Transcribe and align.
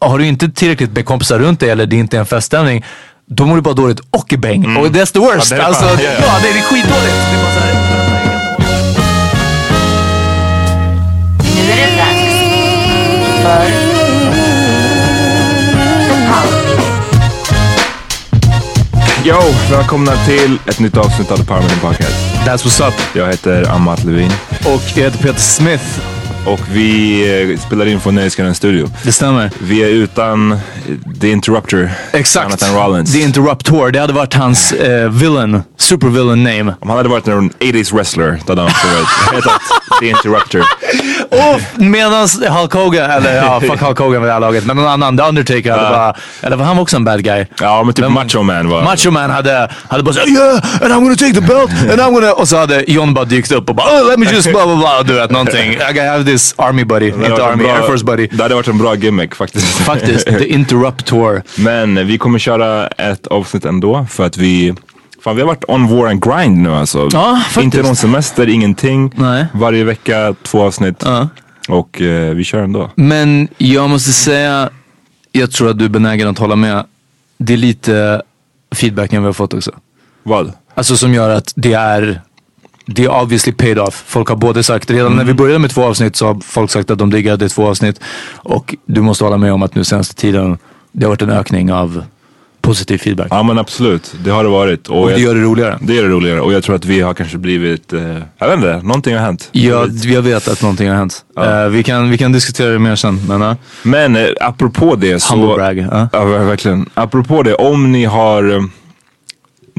har 0.00 0.18
du 0.18 0.26
inte 0.26 0.48
tillräckligt 0.48 0.92
med 0.92 1.04
kompisar 1.04 1.38
runt 1.38 1.60
dig 1.60 1.70
eller 1.70 1.86
det 1.86 1.96
är 1.96 2.00
inte 2.00 2.18
en 2.18 2.26
feststämning, 2.26 2.84
då 3.26 3.46
mår 3.46 3.56
du 3.56 3.62
bara 3.62 3.74
dåligt 3.74 4.00
och 4.10 4.32
i 4.32 4.36
bäng. 4.36 4.76
Och 4.76 4.86
that's 4.86 5.12
the 5.12 5.18
worst. 5.18 5.50
Ja, 5.50 5.56
det 5.56 5.62
är 5.62 5.66
alltså, 5.66 5.84
ja, 5.84 6.10
ja, 6.20 6.38
det 6.42 6.48
är 6.48 6.62
skitdåligt. 6.62 7.14
Det 7.30 7.36
är 7.36 7.42
bara 7.42 7.54
så 7.54 7.60
här, 7.60 7.74
Nu 11.54 11.72
är 11.72 11.76
det 11.76 11.96
dags 11.96 12.28
för 13.42 13.88
Yo, 19.24 19.40
välkomna 19.70 20.12
till 20.26 20.58
ett 20.66 20.80
nytt 20.80 20.96
avsnitt 20.96 21.30
av 21.30 21.36
The 21.36 21.44
Power 21.44 21.80
Podcast. 21.80 22.16
That's 22.46 22.64
what's 22.64 22.88
up. 22.88 22.94
Jag 23.12 23.26
heter 23.26 23.70
Amat 23.70 24.04
Levin 24.04 24.30
Och 24.64 24.82
jag 24.94 25.04
heter 25.04 25.18
Peter 25.18 25.40
Smith. 25.40 26.17
Och 26.48 26.60
vi 26.72 27.50
eh, 27.52 27.58
spelar 27.58 27.86
in 27.86 28.00
från 28.00 28.14
Nöjesguiden 28.14 28.54
Studio. 28.54 28.90
Det 29.02 29.12
stämmer. 29.12 29.50
Vi 29.58 29.82
är 29.82 29.88
utan 29.88 30.52
eh, 30.52 30.58
The 31.20 31.30
Interrupter, 31.30 31.90
Exakt. 32.12 32.44
Jonathan 32.44 32.74
Rollins. 32.74 33.12
The 33.12 33.20
Interruptor. 33.20 33.90
Det 33.90 34.00
hade 34.00 34.12
varit 34.12 34.34
hans 34.34 34.72
eh, 34.72 35.10
villain, 35.10 35.62
supervillain 35.76 36.44
name. 36.44 36.74
Om 36.80 36.88
han 36.88 36.96
hade 36.96 37.08
varit 37.08 37.28
en 37.28 37.50
80s 37.50 37.94
wrestler, 37.94 38.40
då 38.46 38.52
hade 38.52 38.62
han 38.62 38.70
hetat 39.34 39.60
The 40.00 40.08
Interruptor. 40.08 40.62
Och 41.30 41.80
medans 41.82 42.40
Hulk 42.48 42.72
Hogan, 42.72 43.10
eller 43.10 43.36
ja, 43.36 43.60
fuck 43.60 43.80
Hulk 43.80 43.98
Hogan 43.98 44.22
vid 44.22 44.28
det 44.28 44.32
här 44.32 44.40
laget, 44.40 44.64
men 44.66 44.76
någon 44.76 44.86
annan, 44.86 45.16
The 45.16 45.22
Undertaker 45.22 45.70
hade 45.70 45.82
bara, 45.82 46.14
eller 46.42 46.56
var 46.56 46.64
han 46.64 46.78
också 46.78 46.96
en 46.96 47.04
bad 47.04 47.24
guy? 47.24 47.46
Ja, 47.60 47.82
men 47.82 47.94
typ 47.94 48.04
Men- 48.04 48.12
Macho 48.12 48.42
Man 48.42 48.68
var... 48.68 48.82
Macho 48.82 49.10
Man 49.10 49.30
hade, 49.30 49.70
hade 49.88 50.02
bara 50.02 50.14
såhär 50.14 50.28
yeah 50.28 50.82
and 50.82 50.92
I'm 50.92 51.02
gonna 51.02 51.16
take 51.16 51.34
the 51.34 51.40
belt 51.40 51.70
and 51.70 52.00
I'm 52.00 52.12
gonna... 52.14 52.32
Och 52.32 52.48
så 52.48 52.56
hade 52.56 52.84
John 52.90 53.14
bara 53.14 53.24
dykt 53.24 53.52
upp 53.52 53.68
och 53.68 53.74
bara 53.74 53.86
oh, 53.86 54.06
let 54.10 54.18
me 54.18 54.26
just 54.32 54.50
blah 54.50 54.66
blah 54.66 54.78
blah. 54.78 55.04
Du 55.04 55.14
vet 55.14 55.30
någonting. 55.30 55.72
I 55.72 55.98
have 55.98 56.24
this 56.24 56.37
army 56.56 56.84
buddy. 56.84 57.10
Det 57.10 57.26
Inte 57.26 57.44
army, 57.44 57.62
bra- 57.64 57.72
air 57.72 57.82
force 57.82 58.04
buddy. 58.04 58.26
Det 58.32 58.42
hade 58.42 58.54
varit 58.54 58.68
en 58.68 58.78
bra 58.78 58.94
gimmick 58.94 59.34
faktiskt. 59.34 59.66
Faktiskt. 59.66 60.26
The 60.26 60.44
Interruptor. 60.54 61.42
Men 61.56 62.06
vi 62.06 62.18
kommer 62.18 62.38
köra 62.38 62.86
ett 62.88 63.26
avsnitt 63.26 63.64
ändå 63.64 64.06
för 64.10 64.26
att 64.26 64.36
vi 64.36 64.74
Fan 65.24 65.36
vi 65.36 65.42
har 65.42 65.46
varit 65.48 65.64
on 65.68 65.86
våran 65.86 66.20
grind 66.20 66.58
nu 66.58 66.70
alltså. 66.74 67.08
Ja. 67.12 67.42
Inte 67.60 67.82
någon 67.82 67.96
semester, 67.96 68.48
ingenting. 68.48 69.12
Nej. 69.16 69.46
Varje 69.54 69.84
vecka 69.84 70.34
två 70.42 70.62
avsnitt. 70.62 71.02
Ja. 71.04 71.28
Och 71.68 72.00
eh, 72.02 72.34
vi 72.34 72.44
kör 72.44 72.62
ändå. 72.62 72.90
Men 72.94 73.48
jag 73.58 73.90
måste 73.90 74.12
säga, 74.12 74.70
jag 75.32 75.50
tror 75.50 75.70
att 75.70 75.78
du 75.78 75.84
är 75.84 75.88
benägen 75.88 76.28
att 76.28 76.38
hålla 76.38 76.56
med. 76.56 76.84
Det 77.38 77.52
är 77.52 77.56
lite 77.56 78.22
feedbacken 78.74 79.22
vi 79.22 79.26
har 79.26 79.32
fått 79.32 79.54
också. 79.54 79.70
Vad? 80.22 80.52
Alltså 80.74 80.96
som 80.96 81.14
gör 81.14 81.30
att 81.30 81.52
det 81.56 81.72
är 81.72 82.20
det 82.90 83.04
är 83.04 83.22
obviously 83.22 83.52
paid 83.52 83.78
off. 83.78 84.04
Folk 84.06 84.28
har 84.28 84.36
både 84.36 84.62
sagt, 84.62 84.90
redan 84.90 85.16
när 85.16 85.24
vi 85.24 85.34
började 85.34 85.58
med 85.58 85.70
två 85.70 85.84
avsnitt 85.84 86.16
så 86.16 86.26
har 86.26 86.40
folk 86.44 86.70
sagt 86.70 86.90
att 86.90 86.98
de 86.98 87.10
diggade 87.10 87.48
två 87.48 87.66
avsnitt. 87.68 88.00
Och 88.34 88.74
du 88.86 89.00
måste 89.00 89.24
hålla 89.24 89.36
med 89.36 89.52
om 89.52 89.62
att 89.62 89.74
nu 89.74 89.84
senaste 89.84 90.14
tiden, 90.14 90.58
det 90.92 91.04
har 91.04 91.08
varit 91.10 91.22
en 91.22 91.30
ökning 91.30 91.72
av 91.72 92.04
positiv 92.60 92.98
feedback. 92.98 93.26
Ja 93.30 93.42
men 93.42 93.58
absolut, 93.58 94.14
det 94.24 94.30
har 94.30 94.44
det 94.44 94.50
varit. 94.50 94.88
Och 94.88 95.06
det 95.06 95.12
jag, 95.12 95.20
gör 95.20 95.34
det 95.34 95.40
roligare. 95.40 95.78
det 95.80 95.94
gör 95.94 96.02
det 96.02 96.08
roligare. 96.08 96.40
Och 96.40 96.52
jag 96.52 96.62
tror 96.62 96.76
att 96.76 96.84
vi 96.84 97.00
har 97.00 97.14
kanske 97.14 97.38
blivit, 97.38 97.92
eh, 97.92 98.00
jag 98.38 98.48
vet 98.48 98.56
inte, 98.56 98.80
någonting 98.82 99.14
har 99.14 99.22
hänt. 99.22 99.48
Ja, 99.52 99.86
jag 100.04 100.22
vet 100.22 100.48
att 100.48 100.62
någonting 100.62 100.88
har 100.88 100.96
hänt. 100.96 101.24
Ja. 101.36 101.64
Eh, 101.64 101.68
vi, 101.68 101.82
kan, 101.82 102.10
vi 102.10 102.18
kan 102.18 102.32
diskutera 102.32 102.70
det 102.70 102.78
mer 102.78 102.96
sen. 102.96 103.20
Men, 103.28 103.42
uh, 103.42 103.54
Men 103.82 104.16
eh, 104.16 104.26
apropå 104.40 104.96
det 104.96 105.20
så... 105.20 105.34
humble 105.34 105.54
brag. 105.54 105.78
ja. 105.78 106.08
Ja, 106.12 106.24
ver- 106.24 106.44
verkligen. 106.44 106.90
Apropå 106.94 107.42
det, 107.42 107.54
om 107.54 107.92
ni 107.92 108.04
har... 108.04 108.68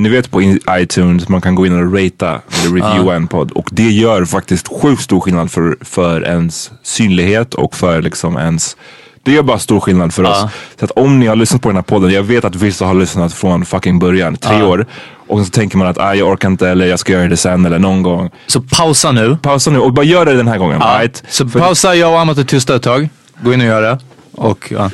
Ni 0.01 0.10
vet 0.10 0.31
på 0.31 0.42
iTunes, 0.69 1.30
man 1.30 1.42
kan 1.42 1.56
gå 1.56 1.66
in 1.66 1.74
och 1.74 1.94
ratea 1.94 2.42
eller 2.63 2.75
reviewa 2.81 3.16
en 3.16 3.28
podd. 3.28 3.51
Och 3.51 3.69
det 3.72 3.90
gör 3.90 4.25
faktiskt 4.25 4.68
sjukt 4.81 5.01
stor 5.01 5.19
skillnad 5.19 5.51
för, 5.51 5.78
för 5.81 6.25
ens 6.25 6.72
synlighet 6.84 7.54
och 7.54 7.75
för 7.75 8.01
liksom 8.01 8.38
ens 8.38 8.78
Det 9.24 9.31
gör 9.31 9.44
bara 9.44 9.60
stor 9.60 9.80
skillnad 9.80 10.13
för 10.13 10.24
oss. 10.24 10.46
Så 10.80 10.86
att 10.86 10.92
om 10.92 11.19
ni 11.19 11.28
har 11.28 11.36
lyssnat 11.36 11.62
på 11.62 11.69
den 11.69 11.75
här 11.75 11.84
podden, 11.84 12.12
jag 12.12 12.24
vet 12.24 12.46
att 12.46 12.56
vissa 12.56 12.86
har 12.86 12.94
lyssnat 12.94 13.34
från 13.34 13.66
fucking 13.66 14.00
början, 14.00 14.36
tre 14.36 14.63
år. 14.63 14.86
Och 15.28 15.46
så 15.46 15.51
tänker 15.51 15.78
man 15.78 15.88
att 15.88 15.98
ah, 15.98 16.13
jag 16.16 16.28
orkar 16.30 16.50
inte 16.50 16.69
eller 16.69 16.86
jag 16.86 17.00
ska 17.00 17.13
göra 17.13 17.28
det 17.28 17.38
sen 17.38 17.66
eller 17.66 17.80
någon 17.80 18.04
gång. 18.04 18.30
Så 18.48 18.62
pausa 18.62 19.12
nu. 19.12 19.38
Pausa 19.42 19.72
nu 19.72 19.80
och 19.80 19.94
bara 19.94 20.06
gör 20.06 20.25
det 20.25 20.34
den 20.34 20.48
här 20.48 20.57
gången. 20.57 20.81
Right? 20.81 21.24
Så 21.30 21.48
pausa, 21.50 21.96
jag 21.96 22.12
och 22.13 22.19
Amat 22.19 22.38
är 22.38 22.44
tysta 22.44 22.75
ett 22.75 22.84
tag. 22.84 23.10
Gå 23.44 23.54
in 23.54 23.62
och 23.62 23.68
gör 23.68 23.81
det. 23.81 24.00
Och 24.31 24.72
ja. 24.72 24.90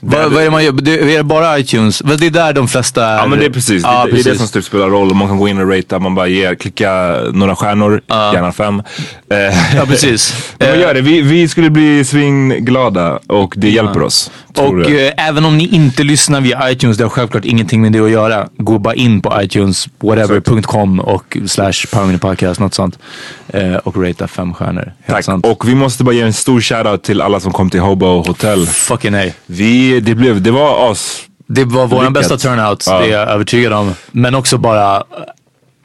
Vad, 0.00 0.32
vad 0.32 0.40
är 0.40 0.44
det 0.44 0.50
man? 0.50 0.76
Det, 0.76 1.00
är 1.14 1.16
det 1.16 1.22
bara 1.24 1.58
iTunes? 1.58 2.02
Det 2.18 2.26
är 2.26 2.30
där 2.30 2.52
de 2.52 2.68
flesta 2.68 3.06
är. 3.06 3.16
Ja 3.16 3.26
men 3.26 3.38
det 3.38 3.44
är 3.44 3.50
precis. 3.50 3.82
Ja, 3.82 4.06
det, 4.06 4.12
det 4.12 4.20
är 4.20 4.32
det 4.32 4.38
som 4.38 4.48
typ 4.48 4.64
spelar 4.64 4.88
roll. 4.88 5.14
Man 5.14 5.28
kan 5.28 5.38
gå 5.38 5.48
in 5.48 5.60
och 5.60 5.70
ratea, 5.70 5.98
man 5.98 6.14
bara 6.14 6.26
ger, 6.26 6.54
klicka 6.54 7.20
några 7.32 7.56
stjärnor, 7.56 8.00
gärna 8.08 8.52
fem. 8.52 8.82
Ja, 9.76 9.86
precis. 9.86 10.54
men 10.58 10.80
gör 10.80 10.94
det. 10.94 11.00
Vi, 11.00 11.22
vi 11.22 11.48
skulle 11.48 11.70
bli 11.70 12.04
svinglada 12.04 13.18
och 13.26 13.54
det 13.56 13.70
hjälper 13.70 14.02
oss. 14.02 14.30
Och 14.56 14.90
eh, 14.90 15.12
även 15.16 15.44
om 15.44 15.58
ni 15.58 15.66
inte 15.66 16.02
lyssnar 16.02 16.40
via 16.40 16.70
iTunes, 16.70 16.96
det 16.96 17.04
har 17.04 17.08
självklart 17.10 17.44
ingenting 17.44 17.82
med 17.82 17.92
det 17.92 18.00
att 18.00 18.10
göra. 18.10 18.48
Gå 18.56 18.78
bara 18.78 18.94
in 18.94 19.20
på 19.20 19.42
iTunes, 19.42 19.88
whatever.com 20.00 21.00
och 21.00 21.36
slash 21.46 21.72
Podcast, 22.20 22.60
något 22.60 22.74
sånt. 22.74 22.98
Eh, 23.48 23.74
och 23.74 23.96
ratea 24.06 24.28
fem 24.28 24.54
stjärnor. 24.54 24.82
Helt 24.82 24.94
Tack. 25.06 25.24
sant. 25.24 25.46
Och 25.46 25.68
vi 25.68 25.74
måste 25.74 26.04
bara 26.04 26.14
ge 26.14 26.20
en 26.22 26.32
stor 26.32 26.60
shoutout 26.60 27.02
till 27.02 27.20
alla 27.20 27.40
som 27.40 27.52
kom 27.52 27.70
till 27.70 27.80
Hobo 27.80 28.06
Hotel. 28.06 28.66
Fucking 28.66 29.12
nej. 29.12 29.34
Vi, 29.46 29.87
det, 30.00 30.14
blev, 30.14 30.42
det 30.42 30.50
var 30.50 30.90
as. 30.90 31.20
Det 31.46 31.64
var 31.64 31.86
vår 31.86 32.10
bästa 32.10 32.36
turnout, 32.36 32.84
Ja. 32.86 32.98
det 32.98 33.06
är 33.06 33.18
jag 33.18 33.28
övertygad 33.28 33.72
om. 33.72 33.94
Men 34.12 34.34
också 34.34 34.58
bara, 34.58 35.02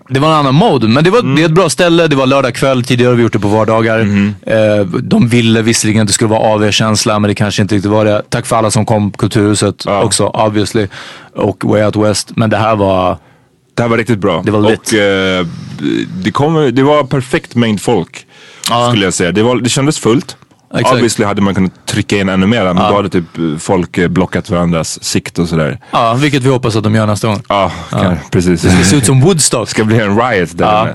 det 0.09 0.19
var 0.19 0.27
en 0.27 0.33
annan 0.35 0.55
mode. 0.55 0.87
Men 0.87 1.03
det, 1.03 1.09
var, 1.09 1.19
Mm. 1.19 1.35
det 1.35 1.41
är 1.41 1.45
ett 1.45 1.51
bra 1.51 1.69
ställe, 1.69 2.07
det 2.07 2.15
var 2.15 2.25
lördag 2.25 2.55
kväll, 2.55 2.83
tidigare 2.83 3.09
har 3.11 3.15
vi 3.15 3.23
gjort 3.23 3.33
det 3.33 3.39
på 3.39 3.47
vardagar. 3.47 3.99
Mm-hmm. 3.99 4.79
Eh, 4.79 4.85
de 4.85 5.27
ville 5.27 5.61
visserligen 5.61 6.01
att 6.01 6.07
det 6.07 6.13
skulle 6.13 6.29
vara 6.29 6.39
AV-känsla, 6.53 7.19
men 7.19 7.27
det 7.27 7.35
kanske 7.35 7.61
inte 7.61 7.75
riktigt 7.75 7.91
var 7.91 8.05
det. 8.05 8.21
Tack 8.29 8.45
för 8.45 8.55
alla 8.55 8.71
som 8.71 8.85
kom, 8.85 9.11
Kulturhuset 9.11 9.83
Ja. 9.85 10.03
också 10.03 10.27
obviously. 10.27 10.87
Och 11.35 11.65
Way 11.65 11.83
Out 11.83 11.95
West. 11.95 12.31
Men 12.35 12.49
det 12.49 12.57
här 12.57 12.75
var, 12.75 13.17
Det 13.75 13.81
här 13.81 13.89
var 13.89 13.97
riktigt 13.97 14.19
bra. 14.19 14.41
Det 14.45 14.51
var 14.51 14.69
lit. 14.69 14.79
Och 14.87 14.93
eh, 14.93 15.45
det, 16.23 16.31
kom, 16.31 16.71
det 16.75 16.83
var 16.83 17.03
perfekt 17.03 17.55
mängd 17.55 17.81
folk. 17.81 18.25
Ja. 18.69 18.89
Skulle 18.89 19.05
jag 19.05 19.13
säga. 19.13 19.31
Det, 19.31 19.43
var, 19.43 19.55
det 19.55 19.69
kändes 19.69 19.99
fullt. 19.99 20.37
Exakt. 20.73 20.93
Obviously 20.93 21.25
hade 21.25 21.41
man 21.41 21.55
kunnat 21.55 21.85
trycka 21.85 22.17
in 22.17 22.29
ännu 22.29 22.45
mer. 22.47 22.63
Men 22.63 22.75
då 22.75 22.95
hade 22.95 23.09
typ 23.09 23.25
folk 23.59 23.97
eh, 23.97 24.07
blockat 24.07 24.49
varandras 24.49 25.03
sikt 25.03 25.39
och 25.39 25.49
sådär. 25.49 25.79
ja, 25.91 26.13
vilket 26.13 26.43
vi 26.43 26.49
hoppas 26.49 26.75
att 26.75 26.83
de 26.83 26.95
gör 26.95 27.07
nästa 27.07 27.27
gång. 27.27 27.41
Ja, 27.49 27.71
kan, 27.89 28.17
precis. 28.31 28.61
Det 28.61 28.83
ser 28.83 28.97
ut 28.97 29.05
som 29.05 29.21
Woodstock. 29.21 29.67
Det 29.67 29.71
ska 29.71 29.83
bli 29.83 29.99
en 29.99 30.19
riot 30.21 30.57
där 30.57 30.65
Ja. 30.65 30.87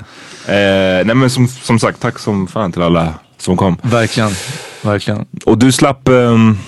Eh, 0.53 1.05
nej 1.05 1.15
men 1.15 1.31
som, 1.31 1.49
som 1.49 1.79
sagt, 1.79 2.01
tack 2.01 2.19
som 2.19 2.47
fan 2.47 2.73
till 2.73 2.83
alla 2.83 3.15
som 3.39 3.57
kom. 3.57 3.77
Verkligen, 3.83 4.31
verkligen. 4.83 5.27
Och 5.45 5.59
du 5.59 5.73
slapp... 5.73 6.09
ehm, 6.09 6.59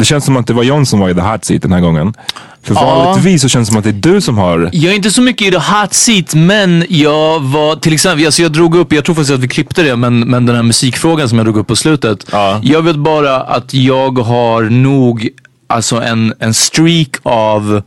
det 0.00 0.04
känns 0.04 0.24
som 0.24 0.36
att 0.36 0.46
det 0.46 0.52
var 0.52 0.62
John 0.62 0.86
som 0.86 1.00
var 1.00 1.08
i 1.10 1.14
the 1.14 1.20
hot 1.20 1.44
seat 1.44 1.62
den 1.62 1.72
här 1.72 1.80
gången. 1.80 2.14
För 2.62 2.74
Ja. 2.74 2.80
vanligtvis 3.04 3.42
så 3.42 3.48
känns 3.48 3.68
det 3.68 3.72
som 3.72 3.78
att 3.78 3.84
det 3.84 3.90
är 3.90 4.12
du 4.12 4.20
som 4.20 4.38
har... 4.38 4.68
Jag 4.72 4.92
är 4.92 4.96
inte 4.96 5.10
så 5.10 5.22
mycket 5.22 5.48
i 5.48 5.50
the 5.50 5.56
hot 5.58 5.94
seat, 5.94 6.34
men 6.34 6.84
jag 6.88 7.40
var 7.40 7.76
till 7.76 7.92
exempel, 7.92 8.26
alltså 8.26 8.42
jag 8.42 8.52
drog 8.52 8.74
upp, 8.76 8.92
jag 8.92 9.04
tror 9.04 9.14
faktiskt 9.14 9.34
att 9.34 9.40
vi 9.40 9.48
klippte 9.48 9.82
det, 9.82 9.96
men, 9.96 10.20
men 10.20 10.46
den 10.46 10.56
här 10.56 10.62
musikfrågan 10.62 11.28
som 11.28 11.38
jag 11.38 11.46
drog 11.46 11.56
upp 11.56 11.66
på 11.66 11.76
slutet. 11.76 12.26
Ja. 12.32 12.60
Jag 12.62 12.82
vet 12.82 12.96
bara 12.96 13.40
att 13.40 13.74
jag 13.74 14.18
har 14.18 14.62
nog 14.62 15.28
alltså 15.66 16.02
en, 16.02 16.34
en 16.38 16.54
streak 16.54 17.08
av 17.22 17.82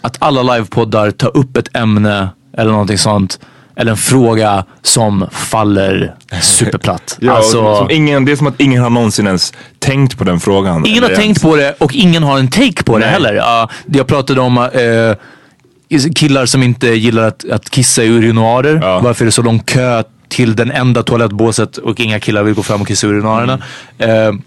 att 0.00 0.16
alla 0.18 0.42
livepoddar 0.42 1.10
tar 1.10 1.36
upp 1.36 1.56
ett 1.56 1.76
ämne 1.76 2.28
eller 2.58 2.70
någonting 2.70 2.98
sånt. 2.98 3.38
Eller 3.80 3.90
en 3.90 3.96
fråga 3.96 4.64
som 4.82 5.26
faller 5.32 6.14
superplatt. 6.42 7.16
Ja, 7.20 7.32
alltså, 7.32 7.76
som 7.76 7.90
ingen, 7.90 8.24
det 8.24 8.32
är 8.32 8.36
som 8.36 8.46
att 8.46 8.60
ingen 8.60 8.82
har 8.82 8.90
någonsin 8.90 9.26
ens 9.26 9.52
tänkt 9.78 10.18
på 10.18 10.24
den 10.24 10.40
frågan. 10.40 10.86
Ingen 10.86 11.02
har 11.02 11.10
Eller 11.10 11.20
tänkt 11.20 11.42
på 11.42 11.56
det 11.56 11.74
och 11.78 11.94
ingen 11.94 12.22
har 12.22 12.38
en 12.38 12.48
take 12.48 12.82
på 12.84 12.98
det 12.98 13.04
Nej. 13.04 13.12
heller. 13.12 13.34
Ja, 13.34 13.70
jag 13.86 14.06
pratade 14.06 14.40
om 14.40 14.58
eh, 14.58 16.08
killar 16.14 16.46
som 16.46 16.62
inte 16.62 16.88
gillar 16.88 17.22
att, 17.22 17.50
att 17.50 17.70
kissa 17.70 18.04
i 18.04 18.08
urinoarer. 18.08 18.80
Ja. 18.82 19.00
Varför 19.00 19.24
är 19.24 19.26
det 19.26 19.32
så 19.32 19.42
lång 19.42 19.58
kö 19.58 20.02
till 20.28 20.56
den 20.56 20.70
enda 20.70 21.02
toalettbåset 21.02 21.76
och 21.76 22.00
inga 22.00 22.20
killar 22.20 22.42
vill 22.42 22.54
gå 22.54 22.62
fram 22.62 22.80
och 22.80 22.88
kissa 22.88 23.06
i 23.06 23.10
urinoarerna. 23.10 23.58
Mm. 23.98 24.28
Eh, 24.28 24.40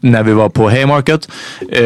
när 0.00 0.22
vi 0.22 0.32
var 0.32 0.48
på 0.48 0.70
Haymarket. 0.70 1.28
Eh, 1.72 1.82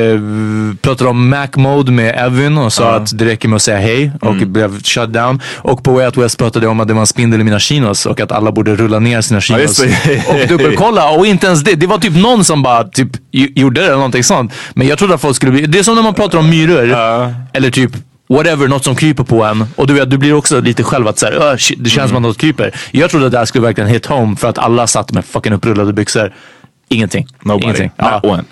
pratade 0.82 1.10
om 1.10 1.28
Mac 1.28 1.46
Mode 1.56 1.92
med 1.92 2.26
Evin 2.26 2.58
och 2.58 2.72
sa 2.72 2.94
att 2.94 3.18
det 3.18 3.24
räcker 3.24 3.48
med 3.48 3.56
att 3.56 3.62
säga 3.62 3.78
hej 3.78 4.12
och 4.20 4.32
Mm. 4.32 4.52
blev 4.52 4.82
shut 4.82 5.12
down. 5.12 5.40
Och 5.56 5.82
på 5.84 5.92
Way 5.92 6.06
Out 6.06 6.16
West 6.16 6.38
pratade 6.38 6.64
jag 6.66 6.70
om 6.70 6.80
att 6.80 6.88
det 6.88 6.94
var 6.94 7.00
en 7.00 7.06
spindel 7.06 7.40
i 7.40 7.44
mina 7.44 7.58
chinos 7.58 8.06
och 8.06 8.20
att 8.20 8.32
alla 8.32 8.52
borde 8.52 8.76
rulla 8.76 8.98
ner 8.98 9.20
sina 9.20 9.40
chinos 9.40 9.80
och 10.28 10.48
dubbelkolla. 10.48 11.10
Och 11.10 11.26
inte 11.26 11.46
ens 11.46 11.64
det. 11.64 11.74
Det 11.74 11.86
var 11.86 11.98
typ 11.98 12.16
någon 12.16 12.44
som 12.44 12.62
bara 12.62 12.84
typ 12.84 13.08
gjorde 13.32 13.80
det 13.80 13.86
eller 13.86 13.96
någonting 13.96 14.24
sånt. 14.24 14.52
Men 14.74 14.86
jag 14.86 14.98
trodde 14.98 15.14
att 15.14 15.20
folk 15.20 15.36
skulle 15.36 15.52
bli... 15.52 15.66
Det 15.66 15.78
är 15.78 15.82
som 15.82 15.94
när 15.94 16.02
man 16.02 16.14
pratar 16.14 16.38
om 16.38 16.50
myror. 16.50 16.86
Ja. 16.88 17.32
Eller 17.52 17.70
typ 17.70 17.90
whatever, 18.28 18.68
något 18.68 18.84
som 18.84 18.96
kryper 18.96 19.24
på 19.24 19.44
en. 19.44 19.64
Och 19.76 19.86
du 19.86 19.94
vet, 19.94 20.10
du 20.10 20.18
blir 20.18 20.32
också 20.34 20.60
lite 20.60 20.82
själv 20.82 21.08
att 21.08 21.18
såhär, 21.18 21.56
det 21.82 21.90
känns 21.90 22.08
som 22.08 22.16
att 22.16 22.22
något 22.22 22.38
kryper. 22.38 22.74
Jag 22.90 23.10
trodde 23.10 23.26
att 23.26 23.32
det 23.32 23.38
här 23.38 23.44
skulle 23.44 23.62
verkligen 23.66 23.90
hit 23.90 24.06
home 24.06 24.36
för 24.36 24.48
att 24.48 24.58
alla 24.58 24.86
satt 24.86 25.12
med 25.12 25.24
fucking 25.24 25.52
upprullade 25.52 25.92
byxor. 25.92 26.32
Ingenting. 26.94 27.26
Nobody. 27.44 27.64
Ingenting. 27.64 27.90
Not 27.96 28.20
Ja. 28.22 28.30
one. 28.30 28.44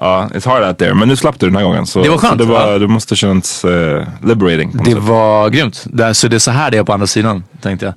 Ja, 0.00 0.28
it's 0.34 0.46
hard 0.48 0.62
out 0.62 0.78
there. 0.78 0.94
Men 0.94 1.08
nu 1.08 1.16
slapp 1.16 1.40
du 1.40 1.46
den 1.46 1.56
här 1.56 1.62
gången. 1.64 1.86
Så, 1.86 2.02
Det 2.02 2.08
var 2.08 2.18
skönt, 2.18 2.38
det, 2.38 2.44
var, 2.44 2.72
ja. 2.72 2.78
det 2.78 2.88
måste 2.88 3.16
känns 3.16 3.64
uh, 3.64 4.02
liberating. 4.24 4.70
Det 4.84 4.90
sätt. 4.90 4.98
var 5.02 5.50
grymt. 5.50 5.84
Det 5.86 6.14
så 6.14 6.28
det 6.28 6.36
är 6.36 6.38
så 6.38 6.50
här 6.50 6.70
det 6.70 6.78
är 6.78 6.84
på 6.84 6.92
andra 6.92 7.06
sidan, 7.06 7.44
tänkte 7.62 7.86
jag. 7.86 7.94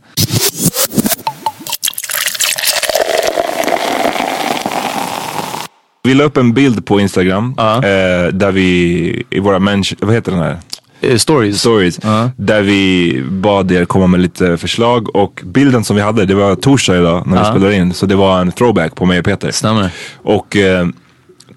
Vi 6.04 6.14
la 6.14 6.24
upp 6.24 6.38
en 6.38 6.54
bild 6.54 6.86
på 6.86 7.00
Instagram. 7.00 7.56
eh, 7.58 8.28
där 8.34 8.52
vi, 8.52 9.24
i 9.30 9.40
våra 9.40 9.60
människor, 9.60 9.98
vad 10.02 10.16
heter 10.16 10.32
den 10.32 10.42
här? 10.42 10.58
Eh, 11.02 11.18
stories. 11.18 11.60
stories. 11.60 12.00
Där 12.36 12.62
vi 12.62 13.24
bad 13.32 13.72
er 13.72 13.86
komma 13.86 14.08
med 14.08 14.20
lite 14.20 14.58
förslag 14.58 15.16
och 15.16 15.42
bilden 15.46 15.84
som 15.84 15.96
vi 15.96 16.02
hade, 16.02 16.26
det 16.26 16.36
var 16.36 16.56
torsdag 16.56 16.98
idag 16.98 17.28
när 17.28 17.34
vi 17.38 17.44
Ja. 17.44 17.52
spelade 17.52 17.76
in. 17.76 17.94
Så 17.94 18.06
det 18.06 18.16
var 18.16 18.42
en 18.42 18.52
throwback 18.52 18.96
på 18.96 19.06
mig 19.06 19.20
och 19.20 19.26
Peter. 19.26 19.52
Stämmer. 19.52 19.90
Och 20.16 20.56
eh, 20.56 20.88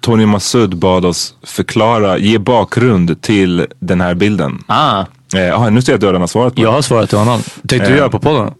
Tony 0.01 0.25
Massoud 0.25 0.77
bad 0.77 1.05
oss 1.05 1.33
förklara, 1.43 2.17
ge 2.17 2.37
bakgrund 2.37 3.21
till 3.21 3.65
den 3.79 4.01
här 4.01 4.13
bilden. 4.15 4.63
Ah, 4.67 5.05
Eh, 5.35 5.69
nu 5.71 5.81
ser 5.81 5.91
jag 5.91 5.95
att 5.97 6.01
du 6.01 6.07
redan 6.07 6.21
har 6.21 6.27
svarat 6.27 6.55
på 6.55 6.61
jag 6.61 6.71
har 6.71 6.81
svarat 6.81 7.09
till 7.09 7.17
honom. 7.17 7.41
Tänkte 7.67 7.87
du 7.89 7.93
Eh. 7.93 7.97
göra 7.97 8.09
på 8.09 8.19
podden? 8.19 8.51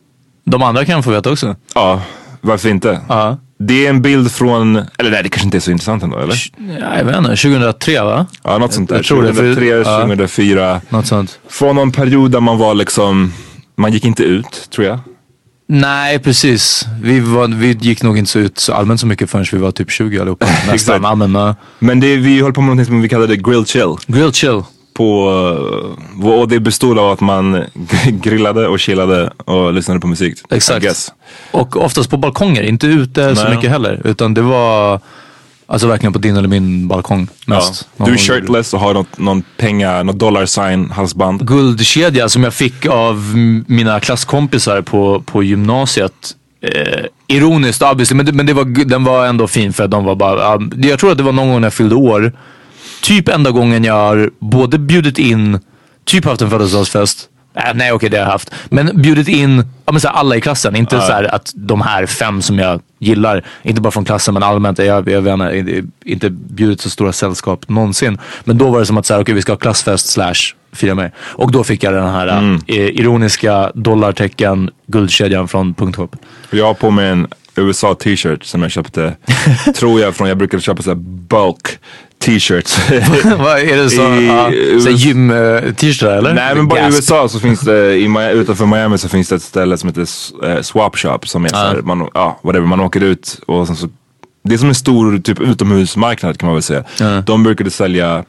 De 0.45 0.63
andra 0.63 0.85
kan 0.85 1.03
få 1.03 1.09
veta 1.11 1.31
också. 1.31 1.55
Ja, 1.75 2.01
varför 2.41 2.69
inte? 2.69 2.99
Ja. 3.09 3.37
Det 3.67 3.85
är 3.85 3.89
en 3.89 4.01
bild 4.01 4.31
från, 4.31 4.75
eller 4.97 5.11
nej 5.11 5.23
det 5.23 5.29
kanske 5.29 5.45
inte 5.45 5.57
är 5.57 5.59
så 5.59 5.71
intressant 5.71 6.03
ändå 6.03 6.17
eller? 6.19 6.35
Ja, 6.79 6.97
jag 6.97 7.05
vet 7.05 7.17
inte, 7.17 7.29
2003 7.35 8.03
va? 8.03 8.25
Ja, 8.43 8.57
något 8.57 8.73
sånt 8.73 8.89
där. 8.89 8.95
jag 8.95 9.05
tror 9.05 9.23
det, 9.23 9.33
för- 9.33 9.53
2003, 9.55 9.65
ja. 9.91 10.01
2004. 10.01 10.81
Något 10.89 11.07
sånt. 11.07 11.39
Från 11.49 11.75
någon 11.75 11.91
period 11.91 12.31
där 12.31 12.39
man 12.39 12.57
var 12.57 12.73
liksom, 12.73 13.33
man 13.75 13.91
gick 13.93 14.05
inte 14.05 14.23
ut 14.23 14.67
tror 14.75 14.87
jag. 14.87 14.99
Nej, 15.67 16.19
precis. 16.19 16.85
Vi, 17.01 17.19
var, 17.19 17.47
vi 17.47 17.71
gick 17.71 18.03
nog 18.03 18.17
inte 18.17 18.31
så 18.31 18.39
ut 18.39 18.59
så 18.59 18.73
allmänt 18.73 18.99
så 18.99 19.07
mycket 19.07 19.29
förrän 19.29 19.45
vi 19.51 19.57
var 19.57 19.71
typ 19.71 19.91
20 19.91 20.19
allihopa. 20.19 20.45
Nästan. 20.51 20.73
Exakt. 20.75 21.03
Ja, 21.03 21.15
men, 21.15 21.55
Men 21.79 21.99
det, 21.99 22.15
vi 22.17 22.41
höll 22.41 22.53
på 22.53 22.61
med 22.61 22.67
någonting 22.67 22.85
som 22.85 23.01
vi 23.01 23.09
kallade 23.09 23.35
grill 23.37 23.65
chill. 23.65 23.95
grill 24.07 24.31
chill. 24.33 24.61
På, 24.93 25.29
eh, 26.23 26.27
och 26.29 26.47
det 26.47 26.59
bestod 26.59 26.99
av 26.99 27.11
att 27.11 27.21
man 27.21 27.63
grillade 28.07 28.67
och 28.67 28.79
chillade 28.79 29.29
och 29.45 29.73
lyssnade 29.73 29.99
på 29.99 30.07
musik. 30.07 30.37
Exakt. 30.49 31.13
Och 31.51 31.75
oftast 31.77 32.09
på 32.09 32.17
balkonger, 32.17 32.63
inte 32.63 32.87
ute 32.87 33.35
så 33.35 33.43
Nej. 33.43 33.55
mycket 33.55 33.69
heller. 33.69 34.01
Utan 34.03 34.33
det 34.33 34.41
var 34.41 34.99
alltså 35.67 35.87
verkligen 35.87 36.13
på 36.13 36.19
din 36.19 36.37
eller 36.37 36.47
min 36.47 36.87
balkong 36.87 37.27
Ja. 37.45 37.55
mest. 37.55 37.87
Du 37.97 38.13
är 38.13 38.17
shirtless 38.17 38.73
och 38.73 38.79
har 38.79 38.93
något, 38.93 39.17
någon 39.17 39.43
penga, 39.57 40.03
något 40.03 40.19
dollar 40.19 40.45
sign 40.45 40.91
halsband. 40.91 41.47
guldkedja 41.47 42.29
som 42.29 42.43
jag 42.43 42.53
fick 42.53 42.85
av 42.85 43.35
mina 43.67 43.99
klasskompisar 43.99 44.81
på, 44.81 45.21
på 45.25 45.43
gymnasiet. 45.43 46.35
Eh, 46.61 47.05
ironiskt 47.27 47.81
obviously, 47.81 48.15
men, 48.17 48.25
det, 48.25 48.31
men 48.31 48.45
det 48.45 48.53
var, 48.53 48.85
den 48.85 49.03
var 49.03 49.25
ändå 49.25 49.47
fin 49.47 49.73
för 49.73 49.83
att 49.83 49.91
de 49.91 50.03
var 50.05 50.15
bara, 50.15 50.39
ja, 50.39 50.59
jag 50.89 50.99
tror 50.99 51.11
att 51.11 51.17
det 51.17 51.23
var 51.23 51.31
någon 51.31 51.49
gång 51.49 51.61
när 51.61 51.65
jag 51.65 51.73
fyllde 51.73 51.95
år. 51.95 52.31
Typ 53.03 53.29
enda 53.29 53.51
gången 53.51 53.83
jag 53.83 53.93
har 53.93 54.31
både 54.39 54.77
bjudit 54.79 55.17
in, 55.17 55.59
typ 56.05 56.25
haft 56.25 56.41
en 56.41 56.49
födelsedagsfest. 56.49 57.29
Äh, 57.55 57.73
nej 57.73 57.91
okej 57.91 58.09
det 58.09 58.17
har 58.17 58.23
jag 58.23 58.31
haft. 58.31 58.53
Men 58.69 59.01
bjudit 59.01 59.27
in 59.27 59.63
ja, 59.85 59.91
men 59.91 60.01
så 60.01 60.07
här, 60.07 60.15
alla 60.15 60.35
i 60.35 60.41
klassen. 60.41 60.75
Inte 60.75 61.01
så 61.01 61.11
här 61.11 61.35
att 61.35 61.51
de 61.55 61.81
här 61.81 62.05
fem 62.05 62.41
som 62.41 62.59
jag 62.59 62.81
gillar, 62.99 63.43
inte 63.63 63.81
bara 63.81 63.91
från 63.91 64.05
klassen 64.05 64.33
men 64.33 64.43
allmänt. 64.43 64.79
Jag, 64.79 65.09
jag 65.09 65.21
vet 65.21 65.53
inte, 65.53 65.83
inte- 66.05 66.29
bjudit 66.29 66.81
så 66.81 66.89
stora 66.89 67.11
sällskap 67.11 67.69
någonsin. 67.69 68.17
Men 68.43 68.57
då 68.57 68.69
var 68.69 68.79
det 68.79 68.85
som 68.85 68.97
att 68.97 69.05
så 69.05 69.13
här, 69.13 69.21
okej 69.21 69.35
vi 69.35 69.41
ska 69.41 69.51
ha 69.51 69.57
klassfest 69.57 70.09
slash 70.09 70.33
fira 70.73 70.95
mig. 70.95 71.11
Och 71.17 71.51
då 71.51 71.63
fick 71.63 71.83
jag 71.83 71.93
den 71.93 72.09
här 72.09 72.57
eh, 72.67 72.75
ironiska 72.75 73.71
dollartecken 73.75 74.69
guldkedjan 74.87 75.47
från 75.47 75.73
Punkt 75.73 75.95
Shop. 75.95 76.09
Jag 76.49 76.65
har 76.65 76.73
på 76.73 76.91
mig 76.91 77.09
en 77.09 77.27
USA 77.55 77.95
t-shirt 77.95 78.43
som 78.43 78.61
jag 78.61 78.71
köpte, 78.71 79.15
tror 79.75 79.99
jag, 80.01 80.15
från, 80.15 80.27
jag 80.27 80.37
brukade 80.37 80.63
köpa 80.63 80.81
så 80.83 80.89
här 80.89 80.95
bulk 81.29 81.79
t-shirts. 82.23 82.79
Är 82.89 83.77
det 83.77 83.89
så? 83.89 84.13
I- 84.13 84.81
så 84.81 84.89
US- 84.89 84.99
gym 85.05 85.31
uh, 85.31 85.73
t-shirt 85.73 86.03
eller? 86.03 86.33
Nej 86.33 86.55
men 86.55 86.67
bara 86.67 86.79
i. 86.79 86.85
USA 86.85 87.29
så 87.29 87.39
finns 87.39 87.59
det, 87.59 87.95
i, 87.95 88.31
utanför 88.33 88.65
Miami 88.65 88.97
så 88.97 89.09
finns 89.09 89.29
det 89.29 89.35
ett 89.35 89.41
ställe 89.41 89.77
som 89.77 89.89
heter 89.89 90.07
eh, 90.45 90.61
Swap 90.61 90.97
Shop 90.97 91.19
som 91.23 91.45
är 91.45 91.49
såhär, 91.49 91.81
man, 91.81 92.09
ja, 92.13 92.39
whatever, 92.43 92.67
man 92.67 92.79
åker 92.79 93.03
ut 93.03 93.39
och 93.47 93.67
sen 93.67 93.75
så 93.75 93.87
det 94.43 94.53
är 94.53 94.57
som 94.57 94.69
en 94.69 94.75
stor 94.75 95.17
typ 95.19 95.39
utomhusmarknad 95.39 96.37
kan 96.37 96.47
man 96.47 96.55
väl 96.55 96.63
säga. 96.63 96.83
De 97.25 97.43
brukade 97.43 97.69
sälja 97.71 98.23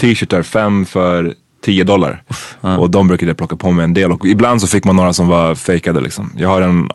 t-shirtar 0.00 0.42
fem 0.42 0.86
för 0.86 1.34
10 1.64 1.84
dollar. 1.84 2.22
Och 2.60 2.90
de 2.90 3.08
brukade 3.08 3.34
plocka 3.34 3.56
på 3.56 3.70
mig 3.70 3.84
en 3.84 3.94
del 3.94 4.12
och 4.12 4.26
ibland 4.26 4.60
så 4.60 4.66
fick 4.66 4.84
man 4.84 4.96
några 4.96 5.12
som 5.12 5.28
var 5.28 5.54
fejkade 5.54 6.00
liksom. 6.00 6.32
Jag 6.36 6.48
har, 6.48 6.60
en, 6.60 6.88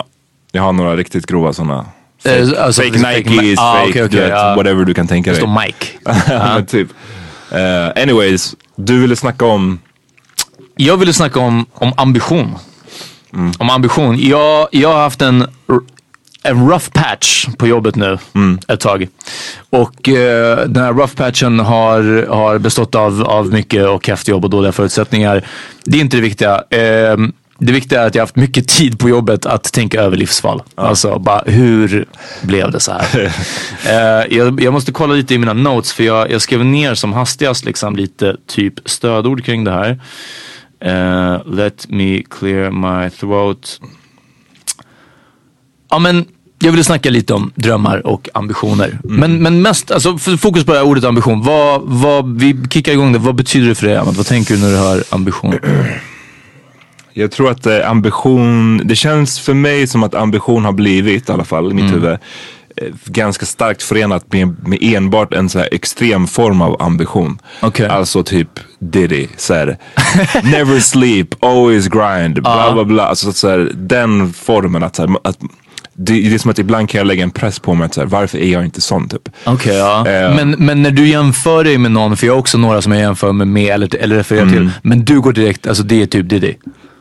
jag 0.51 0.61
har 0.63 0.73
några 0.73 0.95
riktigt 0.95 1.25
grova 1.25 1.53
sådana. 1.53 1.85
Fake, 2.23 2.35
Eh, 2.39 2.63
alltså, 2.65 2.81
fake 2.81 2.97
fake- 2.99 3.29
Nikes, 3.29 3.59
ah, 3.59 3.73
fake 3.85 4.07
du 4.07 4.17
vet, 4.17 4.29
ja. 4.29 4.55
whatever 4.55 4.85
du 4.85 4.93
kan 4.93 5.07
tänka 5.07 5.31
Det 5.31 5.37
dig. 5.37 5.41
står 5.47 5.61
Mike. 5.65 5.87
Men 6.55 6.65
typ. 6.65 6.87
Eh, 7.51 8.03
anyways, 8.03 8.55
du 8.75 8.99
ville 8.99 9.15
snacka 9.15 9.45
om 9.45 9.79
Jag 10.75 10.97
ville 10.97 11.13
snacka 11.13 11.39
om, 11.39 11.65
om 11.73 11.93
ambition. 11.97 12.55
Mm. 13.33 13.51
Om 13.59 13.69
ambition. 13.69 14.17
Jag, 14.19 14.67
jag 14.71 14.93
har 14.93 15.01
haft 15.01 15.21
en, 15.21 15.47
en 16.43 16.69
rough 16.69 16.89
patch 16.93 17.45
på 17.57 17.67
jobbet 17.67 17.95
nu 17.95 18.17
Mm. 18.35 18.59
ett 18.67 18.79
tag. 18.79 19.07
Och 19.69 20.09
eh, 20.09 20.57
den 20.67 20.83
här 20.83 20.93
rough 20.93 21.15
patchen 21.15 21.59
har, 21.59 22.27
har 22.29 22.57
bestått 22.57 22.95
av, 22.95 23.23
av 23.23 23.47
mycket 23.53 23.87
och 23.87 24.07
häftjobb 24.07 24.43
och 24.43 24.49
dåliga 24.49 24.71
förutsättningar. 24.71 25.45
Det 25.85 25.97
är 25.97 26.01
inte 26.01 26.17
det 26.17 26.21
viktiga. 26.23 26.55
Eh, 26.69 27.17
det 27.59 27.73
viktiga 27.73 28.01
är 28.01 28.07
att 28.07 28.15
jag 28.15 28.21
har 28.21 28.25
haft 28.25 28.35
mycket 28.35 28.67
tid 28.67 28.99
på 28.99 29.09
jobbet 29.09 29.45
att 29.45 29.63
tänka 29.63 30.01
över 30.01 30.17
livsval. 30.17 30.63
Alltså 30.75 31.19
bara 31.19 31.43
hur 31.45 32.05
blev 32.41 32.71
det 32.71 32.79
så 32.79 32.91
här? 32.91 33.25
eh, 33.85 34.37
jag, 34.37 34.61
jag 34.61 34.73
måste 34.73 34.91
kolla 34.91 35.13
lite 35.13 35.33
i 35.33 35.37
mina 35.37 35.53
notes 35.53 35.93
för 35.93 36.03
jag, 36.03 36.31
jag 36.31 36.41
skrev 36.41 36.65
ner 36.65 36.95
som 36.95 37.13
hastigast 37.13 37.65
liksom 37.65 37.95
lite 37.95 38.37
typ 38.47 38.89
stödord 38.89 39.43
kring 39.45 39.63
det 39.63 39.71
här. 39.71 39.99
Eh, 40.81 41.53
let 41.53 41.85
me 41.89 42.23
clear 42.29 42.71
my 42.71 43.09
throat. 43.09 43.79
Ja 45.89 45.99
men 45.99 46.25
jag 46.59 46.71
ville 46.71 46.83
snacka 46.83 47.09
lite 47.09 47.33
om 47.33 47.51
drömmar 47.55 48.07
och 48.07 48.29
ambitioner. 48.33 48.99
Men, 49.03 49.41
men 49.41 49.61
mest, 49.61 49.91
alltså 49.91 50.17
fokus 50.17 50.65
på 50.65 50.71
det 50.71 50.77
här 50.77 50.85
ordet 50.85 51.03
ambition. 51.03 51.41
Vad, 51.41 51.81
vad, 51.83 52.39
vi 52.39 52.57
kickar 52.69 52.91
igång 52.91 53.13
det. 53.13 53.19
Vad 53.19 53.35
betyder 53.35 53.67
det 53.67 53.75
för 53.75 53.87
dig 53.87 53.97
Ahmad? 53.97 54.15
Vad 54.15 54.25
tänker 54.25 54.55
du 54.55 54.61
när 54.61 54.71
du 54.71 54.77
hör 54.77 55.03
ambition? 55.09 55.55
Jag 57.19 57.31
tror 57.31 57.51
att 57.51 57.65
eh, 57.65 57.89
ambition, 57.89 58.81
det 58.85 58.95
känns 58.95 59.39
för 59.39 59.53
mig 59.53 59.87
som 59.87 60.03
att 60.03 60.15
ambition 60.15 60.65
har 60.65 60.71
blivit, 60.71 61.29
i 61.29 61.31
alla 61.31 61.43
fall 61.43 61.71
i 61.71 61.73
mitt 61.73 61.93
huvud, 61.93 62.11
eh, 62.11 62.17
ganska 63.05 63.45
starkt 63.45 63.83
förenat 63.83 64.33
med, 64.33 64.67
med 64.67 64.79
enbart 64.81 65.33
en 65.33 65.49
så 65.49 65.59
här 65.59 65.69
extrem 65.71 66.27
form 66.27 66.61
av 66.61 66.81
ambition. 66.81 67.39
Okej. 67.61 67.87
Alltså 67.87 68.23
typ 68.23 68.59
Diddy, 68.79 69.27
så 69.37 69.53
här, 69.53 69.77
never 70.43 70.79
sleep, 70.79 71.43
always 71.43 71.87
grind, 71.87 72.41
bla 72.41 72.73
bla 72.73 72.83
bla. 72.83 73.05
Alltså 73.05 73.31
så 73.33 73.49
här, 73.49 73.71
den 73.75 74.33
formen 74.33 74.83
att, 74.83 74.95
så 74.95 75.07
här, 75.07 75.17
att 75.23 75.37
det, 75.93 76.13
det 76.13 76.33
är 76.33 76.37
som 76.37 76.51
att 76.51 76.59
ibland 76.59 76.89
kan 76.89 76.97
jag 76.99 77.07
lägga 77.07 77.23
en 77.23 77.31
press 77.31 77.59
på 77.59 77.73
mig 77.73 77.85
att 77.85 77.93
så 77.93 78.01
här, 78.01 78.07
varför 78.07 78.37
är 78.37 78.51
jag 78.51 78.65
inte 78.65 78.81
sån 78.81 79.09
typ? 79.09 79.29
Okej, 79.43 79.75
ja. 79.75 80.07
Eh. 80.07 80.35
Men, 80.35 80.51
men 80.51 80.83
när 80.83 80.91
du 80.91 81.07
jämför 81.07 81.63
dig 81.63 81.77
med 81.77 81.91
någon, 81.91 82.17
för 82.17 82.27
jag 82.27 82.33
har 82.33 82.39
också 82.39 82.57
några 82.57 82.81
som 82.81 82.91
jag 82.91 83.01
jämför 83.01 83.31
mig 83.31 83.47
med 83.47 83.73
eller, 83.73 83.95
eller 83.95 84.15
refererar 84.15 84.49
till. 84.49 84.69
Men 84.81 85.05
du 85.05 85.21
går 85.21 85.33
direkt, 85.33 85.67
alltså 85.67 85.83
det 85.83 86.01
är 86.01 86.05
typ 86.05 86.29
Diddy. 86.29 86.53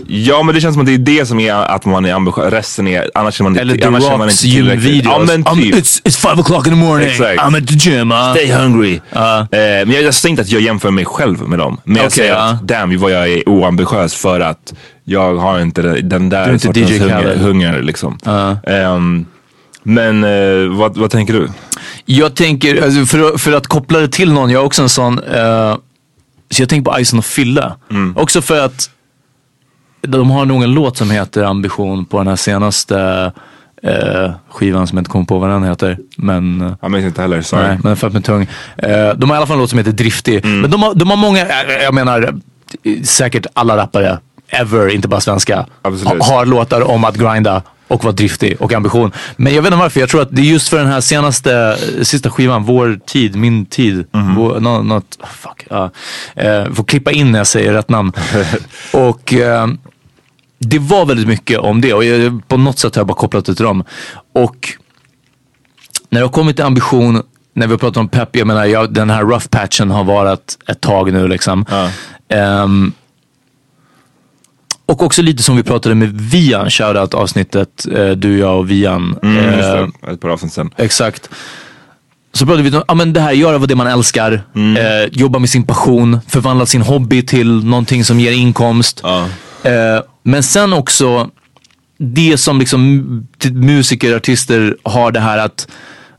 Ja 0.06 0.42
men 0.42 0.54
det 0.54 0.60
känns 0.60 0.74
som 0.74 0.80
att 0.80 0.86
det 0.86 0.94
är 0.94 0.98
det 0.98 1.26
som 1.26 1.40
är 1.40 1.52
att 1.54 1.84
man 1.84 2.04
är 2.04 2.12
ambitiös. 2.14 2.52
Resten 2.52 2.88
är, 2.88 3.10
annars 3.14 3.40
är 3.40 3.44
man, 3.44 3.56
Eller 3.58 3.86
annars 3.86 4.04
är 4.04 4.16
man 4.18 4.28
inte 4.28 4.42
tillräckligt. 4.42 5.04
Ja 5.04 5.18
men 5.18 5.46
Um, 5.46 5.62
typ. 5.62 5.74
it's, 5.74 6.02
it's 6.04 6.18
five 6.28 6.42
o'clock 6.42 6.58
in 6.66 6.72
the 6.72 6.76
morning, 6.86 7.08
Exakt. 7.08 7.40
I'm 7.40 7.58
at 7.58 7.66
the 7.68 7.74
gym. 7.90 8.12
Uh. 8.12 8.32
Stay 8.32 8.52
hungry. 8.52 8.94
Eh, 8.94 9.00
men 9.50 9.90
jag, 9.90 10.02
jag 10.02 10.14
säger 10.14 10.30
inte 10.30 10.42
att 10.42 10.48
jag 10.48 10.62
jämför 10.62 10.90
mig 10.90 11.04
själv 11.04 11.48
med 11.48 11.58
dem. 11.58 11.80
Men 11.84 11.96
jag 11.96 12.02
Okej, 12.06 12.10
säger 12.16 12.32
ja. 12.32 12.38
att 12.50 12.62
damn 12.68 12.98
vad 12.98 13.12
jag 13.12 13.28
är 13.28 13.48
oambitiös 13.48 14.14
för 14.14 14.40
att 14.40 14.74
jag 15.04 15.36
har 15.36 15.60
inte 15.60 15.82
den- 15.82 16.28
där 16.28 16.52
inte 16.52 16.66
sortens 16.66 16.90
DJ 16.90 16.98
hunger, 16.98 17.36
hunger 17.36 17.82
liksom. 17.82 18.18
Ehm, 18.66 19.26
men 19.82 20.24
eh, 20.24 20.68
vad, 20.78 20.96
vad 20.96 21.10
tänker 21.10 21.32
du? 21.34 21.48
Jag 22.04 22.34
tänker, 22.34 22.82
alltså 22.84 23.06
för, 23.06 23.38
för 23.38 23.52
att 23.52 23.66
koppla 23.66 23.98
det 23.98 24.08
till 24.08 24.32
någon, 24.32 24.50
jag 24.50 24.60
är 24.62 24.66
också 24.66 24.82
en 24.82 24.88
sån, 24.88 25.18
eh, 25.18 25.76
så 26.50 26.62
jag 26.62 26.68
tänker 26.68 26.90
på 26.92 27.00
Ison 27.00 27.18
och 27.18 27.24
Fille. 27.24 27.72
Också 28.16 28.42
för 28.42 28.60
att 28.64 28.90
de 30.00 30.30
har 30.30 30.44
nog 30.44 30.62
en 30.62 30.72
låt 30.72 30.96
som 30.96 31.10
heter 31.10 31.44
Ambition 31.44 32.04
på 32.04 32.18
den 32.18 32.26
här 32.26 32.36
senaste 32.36 33.32
eh, 33.82 34.30
skivan 34.50 34.86
som 34.86 34.96
jag 34.98 35.00
inte 35.00 35.10
kommer 35.10 35.24
på 35.24 35.38
vad 35.38 35.50
den 35.50 35.64
heter. 35.64 35.98
Men, 36.16 36.60
eh, 36.60 36.72
Jag 36.80 36.90
minns 36.90 37.04
inte 37.04 37.22
heller, 37.22 37.42
sorry. 37.42 37.62
nej, 37.68 37.78
men 37.82 37.96
för 37.96 38.10
med 38.10 38.24
tung. 38.24 38.42
Eh, 38.76 39.10
de 39.16 39.30
har 39.30 39.36
i 39.36 39.38
alla 39.38 39.46
fall 39.46 39.54
en 39.54 39.60
låt 39.60 39.70
som 39.70 39.78
heter 39.78 39.92
Driftig. 39.92 40.44
Men 40.44 40.70
de 40.70 40.82
har, 40.82 40.94
de 40.94 41.10
har 41.10 41.16
många, 41.16 41.40
eh, 41.40 41.82
jag 41.82 41.94
menar 41.94 42.34
eh, 42.84 43.02
säkert 43.02 43.46
alla 43.54 43.76
rappare 43.76 44.18
ever, 44.48 44.88
inte 44.88 45.08
bara 45.08 45.20
svenska, 45.20 45.66
Absolut. 45.82 46.22
ha- 46.24 46.34
har 46.36 46.46
låtar 46.46 46.80
om 46.90 47.04
att 47.04 47.16
grinda 47.16 47.62
och 47.88 48.04
vara 48.04 48.12
driftig 48.12 48.57
och 48.61 48.73
ambition. 48.73 49.12
Men 49.37 49.54
jag 49.54 49.62
vet 49.62 49.73
inte 49.73 49.83
varför, 49.83 50.00
jag 50.00 50.09
tror 50.09 50.23
att 50.23 50.28
det 50.30 50.42
är 50.42 50.45
just 50.47 50.68
för 50.68 50.78
den 50.78 50.87
här 50.87 51.00
senaste, 51.00 51.78
sista 52.02 52.30
skivan, 52.30 52.64
Vår 52.64 53.00
tid, 53.07 53.37
Min 53.37 53.66
tid. 53.66 54.07
Vår, 54.37 54.61
nå- 54.61 54.83
något, 54.83 55.18
oh, 55.21 55.26
fuck. 55.28 55.66
Ja. 55.71 55.90
Eh, 56.35 56.73
får 56.73 56.85
klippa 56.85 57.11
in 57.12 57.33
när 57.33 57.38
jag 57.38 57.47
säger 57.47 57.73
rätt 57.73 57.88
namn. 57.88 58.12
och 58.92 59.35
eh, 59.35 59.66
det 60.59 60.78
var 60.78 61.07
väldigt 61.07 61.28
mycket 61.28 61.59
om 61.59 61.80
det 61.80 61.95
och 61.95 62.04
jag, 62.04 62.49
på 62.49 62.57
något 62.57 62.78
sätt 62.78 62.95
har 62.95 63.00
jag 63.00 63.07
bara 63.07 63.14
kopplat 63.14 63.45
det 63.45 63.54
till 63.54 63.64
dem. 63.64 63.85
Och 64.35 64.68
när 66.11 66.21
det 66.21 66.26
har 66.26 66.33
kommit 66.33 66.57
till 66.57 66.64
ambition, 66.64 67.23
när 67.54 67.66
vi 67.66 67.73
har 67.73 67.78
pratat 67.78 67.97
om 67.97 68.09
pepp, 68.09 68.37
jag 68.37 68.47
menar 68.47 68.64
jag, 68.64 68.95
den 68.95 69.11
här 69.11 69.23
rough 69.25 69.47
patchen 69.49 69.90
har 69.90 70.04
varit 70.04 70.59
ett 70.68 70.80
tag 70.80 71.12
nu 71.12 71.28
liksom. 71.28 71.64
Ehm, 72.28 72.92
och 74.88 75.02
också 75.02 75.23
lite 75.23 75.42
som 75.42 75.57
vi 75.57 75.62
pratade 75.62 75.95
med 75.95 76.21
Vian, 76.21 76.71
shoutout 76.71 77.14
avsnittet, 77.14 77.87
eh, 77.97 78.11
du, 78.11 78.38
jag 78.38 78.59
och 78.59 78.71
Vian. 78.71 79.18
Mm, 79.23 79.37
Eh, 79.38 79.57
just 79.57 79.68
det, 80.02 80.12
ett 80.12 80.21
par 80.21 80.28
avsnitt 80.28 80.52
sen. 80.52 80.71
Exakt. 80.76 81.30
Så 82.33 82.47
pratade 82.47 82.62
vi 82.71 82.76
om 82.76 82.83
ja, 82.88 82.95
men 82.95 83.12
det 83.12 83.21
här, 83.21 83.33
göra 83.33 83.59
vad 83.59 83.68
det 83.68 83.75
man 83.75 83.87
älskar, 83.87 84.42
Mm. 84.54 84.76
eh, 84.76 85.09
jobba 85.12 85.38
med 85.38 85.50
sin 85.50 85.62
passion, 85.66 86.18
förvandla 86.28 86.66
sin 86.66 86.83
hobby 86.83 87.23
till 87.23 87.64
någonting 87.64 88.04
som 88.04 88.21
ger 88.21 88.33
inkomst. 88.33 89.00
Eh, 89.62 90.02
men 90.23 90.42
sen 90.42 90.73
också 90.73 91.30
det 91.99 92.37
som 92.38 92.59
liksom 92.59 93.26
t- 93.38 93.50
musiker, 93.50 94.16
artister 94.16 94.76
har 94.83 95.11
det 95.12 95.21
här 95.21 95.38
att, 95.38 95.68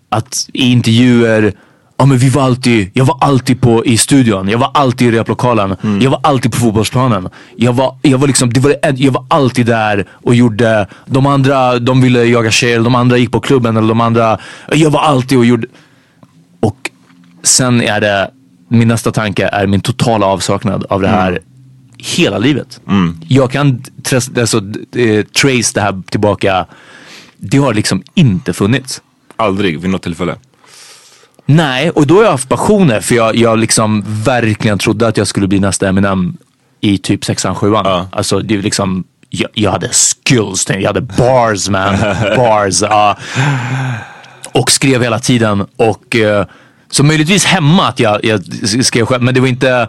att 0.10 0.50
i 0.54 0.72
intervjuer 0.72 1.54
Ja 2.02 2.06
men 2.06 2.18
vi 2.18 2.30
var 2.30 2.42
alltid, 2.44 2.90
jag 2.94 3.06
var 3.06 3.18
alltid 3.22 3.62
på, 3.62 3.86
i 3.86 3.98
studion, 3.98 4.48
jag 4.48 4.58
var 4.58 4.72
alltid 4.74 5.08
i 5.08 5.12
replokalen, 5.18 5.76
jag 6.02 6.12
var 6.12 6.20
alltid 6.24 6.52
på 6.52 6.58
fotbollsplanen. 6.58 7.30
Jag 7.56 7.74
var, 7.74 7.96
jag 8.02 8.18
var 8.18 8.28
liksom, 8.28 8.54
det 8.54 8.60
var, 8.60 8.76
jag 8.96 9.12
var 9.12 9.26
alltid 9.28 9.66
där 9.66 10.06
och 10.12 10.36
gjorde, 10.36 10.88
de 11.06 11.26
andra 11.26 11.80
de 11.80 12.02
ville 12.02 12.24
jaga 12.24 12.52
tjejer, 12.52 12.80
de 12.80 12.96
andra 12.96 13.18
gick 13.18 13.32
på 13.32 13.40
klubben 13.40 13.78
eller 13.78 13.88
de 13.88 14.02
andra, 14.02 14.38
jag 14.74 14.90
var 14.90 15.00
alltid 15.00 15.38
och 15.38 15.46
gjorde. 15.46 15.68
Och 16.60 16.92
sen 17.44 17.82
är 17.82 18.02
det, 18.02 18.32
min 18.70 18.88
nästa 18.88 19.12
tanke 19.12 19.48
är 19.48 19.68
min 19.68 19.82
totala 19.82 20.26
avsaknad 20.26 20.86
av 20.90 21.02
det 21.02 21.08
här 21.08 21.40
hela 21.98 22.38
livet. 22.38 22.82
Jag 23.28 23.52
kan 23.52 23.80
tras- 24.04 24.40
alltså, 24.40 24.58
eh, 24.96 25.26
trace 25.26 25.72
det 25.74 25.82
här 25.82 26.02
tillbaka, 26.10 26.66
det 27.38 27.58
har 27.58 27.74
liksom 27.74 28.04
inte 28.14 28.54
funnits. 28.54 29.02
Aldrig 29.36 29.80
vid 29.82 29.90
något 29.90 30.04
tillfälle. 30.04 30.36
Nej, 31.52 31.90
och 31.90 32.08
då 32.08 32.16
har 32.16 32.24
jag 32.24 32.32
haft 32.32 32.50
passioner 32.50 33.02
för 33.02 33.16
jag, 33.16 33.36
jag 33.36 33.60
liksom 33.60 34.04
verkligen 34.08 34.78
trodde 34.78 35.08
att 35.08 35.18
jag 35.18 35.28
skulle 35.28 35.48
bli 35.48 35.60
nästa 35.60 35.88
Eminem 35.88 36.38
i 36.82 36.98
typ 36.98 37.26
sexan, 37.26 37.56
sjuan. 37.56 38.08
Alltså 38.12 38.40
det 38.40 38.56
är 38.56 38.62
liksom, 38.62 39.04
jag, 39.30 39.50
jag 39.54 39.72
hade 39.72 39.90
skills, 39.90 40.66
jag 40.70 40.88
hade 40.88 41.02
bars 41.02 41.70
man, 41.70 41.98
bars. 42.38 42.82
ja. 42.82 43.18
och 44.52 44.72
skrev 44.72 45.02
hela 45.02 45.20
tiden 45.20 45.66
och 45.76 46.16
eh, 46.16 46.46
så 46.90 47.04
möjligtvis 47.04 47.46
hemma 47.46 47.88
att 47.88 48.00
jag, 48.00 48.26
jag 48.26 48.44
skrev 48.86 49.06
själv, 49.06 49.24
men 49.24 49.34
det 49.34 49.40
var 49.42 49.48
inte 49.48 49.88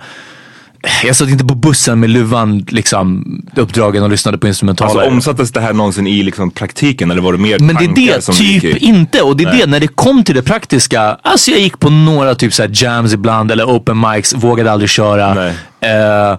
jag 1.04 1.16
satt 1.16 1.28
inte 1.28 1.44
på 1.44 1.54
bussen 1.54 2.00
med 2.00 2.10
luvan 2.10 2.64
liksom 2.68 3.24
uppdragen 3.56 4.02
och 4.02 4.10
lyssnade 4.10 4.38
på 4.38 4.48
instrumentaler. 4.48 4.90
Alltså 4.90 5.10
omsattes 5.10 5.52
det 5.52 5.60
här 5.60 5.72
någonsin 5.72 6.06
i 6.06 6.22
liksom 6.22 6.50
praktiken 6.50 7.10
eller 7.10 7.22
var 7.22 7.32
det 7.32 7.38
mer 7.38 7.58
Men 7.58 7.76
det 7.76 7.84
är 7.84 8.14
det 8.14 8.20
typ 8.20 8.64
i? 8.64 8.78
inte. 8.78 9.22
Och 9.22 9.36
det 9.36 9.44
är 9.44 9.48
Nej. 9.48 9.60
det, 9.60 9.66
när 9.66 9.80
det 9.80 9.88
kom 9.88 10.24
till 10.24 10.34
det 10.34 10.42
praktiska. 10.42 11.18
Alltså 11.22 11.50
jag 11.50 11.60
gick 11.60 11.78
på 11.78 11.90
några 11.90 12.34
typ 12.34 12.54
så 12.54 12.62
här 12.62 12.70
jams 12.74 13.12
ibland 13.12 13.50
eller 13.50 13.64
open 13.64 14.00
mics, 14.00 14.34
vågade 14.34 14.72
aldrig 14.72 14.90
köra. 14.90 15.46
Eh, 15.80 16.38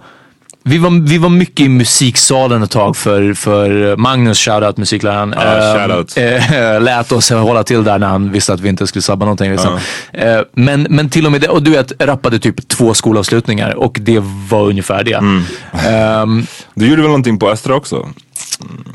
vi, 0.64 0.78
var, 0.78 1.08
vi 1.08 1.18
var 1.18 1.30
mycket 1.30 1.60
i 1.66 1.70
musiksalen 1.70 2.64
ett 2.64 2.72
tag 2.72 2.98
för, 2.98 3.34
för 3.34 3.96
Magnus, 3.98 4.40
shoutout 4.40 4.78
musikläraren. 4.78 5.34
Ja, 5.38 5.58
Eh, 5.58 5.88
shoutout. 5.88 6.18
eh, 6.18 6.82
lät 6.82 7.12
oss 7.12 7.30
hålla 7.30 7.64
till 7.64 7.84
där 7.84 8.00
när 8.00 8.08
han 8.08 8.32
visste 8.32 8.54
att 8.54 8.60
vi 8.60 8.70
inte 8.70 8.88
skulle 8.88 9.04
sabba 9.04 9.26
någonting. 9.26 9.52
Liksom. 9.52 9.80
Eh, 10.14 10.40
men, 10.54 10.88
men 10.90 11.10
till 11.10 11.26
och 11.26 11.32
med 11.32 11.42
det, 11.42 11.48
och 11.48 11.64
du 11.64 11.72
vet, 11.72 11.92
rappade 12.00 12.40
typ 12.40 12.68
två 12.68 12.94
skolavslutningar 12.94 13.76
och 13.76 13.98
det 14.02 14.20
var 14.50 14.62
ungefär 14.66 15.04
det. 15.04 15.14
Mm. 15.14 15.44
Ehm, 15.88 16.46
Du 16.74 16.88
gjorde 16.90 17.02
väl 17.02 17.10
någonting 17.10 17.40
på 17.40 17.50
Östra 17.50 17.76
också? 17.76 18.10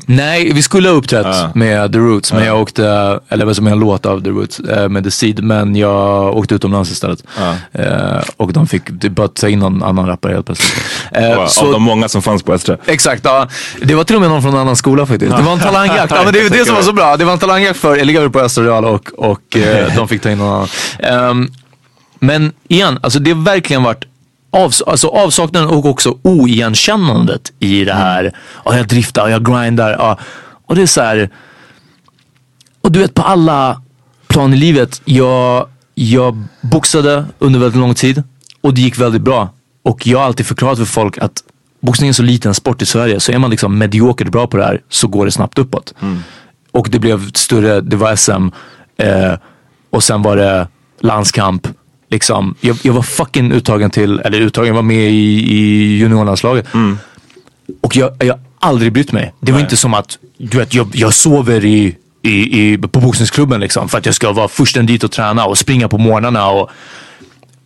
Nej, 0.05 0.51
vi 0.53 0.61
skulle 0.61 0.89
ha 0.89 0.95
uppträtt 0.95 1.25
Ah. 1.25 1.51
med 1.55 1.93
The 1.93 1.99
Roots, 1.99 2.33
men 2.33 2.45
jag 2.45 2.61
åkte, 2.61 3.19
eller 3.29 3.45
vad 3.45 3.55
som 3.55 3.67
är 3.67 3.71
en 3.71 3.79
låt 3.79 4.05
av 4.05 4.23
The 4.23 4.29
Roots, 4.29 4.59
eh, 4.59 4.89
med 4.89 5.03
The 5.03 5.11
Seed, 5.11 5.43
men 5.43 5.75
jag 5.75 6.37
åkte 6.37 6.55
utomlands 6.55 6.91
istället. 6.91 7.23
Eh, 7.71 7.85
och 8.37 8.53
de 8.53 8.67
fick 8.67 8.99
typ 8.99 9.11
bara 9.11 9.27
ta 9.27 9.47
in 9.49 9.59
någon 9.59 9.83
annan 9.83 10.07
rappare 10.07 10.33
helt 10.33 10.45
plötsligt. 10.45 10.83
Eh, 11.11 11.37
Av 11.39 11.47
så- 11.47 11.71
de 11.71 11.83
många 11.83 12.07
som 12.09 12.21
fanns 12.21 12.43
på 12.43 12.53
Östra. 12.53 12.77
Exakt, 12.85 13.21
ja. 13.25 13.47
Det 13.81 13.95
var 13.95 14.03
till 14.03 14.15
och 14.15 14.21
med 14.21 14.29
någon 14.29 14.41
från 14.41 14.53
en 14.53 14.59
annan 14.59 14.75
skola 14.75 15.05
faktiskt. 15.05 15.37
Det 15.37 15.43
var 15.43 15.53
en 15.53 15.59
talangjakt. 15.59 16.11
Ja, 16.15 16.21
men 16.23 16.33
det 16.33 16.39
är 16.39 16.49
det 16.59 16.65
som 16.65 16.75
var 16.75 16.81
så 16.81 16.93
bra. 16.93 17.17
Det 17.17 17.25
var 17.25 17.33
en 17.33 17.39
talangjakt 17.39 17.79
för 17.79 17.97
elever 17.97 18.29
på 18.29 18.39
Östra 18.39 18.63
Real 18.63 18.85
och, 18.85 19.09
och 19.17 19.57
eh, 19.57 19.91
de 19.95 20.07
fick 20.07 20.21
ta 20.21 20.29
in 20.31 20.37
någon 20.37 20.53
annan. 20.53 20.67
Ehm, 20.99 21.47
men 22.19 22.51
igen, 22.67 22.99
alltså 23.03 23.19
det 23.19 23.31
har 23.31 23.41
verkligen 23.43 23.83
varit 23.83 24.05
avs 24.51 24.81
alltså 24.81 25.07
avsaknaden 25.07 25.69
och 25.69 25.85
också 25.85 26.17
oigenkännandet 26.21 27.53
i 27.59 27.85
det 27.85 27.93
här. 27.93 28.31
Ja, 28.65 28.77
jag 28.77 28.87
driftar, 28.87 29.27
jag 29.27 29.45
grindar. 29.45 29.91
Ja. 29.91 30.19
Och 30.65 30.75
det 30.75 30.81
är 30.81 30.85
så 30.85 31.01
här. 31.01 31.29
Och 32.81 32.91
du 32.91 32.99
vet 32.99 33.13
på 33.13 33.21
alla 33.21 33.81
plan 34.27 34.53
i 34.53 34.57
livet. 34.57 35.01
Jag, 35.05 35.67
jag 35.95 36.43
boxade 36.61 37.25
under 37.39 37.59
väldigt 37.59 37.79
lång 37.79 37.95
tid 37.95 38.23
och 38.61 38.73
det 38.73 38.81
gick 38.81 38.97
väldigt 38.99 39.21
bra. 39.21 39.49
Och 39.83 40.07
jag 40.07 40.19
har 40.19 40.25
alltid 40.25 40.45
förklarat 40.45 40.77
för 40.77 40.85
folk 40.85 41.17
att 41.17 41.43
boxning 41.81 42.07
är 42.07 42.09
en 42.09 42.13
så 42.13 42.23
liten 42.23 42.53
sport 42.53 42.81
i 42.81 42.85
Sverige. 42.85 43.19
Så 43.19 43.31
är 43.31 43.37
man 43.37 43.51
liksom 43.51 43.77
mediokert 43.77 44.27
bra 44.27 44.47
på 44.47 44.57
det 44.57 44.65
här 44.65 44.81
så 44.89 45.07
går 45.07 45.25
det 45.25 45.31
snabbt 45.31 45.57
uppåt. 45.57 45.93
Och 46.71 46.87
det 46.89 46.99
blev 46.99 47.31
större, 47.31 47.81
det 47.81 47.95
var 47.95 48.15
SM 48.15 48.47
eh, 48.97 49.33
och 49.89 50.03
sen 50.03 50.21
var 50.21 50.35
det 50.35 50.67
landskamp. 50.99 51.67
Liksom, 52.09 52.55
jag, 52.61 52.77
jag 52.81 52.93
var 52.93 53.01
fucking 53.01 53.51
uttagen 53.51 53.91
till, 53.91 54.19
eller 54.19 54.41
uttagen, 54.41 54.67
jag 54.67 54.75
var 54.75 54.81
med 54.81 55.11
i, 55.11 55.53
i 55.53 55.97
juniorlandslaget. 55.97 56.67
Och 57.81 57.95
jag, 57.95 58.11
jag 58.19 58.33
har 58.33 58.39
aldrig 58.59 58.93
brytt 58.93 59.11
mig. 59.11 59.33
Det 59.39 59.51
var 59.51 59.59
inte 59.59 59.77
som 59.77 59.93
att, 59.93 60.17
du 60.37 60.57
vet, 60.57 60.73
jag, 60.73 60.89
jag 60.93 61.13
sover 61.13 61.65
i, 61.65 61.95
i, 62.21 62.63
i, 62.73 62.77
på 62.77 62.99
boxningsklubben 62.99 63.59
liksom 63.59 63.89
för 63.89 63.97
att 63.97 64.05
jag 64.05 64.15
ska 64.15 64.31
vara 64.31 64.47
försten 64.47 64.85
dit 64.85 65.03
och 65.03 65.11
träna 65.11 65.45
och 65.45 65.57
springa 65.57 65.87
på 65.87 65.97
morgnarna. 65.97 66.49
Och, 66.49 66.69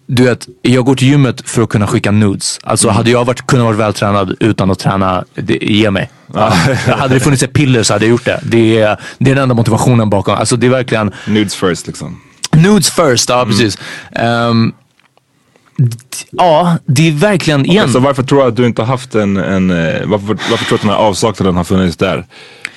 du 0.08 0.24
vet, 0.24 0.48
jag 0.62 0.86
går 0.86 0.96
till 0.96 1.08
gymmet 1.08 1.50
för 1.50 1.62
att 1.62 1.70
kunna 1.70 1.88
skicka 1.88 2.12
nudes. 2.12 2.60
Alltså 2.64 2.90
hade 2.90 3.12
jag 3.12 3.26
varit, 3.26 3.48
kunnat 3.48 3.66
vara 3.66 3.76
vältränad 3.76 4.36
utan 4.40 4.72
att 4.72 4.80
träna, 4.80 5.24
det, 5.36 5.58
ge 5.62 5.92
mig. 5.92 6.10
Ja. 6.34 6.54
hade 6.88 7.14
det 7.14 7.20
funnits 7.20 7.44
ett 7.44 7.54
piller 7.54 7.84
så 7.84 7.94
hade 7.94 8.06
jag 8.06 8.10
gjort 8.10 8.26
det. 8.26 8.40
Det 8.44 8.80
är, 8.80 8.98
det 9.18 9.32
är 9.32 9.36
den 9.36 9.44
enda 9.44 9.56
motivationen 9.56 10.10
bakom. 10.10 10.36
Alltså 10.36 10.56
det 10.56 10.68
är 10.68 10.72
verkligen 10.72 11.12
Nudes 11.28 11.56
first 11.56 11.88
liksom. 11.88 12.22
Nudes 12.58 12.90
first. 12.92 13.30
Ja, 13.30 13.46
precis. 13.46 13.78
Ehm, 14.12 14.74
d- 15.78 15.98
ja, 16.32 16.78
det 16.86 17.08
är 17.08 17.12
verkligen 17.12 17.66
igen. 17.66 17.90
Så 17.94 18.00
varför 18.00 18.24
tror 18.24 18.42
du 18.42 18.48
att 18.48 18.56
du 18.56 18.66
inte 18.66 18.82
har 18.82 18.88
haft 18.88 19.16
en, 19.16 19.38
en 19.38 19.72
eh, 19.72 20.02
varför, 20.06 20.28
varför 20.28 20.66
tror 20.66 20.70
du 20.70 20.76
att 20.76 20.82
den 20.82 20.90
här 20.90 20.98
avsaknaden 20.98 21.56
har 21.56 21.64
funnits 21.64 21.98
där? 21.98 22.26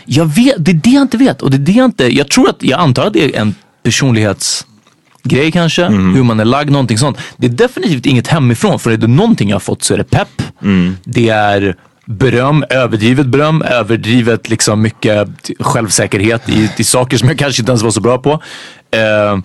Jag 0.07 0.25
vet, 0.27 0.55
det 0.59 0.71
är 0.71 0.75
det 0.75 0.91
jag 0.91 1.03
inte 1.03 1.17
vet. 1.17 1.43
Och 1.43 1.51
det 1.51 1.57
är 1.57 1.59
det 1.59 1.73
jag 1.73 1.85
inte, 1.85 2.07
jag 2.07 2.31
tror 2.31 2.49
att, 2.49 2.57
jag 2.63 2.81
antar 2.81 3.07
att 3.07 3.13
det 3.13 3.37
är 3.37 3.41
en 3.41 3.55
personlighetsgrej 3.83 5.53
kanske. 5.53 5.85
Hur 6.15 6.23
man 6.23 6.41
är 6.41 6.45
lagd, 6.45 6.71
någonting 6.71 6.99
sånt. 6.99 7.19
Det 7.37 7.47
är 7.47 7.51
definitivt 7.51 8.07
inget 8.07 8.27
hemifrån. 8.29 8.79
För 8.79 8.91
är 8.91 8.97
det 8.97 9.07
någonting 9.07 9.49
jag 9.49 9.55
har 9.55 9.61
fått 9.61 9.83
så 9.85 9.95
är 9.95 9.99
det 9.99 10.05
pepp. 10.05 10.43
Det 11.05 11.29
är 11.29 11.77
beröm, 12.07 12.65
överdrivet 12.71 13.27
beröm, 13.27 13.63
överdrivet 13.63 14.49
liksom 14.49 14.83
mycket 14.83 15.29
självsäkerhet 15.61 16.49
i, 16.49 16.71
i 16.77 16.85
saker 16.85 17.17
som 17.17 17.29
jag 17.29 17.39
kanske 17.39 17.63
inte 17.63 17.73
ens 17.73 17.83
var 17.83 17.91
så 17.91 18.01
bra 18.01 18.19
på. 18.19 18.31
Eh, 18.91 19.39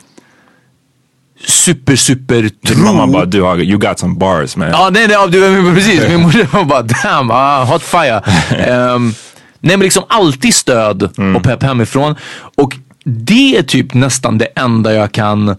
super, 1.47 1.95
super 1.95 2.41
Din 2.41 2.51
tro. 2.65 2.83
mamma 2.83 3.07
bara, 3.07 3.25
du 3.25 3.41
har, 3.41 3.57
you 3.57 3.77
got 3.77 3.99
some 3.99 4.15
bars 4.15 4.55
man. 4.55 4.69
Ja, 4.69 4.89
nej, 4.89 5.07
nej, 5.07 5.17
du, 5.29 5.73
precis. 5.73 6.07
Min 6.09 6.21
morsa 6.21 6.63
bara 6.63 6.81
damn, 6.81 7.31
ah, 7.31 7.63
hot 7.65 7.83
fire. 7.83 8.23
Ehm, 8.57 9.13
nej 9.59 9.77
men 9.77 9.79
liksom 9.79 10.03
alltid 10.07 10.55
stöd 10.55 11.03
och 11.35 11.43
pepp 11.43 11.63
hemifrån. 11.63 12.15
Och 12.55 12.77
det 13.03 13.57
är 13.57 13.63
typ 13.63 13.93
nästan 13.93 14.37
det 14.37 14.45
enda 14.45 14.93
jag 14.93 15.11
kan 15.11 15.55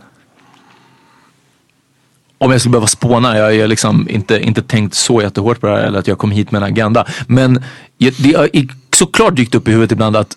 om 2.41 2.51
jag 2.51 2.61
skulle 2.61 2.71
behöva 2.71 2.87
spåna, 2.87 3.39
jag 3.39 3.61
har 3.61 3.69
liksom 3.69 4.09
inte, 4.11 4.41
inte 4.41 4.63
tänkt 4.63 4.95
så 4.95 5.23
jättehårt 5.23 5.61
på 5.61 5.67
det 5.67 5.73
här 5.73 5.83
eller 5.83 5.99
att 5.99 6.07
jag 6.07 6.19
kom 6.19 6.31
hit 6.31 6.51
med 6.51 6.63
en 6.63 6.69
agenda. 6.69 7.07
Men 7.27 7.65
det 7.99 8.37
har 8.37 8.51
såklart 8.97 9.37
dykt 9.37 9.55
upp 9.55 9.69
i 9.69 9.71
huvudet 9.71 9.93
ibland 9.93 10.17
att 10.17 10.37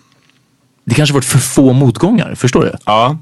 det 0.84 0.94
kanske 0.94 1.14
varit 1.14 1.24
för 1.24 1.38
få 1.38 1.72
motgångar, 1.72 2.34
förstår 2.34 2.62
du? 2.62 2.72
Ja, 2.84 3.18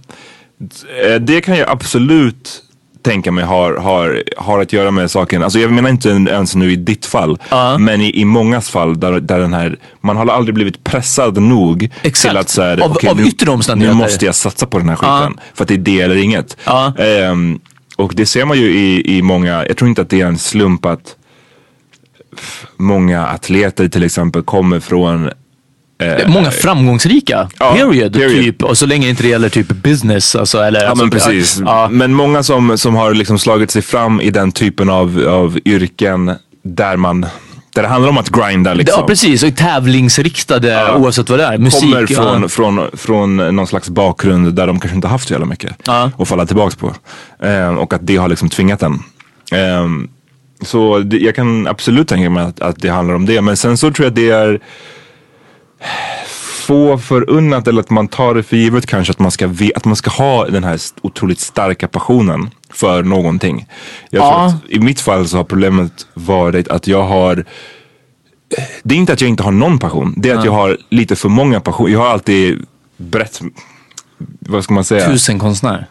det 1.20 1.40
kan 1.40 1.56
jag 1.56 1.68
absolut 1.68 2.62
tänka 3.02 3.32
mig 3.32 3.44
har, 3.44 3.76
har, 3.76 4.22
har 4.36 4.60
att 4.60 4.72
göra 4.72 4.90
med 4.90 5.10
saken. 5.10 5.42
Alltså 5.42 5.58
jag 5.58 5.72
menar 5.72 5.90
inte 5.90 6.08
ens 6.08 6.54
nu 6.54 6.72
i 6.72 6.76
ditt 6.76 7.06
fall, 7.06 7.38
men 7.78 8.00
i, 8.00 8.20
i 8.20 8.24
mångas 8.24 8.70
fall 8.70 9.00
där, 9.00 9.20
där 9.20 9.38
den 9.38 9.54
här, 9.54 9.76
man 10.00 10.16
har 10.16 10.26
aldrig 10.26 10.54
blivit 10.54 10.84
pressad 10.84 11.42
nog 11.42 11.90
Exakt. 12.02 12.30
till 12.30 12.36
att 12.36 12.48
så 12.48 12.62
här, 12.62 12.80
Av- 12.80 12.90
okej, 12.90 13.10
av 13.10 13.16
nu, 13.16 13.86
nu 13.86 13.92
måste 13.92 14.24
jag 14.24 14.34
satsa 14.34 14.66
på 14.66 14.78
den 14.78 14.88
här 14.88 14.96
skiten. 14.96 15.40
För 15.54 15.64
att 15.64 15.68
det 15.68 15.74
är 15.74 15.78
det 15.78 16.00
eller 16.00 16.16
inget. 16.16 16.56
Ja. 16.64 16.92
Ehm, 16.98 17.60
och 17.96 18.12
det 18.14 18.26
ser 18.26 18.44
man 18.44 18.58
ju 18.58 18.74
i, 18.74 19.16
i 19.16 19.22
många, 19.22 19.66
jag 19.66 19.76
tror 19.76 19.88
inte 19.88 20.02
att 20.02 20.10
det 20.10 20.20
är 20.20 20.26
en 20.26 20.38
slump 20.38 20.86
att 20.86 21.16
många 22.76 23.26
atleter 23.26 23.88
till 23.88 24.02
exempel 24.02 24.42
kommer 24.42 24.80
från 24.80 25.30
Många 26.26 26.50
framgångsrika, 26.50 27.48
Ja, 27.58 27.74
period, 27.74 28.12
period. 28.12 28.44
Typ. 28.44 28.62
Och 28.62 28.78
så 28.78 28.86
länge 28.86 29.08
inte 29.08 29.22
det 29.22 29.28
gäller 29.28 29.48
typ 29.48 29.68
business. 29.68 30.36
Alltså, 30.36 30.58
eller, 30.58 30.82
Ja 30.82 30.88
alltså, 30.88 31.04
men 31.04 31.10
precis. 31.10 31.60
Ja, 31.64 31.88
Men 31.90 32.14
många 32.14 32.42
som, 32.42 32.78
som 32.78 32.94
har 32.94 33.14
liksom 33.14 33.38
slagit 33.38 33.70
sig 33.70 33.82
fram 33.82 34.20
i 34.20 34.30
den 34.30 34.52
typen 34.52 34.90
av, 34.90 35.24
av 35.28 35.58
yrken 35.64 36.32
där 36.62 36.96
man 36.96 37.26
där 37.74 37.82
det 37.82 37.88
handlar 37.88 38.08
om 38.10 38.18
att 38.18 38.28
grinda 38.28 38.74
liksom. 38.74 39.00
ja 39.00 39.06
precis, 39.06 39.42
och 39.42 39.56
tävlingsriktade 39.56 40.94
oavsett 40.96 41.30
vad 41.30 41.38
det 41.38 41.44
är. 41.44 41.58
Musik. 41.58 41.80
Kommer 41.80 42.06
ja. 42.10 42.22
från, 42.22 42.48
från, 42.48 42.90
från 42.92 43.36
någon 43.36 43.66
slags 43.66 43.88
bakgrund 43.88 44.54
där 44.54 44.66
de 44.66 44.80
kanske 44.80 44.96
inte 44.96 45.08
haft 45.08 45.28
så 45.28 45.34
jävla 45.34 45.46
mycket 45.46 45.72
Ja. 45.86 46.10
att 46.18 46.28
falla 46.28 46.46
tillbaks 46.46 46.76
på. 46.76 46.94
Ehm, 47.42 47.78
och 47.78 47.92
att 47.92 48.06
det 48.06 48.16
har 48.16 48.28
liksom 48.28 48.48
tvingat 48.48 48.80
den. 48.80 49.02
Ehm, 49.52 50.08
så 50.60 50.98
det, 50.98 51.16
jag 51.18 51.34
kan 51.34 51.66
absolut 51.66 52.08
tänka 52.08 52.30
mig 52.30 52.44
att, 52.44 52.60
att 52.60 52.82
det 52.82 52.88
handlar 52.88 53.14
om 53.14 53.26
det. 53.26 53.40
Men 53.40 53.56
sen 53.56 53.76
så 53.76 53.90
tror 53.90 54.04
jag 54.04 54.10
att 54.10 54.16
det 54.16 54.30
är 54.30 54.60
få 56.66 56.98
förunnat 56.98 57.68
eller 57.68 57.80
att 57.80 57.90
man 57.90 58.08
tar 58.08 58.34
det 58.34 58.42
för 58.42 58.56
givet 58.56 58.86
kanske 58.86 59.10
att 59.10 59.18
man 59.18 59.30
ska, 59.30 59.50
att 59.74 59.84
man 59.84 59.96
ska 59.96 60.10
ha 60.10 60.46
den 60.46 60.64
här 60.64 60.80
otroligt 61.02 61.40
starka 61.40 61.88
passionen 61.88 62.50
för 62.70 63.02
någonting. 63.02 63.66
Jag 64.10 64.22
Ja. 64.22 64.58
I 64.68 64.78
mitt 64.78 65.00
fall 65.00 65.28
så 65.28 65.36
har 65.36 65.44
problemet 65.44 66.06
varit 66.14 66.68
att 66.68 66.86
jag 66.86 67.02
har 67.02 67.44
det 68.82 68.94
är 68.94 68.98
inte 68.98 69.12
att 69.12 69.20
jag 69.20 69.30
inte 69.30 69.42
har 69.42 69.52
någon 69.52 69.78
passion. 69.78 70.14
Det 70.16 70.30
är 70.30 70.36
att 70.36 70.44
jag 70.44 70.52
har 70.52 70.78
lite 70.90 71.16
för 71.16 71.28
många 71.28 71.60
passioner. 71.60 71.92
Jag 71.92 72.00
har 72.00 72.06
alltid 72.06 72.66
brett, 72.96 73.40
vad 74.40 74.64
ska 74.64 74.74
man 74.74 74.84
säga? 74.84 75.06
Tusen 75.06 75.38
konstnär. 75.38 75.86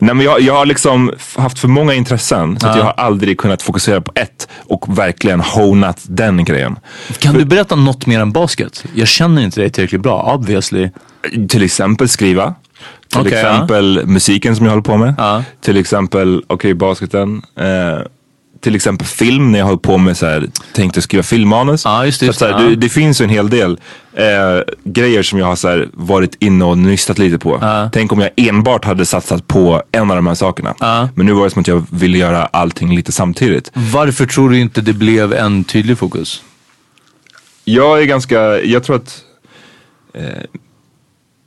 Nej, 0.00 0.14
men 0.14 0.26
jag, 0.26 0.40
jag 0.40 0.54
har 0.54 0.66
liksom 0.66 1.12
haft 1.36 1.58
för 1.58 1.68
många 1.68 1.94
intressen 1.94 2.60
så 2.60 2.66
att 2.66 2.76
Ja. 2.76 2.78
jag 2.78 2.84
har 2.86 3.04
aldrig 3.04 3.38
kunnat 3.38 3.62
fokusera 3.62 4.00
på 4.00 4.12
ett 4.14 4.48
och 4.58 4.98
verkligen 4.98 5.40
honat 5.40 6.00
den 6.08 6.44
grejen. 6.44 6.76
Kan 7.18 7.34
du 7.34 7.44
berätta 7.44 7.76
något 7.76 8.06
mer 8.06 8.20
än 8.20 8.32
basket? 8.32 8.84
Jag 8.94 9.08
känner 9.08 9.42
inte 9.42 9.60
dig 9.60 9.70
tillräckligt 9.70 10.00
bra, 10.02 10.34
obviously. 10.34 10.90
Till 11.48 11.62
exempel 11.62 12.08
skriva. 12.08 12.54
Till 13.08 13.20
Okej, 13.20 13.32
exempel 13.32 14.06
musiken 14.06 14.56
som 14.56 14.64
jag 14.66 14.72
håller 14.72 14.82
på 14.82 14.96
med. 14.96 15.14
Ja. 15.18 15.44
Till 15.60 15.76
exempel, 15.76 16.42
okej 16.46 16.74
basketen. 16.74 17.42
Eh, 17.58 18.00
till 18.64 18.74
exempel 18.74 19.06
film 19.06 19.52
när 19.52 19.58
jag 19.58 19.66
håller 19.66 19.78
på 19.78 19.98
med 19.98 20.16
så 20.16 20.26
här, 20.26 20.46
tänkte 20.72 21.02
skriva 21.02 21.22
filmmanus. 21.22 21.84
Ja, 21.84 22.06
just 22.06 22.20
det, 22.20 22.26
så 22.26 22.30
att, 22.30 22.36
så 22.38 22.44
här, 22.44 22.52
just 22.52 22.68
det, 22.68 22.76
det, 22.76 22.88
finns 22.88 23.20
ju 23.20 23.24
en 23.24 23.30
hel 23.30 23.50
del 23.50 23.78
eh, 24.14 24.24
grejer 24.84 25.22
som 25.22 25.38
jag 25.38 25.46
har 25.46 25.56
så 25.56 25.68
här, 25.68 25.88
varit 25.92 26.36
inne 26.38 26.64
och 26.64 26.78
nystat 26.78 27.18
lite 27.18 27.38
på. 27.38 27.58
Ja. 27.60 27.90
Tänk 27.92 28.12
om 28.12 28.20
jag 28.20 28.30
enbart 28.36 28.84
hade 28.84 29.06
satsat 29.06 29.46
på 29.46 29.82
en 29.92 30.10
av 30.10 30.16
de 30.16 30.26
här 30.26 30.34
sakerna. 30.34 30.74
Ja. 30.80 31.08
Men 31.14 31.26
nu 31.26 31.32
var 31.32 31.44
det 31.44 31.50
som 31.50 31.60
att 31.60 31.68
jag 31.68 31.86
ville 31.90 32.18
göra 32.18 32.46
allting 32.46 32.94
lite 32.96 33.12
samtidigt. 33.12 33.70
Varför 33.74 34.26
tror 34.26 34.50
du 34.50 34.58
inte 34.58 34.80
det 34.80 34.92
blev 34.92 35.32
en 35.32 35.64
tydlig 35.64 35.98
fokus? 35.98 36.42
Jag 37.64 38.02
är 38.02 38.04
ganska, 38.04 38.40
jag 38.62 38.84
tror 38.84 38.96
att 38.96 39.22
eh, 40.14 40.24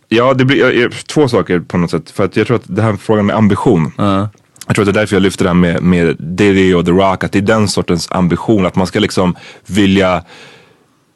Ja, 0.10 0.34
det 0.34 0.46
blir 0.46 0.58
jag- 0.60 0.76
jag- 0.76 1.08
två 1.08 1.28
saker 1.28 1.60
på 1.60 1.78
något 1.78 1.92
sätt. 1.92 2.12
För 2.12 2.26
att 2.26 2.36
jag 2.38 2.48
tror 2.48 2.56
att 2.58 2.64
det 2.76 2.82
här 2.82 2.96
frågan 2.96 3.26
med 3.26 3.36
ambition. 3.36 3.92
Jag 4.68 4.76
tror 4.76 4.84
att 4.88 4.94
det 4.94 5.00
är 5.00 5.02
därför 5.02 5.16
jag 5.16 5.24
lyfter 5.24 5.44
det 5.46 5.50
här 5.50 5.56
med, 5.56 5.82
med 5.84 6.16
Diddy 6.20 6.74
och 6.74 6.86
The 6.86 6.92
Rock. 6.92 7.24
Att 7.24 7.32
det 7.32 7.40
är 7.40 7.42
den 7.42 7.68
sortens 7.68 8.08
ambition. 8.12 8.66
Att 8.66 8.76
man 8.76 8.88
ska 8.88 9.00
liksom 9.00 9.36
vilja 9.66 10.24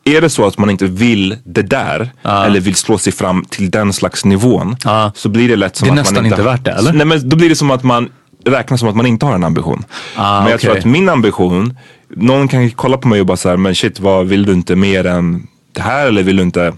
är 0.03 0.21
det 0.21 0.29
så 0.29 0.47
att 0.47 0.57
man 0.57 0.69
inte 0.69 0.85
vill 0.85 1.37
det 1.43 1.61
där 1.61 2.11
eller 2.23 2.59
vill 2.59 2.75
slå 2.75 2.97
sig 2.97 3.13
fram 3.13 3.45
till 3.45 3.71
den 3.71 3.93
slags 3.93 4.25
nivån 4.25 4.75
Ja. 4.83 5.11
så 5.15 5.29
blir 5.29 5.49
det 5.49 5.55
lätt 5.55 5.75
som 5.75 5.85
Det 5.87 5.89
är 5.89 5.91
att 5.91 5.95
nästan 5.95 6.15
man 6.15 6.25
inte 6.25 6.33
inte 6.35 6.43
värt 6.43 6.63
det, 6.65 6.71
eller? 6.71 6.93
Nej 6.93 7.05
men 7.05 7.29
då 7.29 7.37
blir 7.37 7.49
det 7.49 7.55
som 7.55 7.71
att 7.71 7.83
man 7.83 8.09
räknar 8.45 8.77
som 8.77 8.87
att 8.89 8.95
man 8.95 9.05
inte 9.05 9.25
har 9.25 9.35
en 9.35 9.43
ambition. 9.43 9.83
Ah, 10.15 10.41
men 10.41 10.51
jag 10.51 10.59
tror 10.59 10.71
okej. 10.71 10.79
att 10.79 10.85
min 10.85 11.09
ambition, 11.09 11.77
någon 12.09 12.47
kan 12.47 12.71
kolla 12.71 12.97
på 12.97 13.07
mig 13.07 13.19
och 13.19 13.25
bara 13.25 13.37
så 13.37 13.49
här, 13.49 13.57
men 13.57 13.75
shit 13.75 13.99
vad 13.99 14.27
vill 14.27 14.45
du 14.45 14.53
inte 14.53 14.75
mer 14.75 15.05
än 15.05 15.47
det 15.71 15.81
här 15.81 16.07
eller 16.07 16.23
vill 16.23 16.35
du 16.37 16.43
inte 16.43 16.73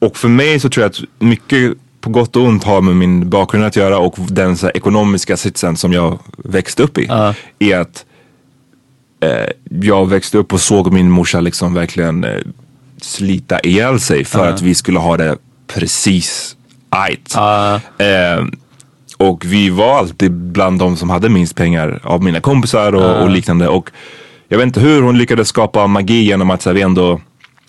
och 0.00 0.16
för 0.16 0.28
mig 0.28 0.60
så 0.60 0.68
tror 0.68 0.82
jag 0.82 0.90
att 0.90 1.00
mycket 1.18 1.72
på 2.00 2.10
gott 2.10 2.36
och 2.36 2.42
ont 2.42 2.64
har 2.64 2.80
med 2.80 2.96
min 2.96 3.30
bakgrund 3.30 3.64
att 3.64 3.76
göra 3.76 3.98
och 3.98 4.14
den 4.18 4.56
så 4.56 4.66
här, 4.66 4.76
ekonomiska 4.76 5.36
sitsen 5.36 5.76
som 5.76 5.92
jag 5.92 6.18
växte 6.36 6.82
upp 6.82 6.98
i. 6.98 7.06
Ja. 7.08 7.34
Är 7.58 7.78
att 7.78 8.04
eh, 9.20 9.52
jag 9.80 10.08
växte 10.08 10.38
upp 10.38 10.52
och 10.52 10.60
såg 10.60 10.92
min 10.92 11.10
morsa 11.10 11.40
liksom 11.40 11.74
verkligen 11.74 12.24
eh, 12.24 12.40
slita 13.00 13.60
ihjäl 13.60 14.00
sig 14.00 14.24
för 14.24 14.48
att 14.48 14.62
vi 14.62 14.74
skulle 14.74 14.98
ha 14.98 15.16
det 15.16 15.36
precis 15.66 16.56
ajt. 16.90 17.34
Eh, 17.98 18.44
och 19.16 19.44
vi 19.44 19.70
var 19.70 19.98
alltid 19.98 20.32
bland 20.32 20.78
de 20.78 20.96
som 20.96 21.10
hade 21.10 21.28
minst 21.28 21.56
pengar 21.56 22.00
av 22.04 22.22
mina 22.22 22.40
kompisar 22.40 22.94
och, 22.94 23.22
och 23.22 23.30
liknande. 23.30 23.68
Och 23.68 23.90
jag 24.48 24.58
vet 24.58 24.66
inte 24.66 24.80
hur 24.80 25.02
hon 25.02 25.18
lyckades 25.18 25.48
skapa 25.48 25.86
magi 25.86 26.22
genom 26.22 26.50
att 26.50 26.62
så 26.62 26.68
här, 26.68 26.74
vi 26.74 26.82
ändå 26.82 27.20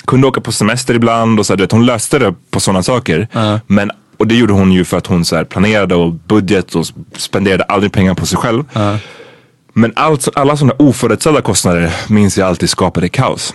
kunde 0.05 0.27
åka 0.27 0.41
på 0.41 0.51
semester 0.51 0.93
ibland 0.93 1.39
och 1.39 1.45
så 1.45 1.53
här, 1.53 1.57
du 1.57 1.63
vet, 1.63 1.71
hon 1.71 1.85
löste 1.85 2.19
det 2.19 2.33
på 2.51 2.59
sådana 2.59 2.83
saker. 2.83 3.27
Men, 3.67 3.91
och 4.21 4.27
det 4.27 4.35
gjorde 4.35 4.53
hon 4.53 4.71
ju 4.71 4.85
för 4.85 4.97
att 4.97 5.07
hon 5.07 5.25
så 5.25 5.45
planerade 5.45 5.95
och 5.95 6.11
budget 6.13 6.75
och 6.75 6.85
spenderade 7.17 7.63
aldrig 7.63 7.91
pengar 7.91 8.13
på 8.13 8.25
sig 8.25 8.37
själv. 8.37 8.63
Men 9.73 9.93
allt, 9.95 10.27
alla 10.35 10.57
sådana 10.57 10.73
oförutsedda 10.79 11.41
kostnader 11.41 11.91
minns 12.07 12.37
jag 12.37 12.47
alltid 12.47 12.69
skapade 12.69 13.09
kaos. 13.09 13.53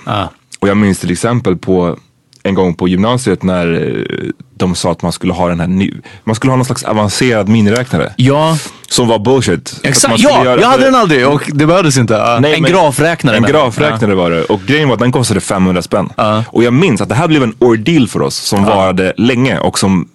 Och 0.61 0.69
jag 0.69 0.77
minns 0.77 0.99
till 0.99 1.11
exempel 1.13 1.57
på 1.57 1.97
en 2.43 2.55
gång 2.55 2.75
på 2.75 2.89
gymnasiet 2.89 3.43
när 3.43 3.73
eh, 3.75 4.31
de 4.57 4.75
sa 4.75 4.93
att 4.93 5.03
man 5.03 5.13
skulle 5.13 5.33
ha 5.33 5.49
den 5.49 5.61
här 5.61 5.67
ny, 5.67 5.93
man 6.25 6.35
skulle 6.35 6.51
ha 6.51 6.57
någon 6.57 6.65
slags 6.65 6.85
avancerad 6.85 7.49
miniräknare. 7.49 8.13
Ja, 8.17 8.59
Som 8.89 9.09
var 9.09 9.19
bullshit. 9.19 9.81
Exakt. 9.83 10.19
Ja, 10.19 10.45
göra- 10.45 10.61
jag 10.61 10.69
hade 10.69 10.85
den 10.85 10.95
aldrig 10.95 11.29
och 11.29 11.43
det 11.55 11.67
behövdes 11.67 11.97
inte. 11.99 12.15
Ja, 12.15 12.39
Nej, 12.41 12.55
en 12.55 12.63
men- 12.63 12.71
grafräknare. 12.73 13.37
En 13.37 13.43
grafräknare 13.43 14.15
var 14.15 14.31
det. 14.31 14.45
Och 14.45 14.61
grejen 14.67 14.89
var 14.89 14.95
att 14.95 15.01
den 15.01 15.13
kostade 15.13 15.41
500 15.41 15.83
spänn. 15.83 16.09
Och 16.49 16.63
jag 16.65 16.73
minns 16.73 17.01
att 17.01 17.09
det 17.09 17.15
här 17.15 17.29
blev 17.29 17.43
en 17.43 17.55
ordeal 17.59 18.09
för 18.09 18.23
oss 18.23 18.37
som 18.37 18.65
varade 18.65 19.13
länge 19.17 19.59
och 19.59 19.79
som, 19.79 20.09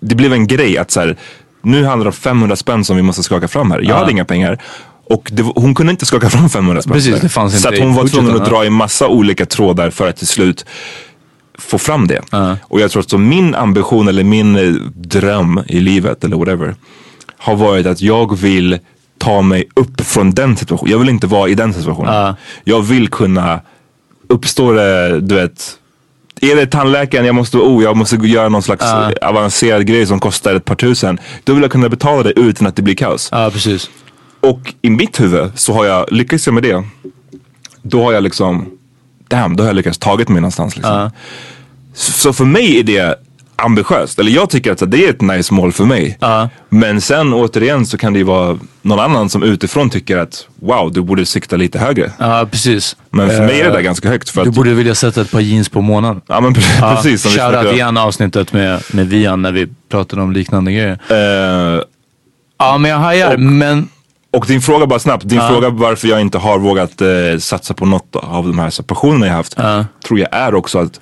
det 0.00 0.14
blev 0.14 0.32
en 0.32 0.46
grej 0.46 0.78
att 0.78 0.90
så 0.90 1.00
här, 1.00 1.16
nu 1.62 1.84
handlar 1.84 2.04
det 2.04 2.08
om 2.08 2.12
500 2.12 2.56
spänn 2.56 2.84
som 2.84 2.96
vi 2.96 3.02
måste 3.02 3.22
skaka 3.22 3.48
fram 3.48 3.70
här. 3.70 3.80
Jag 3.80 3.96
hade 3.96 4.10
inga 4.10 4.24
pengar. 4.24 4.62
Och 5.10 5.30
det, 5.32 5.42
hon 5.42 5.74
kunde 5.74 5.90
inte 5.90 6.06
skaka 6.06 6.30
fram 6.30 6.48
500 6.48 6.82
spänn. 6.82 6.92
Precis, 6.92 7.20
det 7.20 7.28
fanns 7.28 7.62
Så 7.62 7.68
inte 7.68 7.82
hon 7.82 7.94
var 7.94 8.06
tvungen 8.06 8.34
att 8.34 8.38
ja. 8.38 8.44
dra 8.44 8.64
i 8.64 8.70
massa 8.70 9.08
olika 9.08 9.46
trådar 9.46 9.90
för 9.90 10.08
att 10.08 10.16
till 10.16 10.26
slut 10.26 10.66
få 11.58 11.78
fram 11.78 12.06
det. 12.06 12.20
Och 12.62 12.80
jag 12.80 12.90
tror 12.90 13.02
att 13.02 13.10
så 13.10 13.18
min 13.18 13.54
ambition 13.54 14.08
eller 14.08 14.24
min 14.24 14.56
eh, 14.56 14.72
dröm 14.94 15.60
i 15.66 15.80
livet 15.80 16.24
eller 16.24 16.36
whatever 16.36 16.74
har 17.36 17.56
varit 17.56 17.86
att 17.86 18.00
jag 18.00 18.38
vill 18.38 18.78
ta 19.18 19.42
mig 19.42 19.68
upp 19.74 20.00
från 20.00 20.30
den 20.30 20.56
situationen. 20.56 20.92
Jag 20.92 20.98
vill 20.98 21.08
inte 21.08 21.26
vara 21.26 21.48
i 21.48 21.54
den 21.54 21.74
situationen. 21.74 22.34
Jag 22.64 22.82
vill 22.82 23.08
kunna, 23.08 23.60
uppstår 24.28 24.74
det, 24.74 25.20
du 25.20 25.34
vet, 25.34 25.78
är 26.50 26.56
det 26.56 26.66
tandläkaren, 26.66 27.26
jag 27.26 27.34
måste, 27.34 27.56
oh, 27.56 27.82
jag 27.82 27.96
måste 27.96 28.16
göra 28.16 28.48
någon 28.48 28.62
slags 28.62 28.84
avancerad 29.22 29.86
grej 29.86 30.06
som 30.06 30.20
kostar 30.20 30.54
ett 30.54 30.64
par 30.64 30.74
tusen. 30.74 31.18
Då 31.44 31.52
vill 31.54 31.62
jag 31.62 31.72
kunna 31.72 31.88
betala 31.88 32.22
det 32.22 32.40
utan 32.40 32.66
att 32.66 32.76
det 32.76 32.82
blir 32.82 32.94
kaos. 32.94 33.28
Ja, 33.32 33.50
precis. 33.52 33.90
Och 34.40 34.74
i 34.82 34.90
mitt 34.90 35.20
huvud 35.20 35.50
så 35.54 35.72
har 35.72 35.84
jag, 35.84 36.12
lyckats 36.12 36.46
jag 36.46 36.54
med 36.54 36.62
det, 36.62 36.84
då 37.82 38.02
har 38.02 38.12
jag 38.12 38.22
liksom, 38.22 38.66
damn, 39.28 39.56
då 39.56 39.62
har 39.62 39.68
jag 39.68 39.76
lyckats 39.76 39.98
tagit 39.98 40.28
mig 40.28 40.40
någonstans. 40.40 40.76
Liksom. 40.76 41.10
Så, 41.94 42.12
så 42.12 42.32
för 42.32 42.44
mig 42.44 42.78
är 42.78 42.82
det 42.82 43.18
ambitiöst. 43.56 44.18
Eller 44.18 44.30
jag 44.32 44.50
tycker 44.50 44.72
att 44.72 44.90
det 44.90 45.04
är 45.06 45.10
ett 45.10 45.20
nice 45.20 45.54
mål 45.54 45.72
för 45.72 45.84
mig. 45.84 46.18
Men 46.68 47.00
sen 47.00 47.32
återigen 47.34 47.86
så 47.86 47.98
kan 47.98 48.12
det 48.12 48.18
ju 48.18 48.24
vara 48.24 48.58
någon 48.82 49.00
annan 49.00 49.28
som 49.28 49.42
utifrån 49.42 49.90
tycker 49.90 50.16
att 50.18 50.46
wow, 50.60 50.92
du 50.92 51.02
borde 51.02 51.26
sikta 51.26 51.56
lite 51.56 51.78
högre. 51.78 52.12
Ja, 52.18 52.46
precis. 52.50 52.96
Men 53.10 53.28
för 53.30 53.38
mig 53.46 53.60
är 53.60 53.64
det 53.64 53.70
där 53.70 53.78
Eh, 53.78 53.82
ganska 53.84 54.08
högt. 54.08 54.28
För 54.30 54.42
Du 54.42 54.48
att, 54.48 54.54
borde 54.54 54.74
vilja 54.74 54.94
sätta 54.94 55.20
ett 55.20 55.30
par 55.30 55.40
jeans 55.40 55.68
på 55.68 55.80
månaden. 55.80 56.20
ja 56.26 56.40
men 56.40 56.54
pre- 56.54 56.78
Ja, 56.80 56.94
precis. 56.96 57.22
som 57.22 57.30
Shoutout 57.30 57.72
igen 57.74 57.96
avsnittet 57.96 58.52
med, 58.52 58.82
med 58.92 59.08
Vian 59.08 59.42
när 59.42 59.52
vi 59.52 59.66
pratade 59.90 60.22
om 60.22 60.32
liknande 60.32 60.72
grejer. 60.72 60.98
Eh, 61.08 61.80
Ja, 62.58 62.78
men 62.78 62.90
jag 62.90 62.98
hajar. 62.98 63.34
Och- 63.34 63.40
Men 63.40 63.88
Och 64.32 64.46
din 64.46 64.60
fråga 64.60 64.86
bara 64.86 64.98
snabbt, 64.98 65.28
din 65.28 65.40
fråga 65.40 65.68
varför 65.70 66.08
jag 66.08 66.20
inte 66.20 66.38
har 66.38 66.58
vågat 66.58 67.00
eh, 67.00 67.08
satsa 67.38 67.74
på 67.74 67.86
något 67.86 68.16
av 68.16 68.46
de 68.46 68.58
här 68.58 68.82
passionerna 68.82 69.26
jag 69.26 69.34
haft. 69.34 69.56
Tror 70.06 70.18
jag 70.20 70.28
är 70.32 70.54
också 70.54 70.78
att 70.78 71.00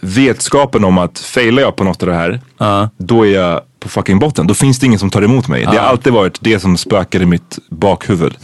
vetskapen 0.00 0.84
om 0.84 0.98
att 0.98 1.18
failar 1.18 1.62
jag 1.62 1.76
på 1.76 1.84
något 1.84 2.02
av 2.02 2.08
det 2.08 2.14
här, 2.14 2.40
då 2.96 3.26
är 3.26 3.30
jag 3.30 3.60
på 3.80 3.88
fucking 3.88 4.18
botten. 4.18 4.46
Då 4.46 4.54
finns 4.54 4.78
det 4.78 4.86
ingen 4.86 4.98
som 4.98 5.10
tar 5.10 5.22
emot 5.22 5.48
mig. 5.48 5.60
Det 5.60 5.66
har 5.78 5.88
alltid 5.88 6.12
varit 6.12 6.38
det 6.40 6.60
som 6.60 6.76
spökar 6.76 7.22
i 7.22 7.26
mitt 7.26 7.58
bakhuvud. 7.70 8.34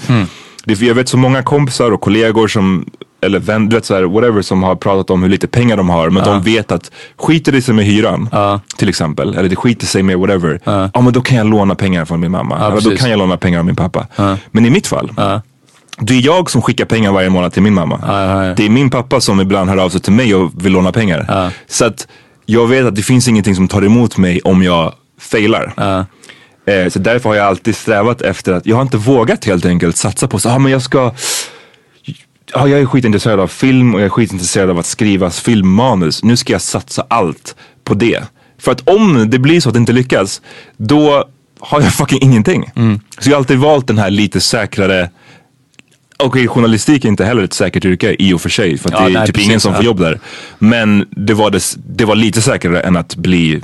Det, 0.64 0.72
är 0.72 0.76
för 0.76 0.84
jag 0.84 0.94
vet 0.94 1.08
så 1.08 1.16
många 1.16 1.42
kompisar 1.42 1.90
och 1.90 2.00
kollegor 2.00 2.48
som 2.48 2.86
eller 3.22 3.38
vän, 3.38 3.68
du 3.68 3.76
vet 3.76 3.84
så 3.84 3.94
här, 3.94 4.02
whatever 4.02 4.42
som 4.42 4.62
har 4.62 4.76
pratat 4.76 5.10
om 5.10 5.22
hur 5.22 5.30
lite 5.30 5.46
pengar 5.48 5.76
de 5.76 5.88
har. 5.88 6.10
Men 6.10 6.24
de 6.24 6.42
vet 6.42 6.72
att 6.72 6.90
skiter 7.16 7.52
det 7.52 7.62
sig 7.62 7.74
med 7.74 7.84
hyran 7.84 8.28
till 8.76 8.88
exempel. 8.88 9.34
Eller 9.36 9.48
det 9.48 9.56
skiter 9.56 9.86
sig 9.86 10.02
med 10.02 10.18
whatever. 10.18 10.60
Ja 10.94 11.00
men 11.00 11.12
då 11.12 11.20
kan 11.20 11.36
jag 11.36 11.46
låna 11.46 11.74
pengar 11.74 12.04
från 12.04 12.20
min 12.20 12.30
mamma. 12.30 12.56
eller 12.66 12.80
då 12.90 12.96
kan 12.96 13.10
jag 13.10 13.18
låna 13.18 13.36
pengar 13.36 13.58
av 13.58 13.64
min 13.64 13.76
pappa. 13.76 14.06
Men 14.50 14.66
i 14.66 14.70
mitt 14.70 14.86
fall. 14.86 15.10
Det 16.00 16.14
är 16.14 16.26
jag 16.26 16.50
som 16.50 16.62
skickar 16.62 16.84
pengar 16.84 17.12
varje 17.12 17.30
månad 17.30 17.52
till 17.52 17.62
min 17.62 17.74
mamma. 17.74 18.00
ja, 18.06 18.46
ja. 18.46 18.54
Det 18.54 18.64
är 18.64 18.70
min 18.70 18.90
pappa 18.90 19.20
som 19.20 19.40
ibland 19.40 19.70
hör 19.70 19.76
av 19.76 19.90
sig 19.90 20.00
till 20.00 20.12
mig 20.12 20.34
och 20.34 20.66
vill 20.66 20.72
låna 20.72 20.92
pengar. 20.92 21.52
Så 21.66 21.84
att 21.84 22.08
jag 22.46 22.66
vet 22.66 22.86
att 22.86 22.94
det 22.94 23.02
finns 23.02 23.28
ingenting 23.28 23.54
som 23.54 23.68
tar 23.68 23.82
emot 23.84 24.16
mig 24.16 24.40
om 24.40 24.62
jag 24.62 24.94
failar. 25.20 25.72
Eh, 26.66 26.88
så 26.88 26.98
därför 26.98 27.28
har 27.28 27.36
jag 27.36 27.46
alltid 27.46 27.76
strävat 27.76 28.22
efter 28.22 28.52
att, 28.52 28.66
jag 28.66 28.76
har 28.76 28.82
inte 28.82 28.96
vågat 28.96 29.44
helt 29.44 29.66
enkelt 29.66 29.96
satsa 29.96 30.28
på 30.28 30.38
så, 30.38 30.48
ah, 30.50 30.58
men 30.58 30.72
jag 30.72 30.82
ska 30.82 31.12
Ja, 32.54 32.68
jag 32.68 32.80
är 32.80 32.86
skitintresserad 32.86 33.40
av 33.40 33.46
film 33.48 33.94
och 33.94 34.00
jag 34.00 34.04
är 34.06 34.10
skitintresserad 34.10 34.70
av 34.70 34.78
att 34.78 34.86
skriva 34.86 35.30
filmmanus. 35.30 36.22
Nu 36.22 36.36
ska 36.36 36.52
jag 36.52 36.62
satsa 36.62 37.06
allt 37.08 37.56
på 37.84 37.94
det. 37.94 38.24
För 38.58 38.72
att 38.72 38.88
om 38.88 39.30
det 39.30 39.38
blir 39.38 39.60
så 39.60 39.68
att 39.68 39.74
det 39.74 39.78
inte 39.78 39.92
lyckas, 39.92 40.42
då 40.76 41.24
har 41.60 41.80
jag 41.80 41.92
fucking 41.92 42.22
ingenting. 42.22 42.70
Så 43.18 43.30
jag 43.30 43.34
har 43.34 43.38
alltid 43.38 43.58
valt 43.58 43.86
den 43.86 43.98
här 43.98 44.10
lite 44.10 44.40
säkrare 44.40 45.10
Okej, 46.22 46.48
journalistik 46.48 47.04
är 47.04 47.08
inte 47.08 47.24
heller 47.24 47.42
ett 47.42 47.52
säkert 47.52 47.84
yrke 47.84 48.16
i 48.18 48.32
och 48.32 48.40
för 48.40 48.48
sig. 48.48 48.78
För 48.78 48.90
Ja, 48.92 49.00
det 49.00 49.04
är 49.04 49.10
nej, 49.10 49.26
typ 49.26 49.34
precis, 49.34 49.48
ingen 49.48 49.60
som 49.60 49.74
får 49.74 49.84
jobb 49.84 49.98
där. 50.00 50.20
Men 50.58 51.06
det 51.10 51.34
var, 51.34 51.50
det, 51.50 51.62
det 51.76 52.04
var 52.04 52.14
lite 52.14 52.42
säkrare 52.42 52.80
än 52.80 52.96
att 52.96 53.16
bli 53.16 53.60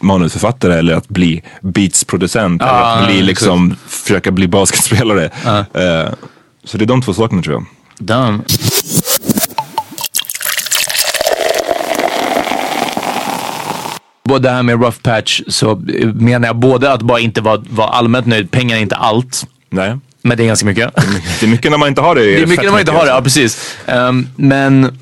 manusförfattare 0.00 0.78
eller 0.78 0.94
att 0.94 1.08
bli 1.08 1.42
beatsproducent. 1.60 2.62
eller 2.62 2.72
att 2.72 3.06
bli 3.06 3.14
nej, 3.14 3.22
liksom, 3.22 3.76
försöka 3.88 4.30
bli 4.30 4.48
basketspelare. 4.48 5.24
Eh, 5.24 6.12
så 6.64 6.78
det 6.78 6.84
är 6.84 6.86
de 6.86 7.02
två 7.02 7.14
sakerna 7.14 7.42
tror 7.42 7.54
jag. 7.54 7.64
damn. 7.98 8.42
Det 14.40 14.50
här 14.50 14.62
med 14.62 14.82
rough 14.82 14.98
patch 15.02 15.40
så 15.48 15.82
menar 16.14 16.48
jag 16.48 16.56
både 16.56 16.92
att 16.92 17.02
bara 17.02 17.20
inte 17.20 17.40
vara, 17.40 17.62
vara 17.70 17.88
allmänt 17.88 18.26
nöjd. 18.26 18.50
Pengar 18.50 18.76
är 18.76 18.80
inte 18.80 18.96
allt. 18.96 19.46
Nej. 19.70 19.98
Men 20.22 20.36
det 20.36 20.42
är 20.44 20.46
ganska 20.46 20.66
mycket. 20.66 20.94
Det 21.40 21.46
är 21.46 21.50
mycket 21.50 21.70
när 21.70 21.78
man 21.78 21.88
inte 21.88 22.00
har 22.00 22.14
det. 22.14 22.20
Det 22.24 22.42
är 22.42 22.46
mycket 22.46 22.64
när 22.64 22.70
man 22.70 22.80
inte 22.80 22.92
har 22.92 23.04
det, 23.04 23.10
ja 23.10 23.14
alltså. 23.14 23.24
precis. 23.24 23.76
Ehm, 23.86 24.28
men 24.36 24.98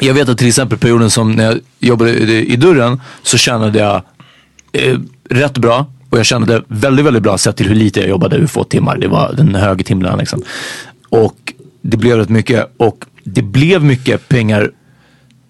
jag 0.00 0.14
vet 0.14 0.28
att 0.28 0.38
till 0.38 0.48
exempel 0.48 0.78
perioden 0.78 1.10
som 1.10 1.32
när 1.32 1.44
jag 1.44 1.60
jobbade 1.78 2.10
i, 2.10 2.52
i 2.52 2.56
dörren 2.56 3.00
så 3.22 3.38
tjänade 3.38 3.78
jag 3.78 4.02
eh, 4.72 4.98
rätt 5.30 5.58
bra. 5.58 5.86
Och 6.10 6.18
jag 6.18 6.26
tjänade 6.26 6.62
väldigt, 6.68 7.06
väldigt 7.06 7.22
bra 7.22 7.38
sett 7.38 7.56
till 7.56 7.68
hur 7.68 7.74
lite 7.74 8.00
jag 8.00 8.08
jobbade, 8.08 8.36
hur 8.36 8.46
få 8.46 8.64
timmar. 8.64 8.96
Det 8.96 9.08
var 9.08 9.32
den 9.32 9.54
höga 9.54 9.84
timlönen 9.84 10.18
liksom. 10.18 10.42
Och 11.08 11.52
det 11.82 11.96
blev 11.96 12.16
rätt 12.16 12.28
mycket. 12.28 12.74
Och 12.76 13.04
det 13.24 13.42
blev 13.42 13.84
mycket 13.84 14.28
pengar 14.28 14.70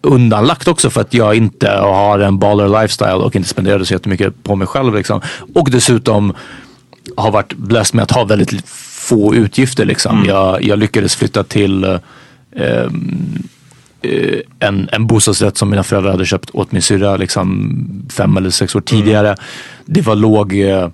undanlagt 0.02 0.68
också 0.68 0.90
för 0.90 1.00
att 1.00 1.14
jag 1.14 1.34
inte 1.34 1.70
har 1.70 2.18
en 2.18 2.38
baller 2.38 2.82
lifestyle 2.82 3.14
och 3.14 3.36
inte 3.36 3.48
spenderade 3.48 3.86
så 3.86 3.94
jättemycket 3.94 4.42
på 4.42 4.56
mig 4.56 4.66
själv. 4.66 4.94
Liksom. 4.94 5.20
Och 5.54 5.70
dessutom 5.70 6.34
har 7.16 7.30
varit 7.30 7.52
blessed 7.54 7.96
med 7.96 8.02
att 8.02 8.10
ha 8.10 8.24
väldigt 8.24 8.68
få 9.08 9.34
utgifter. 9.34 9.84
Liksom. 9.84 10.24
Jag, 10.26 10.62
jag 10.64 10.78
lyckades 10.78 11.16
flytta 11.16 11.44
till 11.44 11.84
eh, 11.84 11.98
eh, 14.02 14.40
en, 14.58 14.88
en 14.92 15.06
bostadsrätt 15.06 15.56
som 15.56 15.70
mina 15.70 15.82
föräldrar 15.82 16.10
hade 16.10 16.24
köpt 16.26 16.50
åt 16.52 16.72
min 16.72 16.82
syrra 16.82 17.16
liksom, 17.16 18.08
fem 18.12 18.36
eller 18.36 18.50
sex 18.50 18.74
år 18.74 18.80
tidigare. 18.80 19.36
Det 19.84 20.00
var 20.00 20.14
låg 20.14 20.60
eh, 20.60 20.88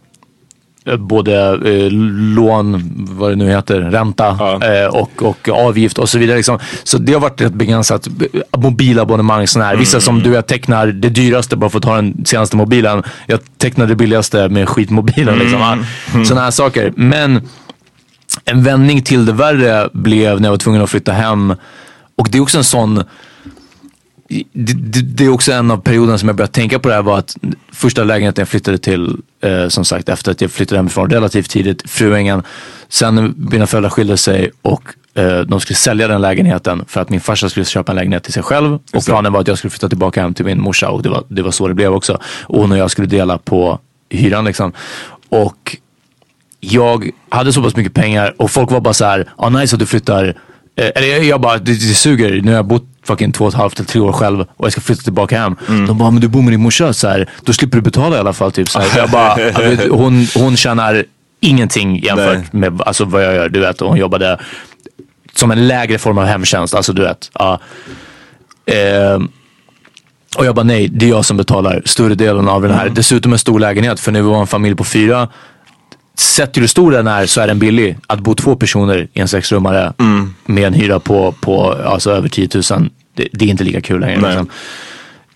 både 0.98 1.48
eh, 1.48 1.90
lån, 2.36 2.82
vad 3.10 3.30
det 3.32 3.36
nu 3.36 3.48
heter, 3.48 3.80
ränta 3.80 4.28
eh, 4.28 4.86
och, 4.86 5.22
och 5.22 5.48
avgift 5.48 5.98
och 5.98 6.08
så 6.08 6.18
vidare. 6.18 6.36
Liksom. 6.36 6.58
Så 6.84 6.98
det 6.98 7.12
har 7.12 7.20
varit 7.20 7.40
rätt 7.40 7.54
begränsat. 7.54 8.08
B- 8.08 8.26
Mobilabonnemang, 8.56 9.46
sådana 9.46 9.68
här. 9.70 9.76
Vissa 9.76 10.00
som 10.00 10.22
du 10.22 10.30
vet 10.30 10.46
tecknar 10.46 10.86
det 10.86 11.08
dyraste 11.08 11.56
bara 11.56 11.70
för 11.70 11.78
att 11.78 11.84
ta 11.84 11.96
den 11.96 12.24
senaste 12.24 12.56
mobilen. 12.56 13.02
Jag 13.26 13.40
tecknar 13.58 13.86
det 13.86 13.96
billigaste 13.96 14.48
med 14.48 14.68
skitmobilen. 14.68 15.38
Liksom. 15.38 15.62
Ah, 15.62 15.76
Sådana 16.24 16.44
här 16.44 16.50
saker. 16.50 16.92
Men 16.96 17.40
en 18.44 18.62
vändning 18.62 19.02
till 19.02 19.26
det 19.26 19.32
värre 19.32 19.88
blev 19.92 20.40
när 20.40 20.46
jag 20.48 20.52
var 20.52 20.58
tvungen 20.58 20.82
att 20.82 20.90
flytta 20.90 21.12
hem. 21.12 21.54
Och 22.16 22.28
det 22.30 22.38
är 22.38 22.42
också 22.42 22.58
en 22.58 22.64
sån 22.64 23.02
det, 24.52 24.72
det, 24.72 25.00
det 25.02 25.24
är 25.24 25.28
också 25.28 25.52
en 25.52 25.70
av 25.70 25.76
perioderna 25.76 26.18
som 26.18 26.28
jag 26.28 26.36
började 26.36 26.52
tänka 26.52 26.78
på 26.78 26.88
det 26.88 26.94
här 26.94 27.02
var 27.02 27.18
att 27.18 27.36
första 27.72 28.04
lägenheten 28.04 28.42
jag 28.42 28.48
flyttade 28.48 28.78
till, 28.78 29.16
eh, 29.44 29.68
som 29.68 29.85
sagt 29.85 30.09
efter 30.09 30.30
att 30.30 30.40
jag 30.40 30.50
flyttade 30.50 30.78
hemifrån 30.78 31.11
relativt 31.11 31.50
tidigt, 31.50 31.90
Fruängen. 31.90 32.42
Sen 32.88 33.14
när 33.14 33.33
mina 33.37 33.66
föräldrar 33.66 33.90
skilde 33.90 34.16
sig 34.16 34.50
och 34.62 34.83
eh, 35.14 35.40
de 35.40 35.61
skulle 35.61 35.76
sälja 35.76 36.09
den 36.09 36.20
lägenheten 36.20 36.85
för 36.88 37.00
att 37.00 37.11
min 37.11 37.20
farsa 37.20 37.48
skulle 37.48 37.66
köpa 37.66 37.92
en 37.92 37.96
lägenhet 37.96 38.24
till 38.24 38.33
sig 38.33 38.42
själv. 38.42 38.78
Och 38.92 39.04
planen 39.04 39.33
var 39.33 39.40
att 39.40 39.48
jag 39.48 39.59
skulle 39.59 39.70
flytta 39.70 39.88
tillbaka 39.88 40.22
hem 40.22 40.35
till 40.35 40.44
min 40.44 40.61
morsa 40.61 40.90
och 40.90 41.02
det 41.02 41.09
var, 41.09 41.24
det 41.28 41.42
var 41.42 41.50
så 41.50 41.68
det 41.68 41.74
blev 41.74 41.94
också. 41.94 42.20
Och 42.42 42.61
hon 42.61 42.72
och 42.72 42.78
jag 42.78 42.90
skulle 42.90 43.07
dela 43.07 43.38
på 43.38 43.78
hyran 44.11 44.44
liksom. 44.44 44.72
Och 45.28 45.76
jag 46.61 47.11
hade 47.28 47.52
så 47.52 47.62
pass 47.62 47.76
mycket 47.76 47.94
pengar 47.94 48.35
och 48.38 48.50
folk 48.50 48.70
var 48.70 48.80
bara 48.80 48.94
så 48.94 49.04
här, 49.04 49.33
ah, 49.37 49.48
nice 49.48 49.76
att 49.76 49.80
du 49.80 49.87
flyttar. 49.87 50.24
Eh, 50.76 50.90
eller 50.94 51.09
jag, 51.09 51.24
jag 51.24 51.40
bara, 51.40 51.59
det, 51.59 51.72
det 51.72 51.94
suger. 51.94 52.40
Nu 52.42 52.50
har 52.50 52.57
jag 52.57 52.66
bott 52.66 52.93
fucking 53.04 53.32
två 53.32 53.44
och 53.44 53.48
ett 53.52 53.58
halvt 53.58 53.78
eller 53.78 53.88
tre 53.88 54.00
år 54.00 54.12
själv 54.12 54.40
och 54.40 54.64
jag 54.64 54.72
ska 54.72 54.80
flytta 54.80 55.02
tillbaka 55.02 55.38
hem. 55.38 55.56
De 55.86 55.98
bara, 55.98 56.10
men 56.10 56.20
du 56.20 56.28
bor 56.28 56.42
med 56.42 56.52
din 56.52 56.60
morsa, 56.60 56.92
så 56.92 57.08
här, 57.08 57.28
då 57.42 57.52
slipper 57.52 57.76
du 57.76 57.82
betala 57.82 58.16
i 58.16 58.18
alla 58.18 58.32
fall. 58.32 58.52
Typ, 58.52 58.68
så 58.68 58.80
här. 58.80 58.98
Jag 58.98 59.10
bara, 59.10 59.34
vet, 59.34 59.88
hon, 59.90 60.26
hon 60.34 60.56
tjänar 60.56 61.04
ingenting 61.40 61.98
jämfört 61.98 62.52
Nej. 62.52 62.70
med 62.70 62.82
alltså, 62.82 63.04
vad 63.04 63.24
jag 63.24 63.34
gör. 63.34 63.48
Du 63.48 63.60
vet, 63.60 63.80
hon 63.80 63.96
jobbade 63.96 64.40
som 65.34 65.50
en 65.50 65.68
lägre 65.68 65.98
form 65.98 66.18
av 66.18 66.24
hemtjänst. 66.24 66.74
Alltså 66.74 66.92
du 66.92 67.02
vet. 67.02 67.30
Ja. 67.34 67.60
Ehm, 68.66 69.28
och 70.38 70.46
jag 70.46 70.54
bara 70.54 70.62
nej, 70.62 70.88
det 70.88 71.06
är 71.06 71.10
jag 71.10 71.24
som 71.24 71.36
betalar 71.36 71.82
större 71.84 72.14
delen 72.14 72.48
av 72.48 72.62
den 72.62 72.70
här. 72.70 72.88
Dessutom 72.88 73.32
en 73.32 73.38
stor 73.38 73.60
lägenhet 73.60 74.00
för 74.00 74.12
vi 74.12 74.20
var 74.20 74.40
en 74.40 74.46
familj 74.46 74.76
på 74.76 74.84
fyra. 74.84 75.28
Sett 76.18 76.53
till 76.53 76.62
hur 76.62 76.68
stor 76.68 76.92
den 76.92 77.07
är 77.07 77.27
så 77.27 77.40
är 77.40 77.46
den 77.46 77.59
billig. 77.59 77.96
Att 78.07 78.20
bo 78.20 78.35
två 78.35 78.57
personer 78.57 79.09
i 79.12 79.20
en 79.20 79.29
sexrummare 79.29 79.92
med 80.46 80.64
en 80.66 80.74
hyra 80.74 81.00
på, 81.00 81.35
på 81.40 81.72
alltså 81.87 82.11
över 82.12 82.29
10 82.29 82.48
000. 82.55 82.62
Det, 83.16 83.29
det 83.33 83.44
är 83.44 83.48
inte 83.48 83.64
lika 83.64 83.81
kul 83.81 84.00
längre. 84.00 84.20
Liksom. 84.29 84.48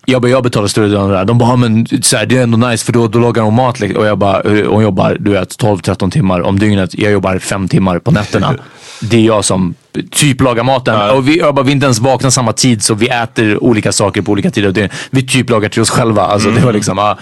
Jag, 0.05 0.21
bara, 0.21 0.27
jag 0.31 0.43
betalar 0.43 0.67
större 0.67 0.85
delen 0.87 1.01
av 1.01 1.09
det 1.09 1.15
där. 1.15 1.25
De 1.25 1.37
bara, 1.37 1.49
"Ja, 1.49 1.55
men 1.55 1.87
så 2.01 2.17
här, 2.17 2.25
det 2.25 2.37
är 2.37 2.43
ändå 2.43 2.67
nice 2.67 2.85
för 2.85 2.93
då, 2.93 3.07
då 3.07 3.19
lagar 3.19 3.43
hon 3.43 3.53
mat. 3.53 3.79
liksom." 3.79 4.01
Och 4.01 4.07
jag 4.07 4.17
bara, 4.17 4.41
"Eh, 4.41 4.65
hon 4.67 4.83
jobbar 4.83 5.17
du 5.19 5.31
vet 5.31 5.57
12-13 5.57 6.11
timmar 6.11 6.41
om 6.41 6.59
dygnet. 6.59 6.97
Jag 6.99 7.11
jobbar 7.11 7.39
5 7.39 7.67
timmar 7.67 7.99
på 7.99 8.11
nätterna. 8.11 8.55
Det 9.01 9.17
är 9.17 9.21
jag 9.21 9.45
som 9.45 9.73
typ 10.11 10.41
lagar 10.41 10.63
maten. 10.63 11.09
Och 11.09 11.27
vi, 11.27 11.39
jag 11.39 11.55
bara, 11.55 11.65
vi 11.65 11.71
inte 11.71 11.85
ens 11.85 11.99
vakna 11.99 12.31
samma 12.31 12.53
tid 12.53 12.83
så 12.83 12.93
vi 12.93 13.07
äter 13.07 13.63
olika 13.63 13.91
saker 13.91 14.21
på 14.21 14.31
olika 14.31 14.51
tider. 14.51 14.67
av 14.67 14.73
dygnet. 14.73 14.91
Vi 15.09 15.27
typ 15.27 15.49
lagar 15.49 15.69
till 15.69 15.81
oss 15.81 15.89
själva. 15.89 16.21
Alltså, 16.25 16.51
det 16.51 16.61
var 16.61 16.73
liksom, 16.73 16.97
ja. 16.97 17.17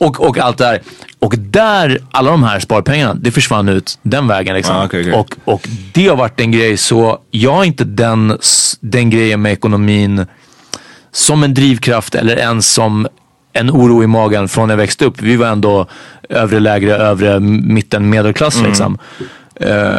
Och, 0.00 0.20
och 0.28 0.38
allt 0.38 0.58
det 0.58 0.64
där. 0.64 0.80
Och 1.18 1.34
där, 1.38 1.98
alla 2.10 2.30
de 2.30 2.42
här 2.42 2.60
sparpengarna, 2.60 3.14
det 3.14 3.30
försvann 3.30 3.68
ut 3.68 3.98
den 4.02 4.28
vägen. 4.28 4.56
Liksom. 4.56 4.76
Ah, 4.76 4.84
okej, 4.84 5.00
okej. 5.00 5.12
Och, 5.12 5.36
och 5.44 5.68
det 5.92 6.08
har 6.08 6.16
varit 6.16 6.40
en 6.40 6.52
grej 6.52 6.76
så 6.76 7.18
jag 7.30 7.52
har 7.52 7.64
inte 7.64 7.84
den, 7.84 8.38
den 8.80 9.10
grejen 9.10 9.42
med 9.42 9.52
ekonomin 9.52 10.26
som 11.12 11.44
en 11.44 11.54
drivkraft 11.54 12.14
eller 12.14 12.36
ens 12.36 12.72
som 12.72 13.06
en 13.52 13.70
oro 13.70 14.02
i 14.02 14.06
magen 14.06 14.48
från 14.48 14.68
när 14.68 14.72
jag 14.72 14.78
växte 14.78 15.04
upp. 15.04 15.22
Vi 15.22 15.36
var 15.36 15.46
ändå 15.46 15.86
övre, 16.28 16.60
lägre, 16.60 16.96
övre, 16.96 17.40
mitten, 17.40 18.10
medelklass 18.10 18.56
Mm. 18.56 18.68
liksom. 18.68 18.98
Eh, 19.54 19.96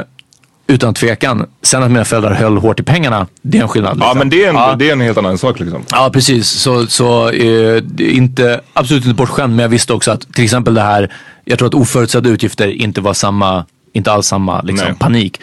utan 0.67 0.93
tvekan. 0.93 1.45
Sen 1.61 1.83
att 1.83 1.91
mina 1.91 2.05
föräldrar 2.05 2.33
höll 2.33 2.57
hårt 2.57 2.79
i 2.79 2.83
pengarna, 2.83 3.27
det 3.41 3.57
är 3.57 3.61
en 3.61 3.67
skillnad. 3.67 3.97
Ja 3.99 4.05
liksom. 4.05 4.17
men 4.17 4.29
det 4.29 4.43
är 4.45 4.49
en, 4.49 4.55
Ja. 4.55 4.75
det 4.79 4.89
är 4.89 4.93
en 4.93 5.01
helt 5.01 5.17
annan 5.17 5.37
sak 5.37 5.59
liksom. 5.59 5.83
Ja 5.91 6.09
precis, 6.13 6.47
så, 6.47 6.87
så 6.87 7.29
eh, 7.29 7.81
inte, 7.99 8.61
absolut 8.73 9.03
inte 9.03 9.15
bortskämd 9.15 9.55
men 9.55 9.63
jag 9.63 9.69
visste 9.69 9.93
också 9.93 10.11
att 10.11 10.33
till 10.33 10.43
exempel 10.43 10.73
det 10.73 10.81
här, 10.81 11.13
jag 11.45 11.59
tror 11.59 11.67
att 11.67 11.73
oförutsedda 11.73 12.29
utgifter 12.29 12.67
inte 12.67 13.01
var 13.01 13.13
samma, 13.13 13.65
inte 13.93 14.11
alls 14.11 14.27
samma 14.27 14.61
liksom, 14.61 14.87
Nej. 14.87 14.97
panik. 14.99 15.41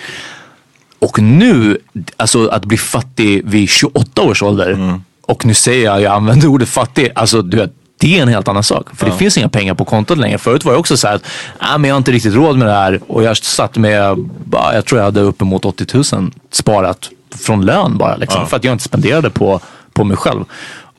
Och 0.98 1.18
nu, 1.22 1.78
alltså 2.16 2.46
att 2.46 2.64
bli 2.64 2.76
fattig 2.76 3.42
vid 3.44 3.68
28 3.68 4.22
års 4.22 4.42
ålder 4.42 5.00
och 5.26 5.46
nu 5.46 5.54
säger 5.54 5.84
jag, 5.84 6.00
jag 6.02 6.12
använder 6.12 6.48
ordet 6.48 6.68
fattig, 6.68 7.10
alltså 7.14 7.42
du 7.42 7.56
vet, 7.56 7.72
det 8.02 8.18
är 8.18 8.22
en 8.22 8.28
helt 8.28 8.48
annan 8.48 8.62
sak. 8.62 8.96
För 8.96 9.06
det 9.06 9.12
finns 9.12 9.38
inga 9.38 9.48
pengar 9.48 9.74
på 9.74 9.84
kontot 9.84 10.18
längre. 10.18 10.38
Förut 10.38 10.64
var 10.64 10.72
jag 10.72 10.80
också 10.80 10.96
så 10.96 11.08
här 11.08 11.14
att, 11.14 11.26
ah, 11.58 11.78
men 11.78 11.88
jag 11.88 11.94
har 11.94 11.98
inte 11.98 12.12
riktigt 12.12 12.34
råd 12.34 12.58
med 12.58 12.68
det 12.68 12.72
här. 12.72 13.00
Och 13.06 13.22
jag 13.22 13.36
satt 13.36 13.76
med, 13.76 14.16
jag 14.52 14.84
tror 14.84 14.98
jag 14.98 15.04
hade 15.04 15.20
uppemot 15.20 15.64
80 15.64 16.16
000 16.16 16.32
sparat 16.50 17.10
från 17.34 17.66
lön 17.66 17.98
bara. 17.98 18.16
Liksom, 18.16 18.46
För 18.46 18.56
att 18.56 18.64
jag 18.64 18.74
inte 18.74 18.84
spenderade 18.84 19.30
på, 19.30 19.60
på 19.92 20.04
mig 20.04 20.16
själv. 20.16 20.44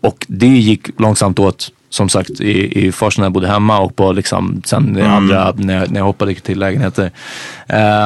Och 0.01 0.25
det 0.29 0.47
gick 0.47 0.99
långsamt 0.99 1.39
åt, 1.39 1.71
som 1.89 2.09
sagt, 2.09 2.29
i, 2.29 2.85
i 2.85 2.91
först 2.91 3.17
när 3.17 3.25
jag 3.25 3.31
bodde 3.31 3.47
hemma 3.47 3.79
och 3.79 3.95
på 3.95 4.11
liksom, 4.11 4.61
sen 4.65 4.93
det 4.93 5.07
andra 5.07 5.53
när 5.55 5.79
jag, 5.79 5.91
när 5.91 5.99
jag 5.99 6.05
hoppade 6.05 6.35
till 6.35 6.59
lägenheter. 6.59 7.11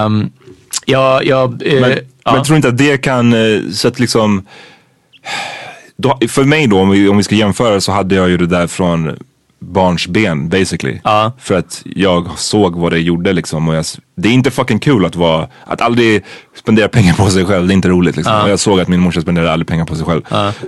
Um, 0.05 0.31
jag, 0.85 1.25
jag, 1.25 1.67
eh, 1.67 1.81
Men, 1.81 1.91
ja. 2.23 2.33
men 2.33 2.43
tror 2.43 2.55
inte 2.55 2.67
att 2.67 2.77
det 2.77 2.97
kan, 2.97 3.33
eh, 3.33 3.61
så 3.71 3.87
att 3.87 3.99
liksom, 3.99 4.45
då, 5.97 6.17
för 6.29 6.43
mig 6.43 6.67
då 6.67 6.79
om 6.79 6.89
vi, 6.89 7.09
om 7.09 7.17
vi 7.17 7.23
ska 7.23 7.35
jämföra 7.35 7.81
så 7.81 7.91
hade 7.91 8.15
jag 8.15 8.29
ju 8.29 8.37
det 8.37 8.47
där 8.47 8.67
från 8.67 9.17
barns 9.59 10.07
ben 10.07 10.49
basically. 10.49 10.99
Ja. 11.03 11.31
För 11.39 11.55
att 11.57 11.81
jag 11.85 12.27
såg 12.39 12.75
vad 12.75 12.91
det 12.91 12.99
gjorde 12.99 13.33
liksom. 13.33 13.67
Och 13.69 13.75
jag, 13.75 13.85
det 14.15 14.29
är 14.29 14.33
inte 14.33 14.51
fucking 14.51 14.79
kul 14.79 15.05
att 15.05 15.15
vara, 15.15 15.47
att 15.65 15.81
aldrig 15.81 16.23
spendera 16.59 16.87
pengar 16.87 17.13
på 17.13 17.29
sig 17.29 17.45
själv. 17.45 17.67
Det 17.67 17.73
är 17.73 17.75
inte 17.75 17.89
roligt 17.89 18.15
liksom. 18.15 18.33
Och 18.43 18.49
jag 18.49 18.59
såg 18.59 18.79
att 18.79 18.87
min 18.87 18.99
morsa 18.99 19.21
spenderade 19.21 19.51
aldrig 19.51 19.67
pengar 19.67 19.85
på 19.85 19.95
sig 19.95 20.05
själv. 20.05 20.21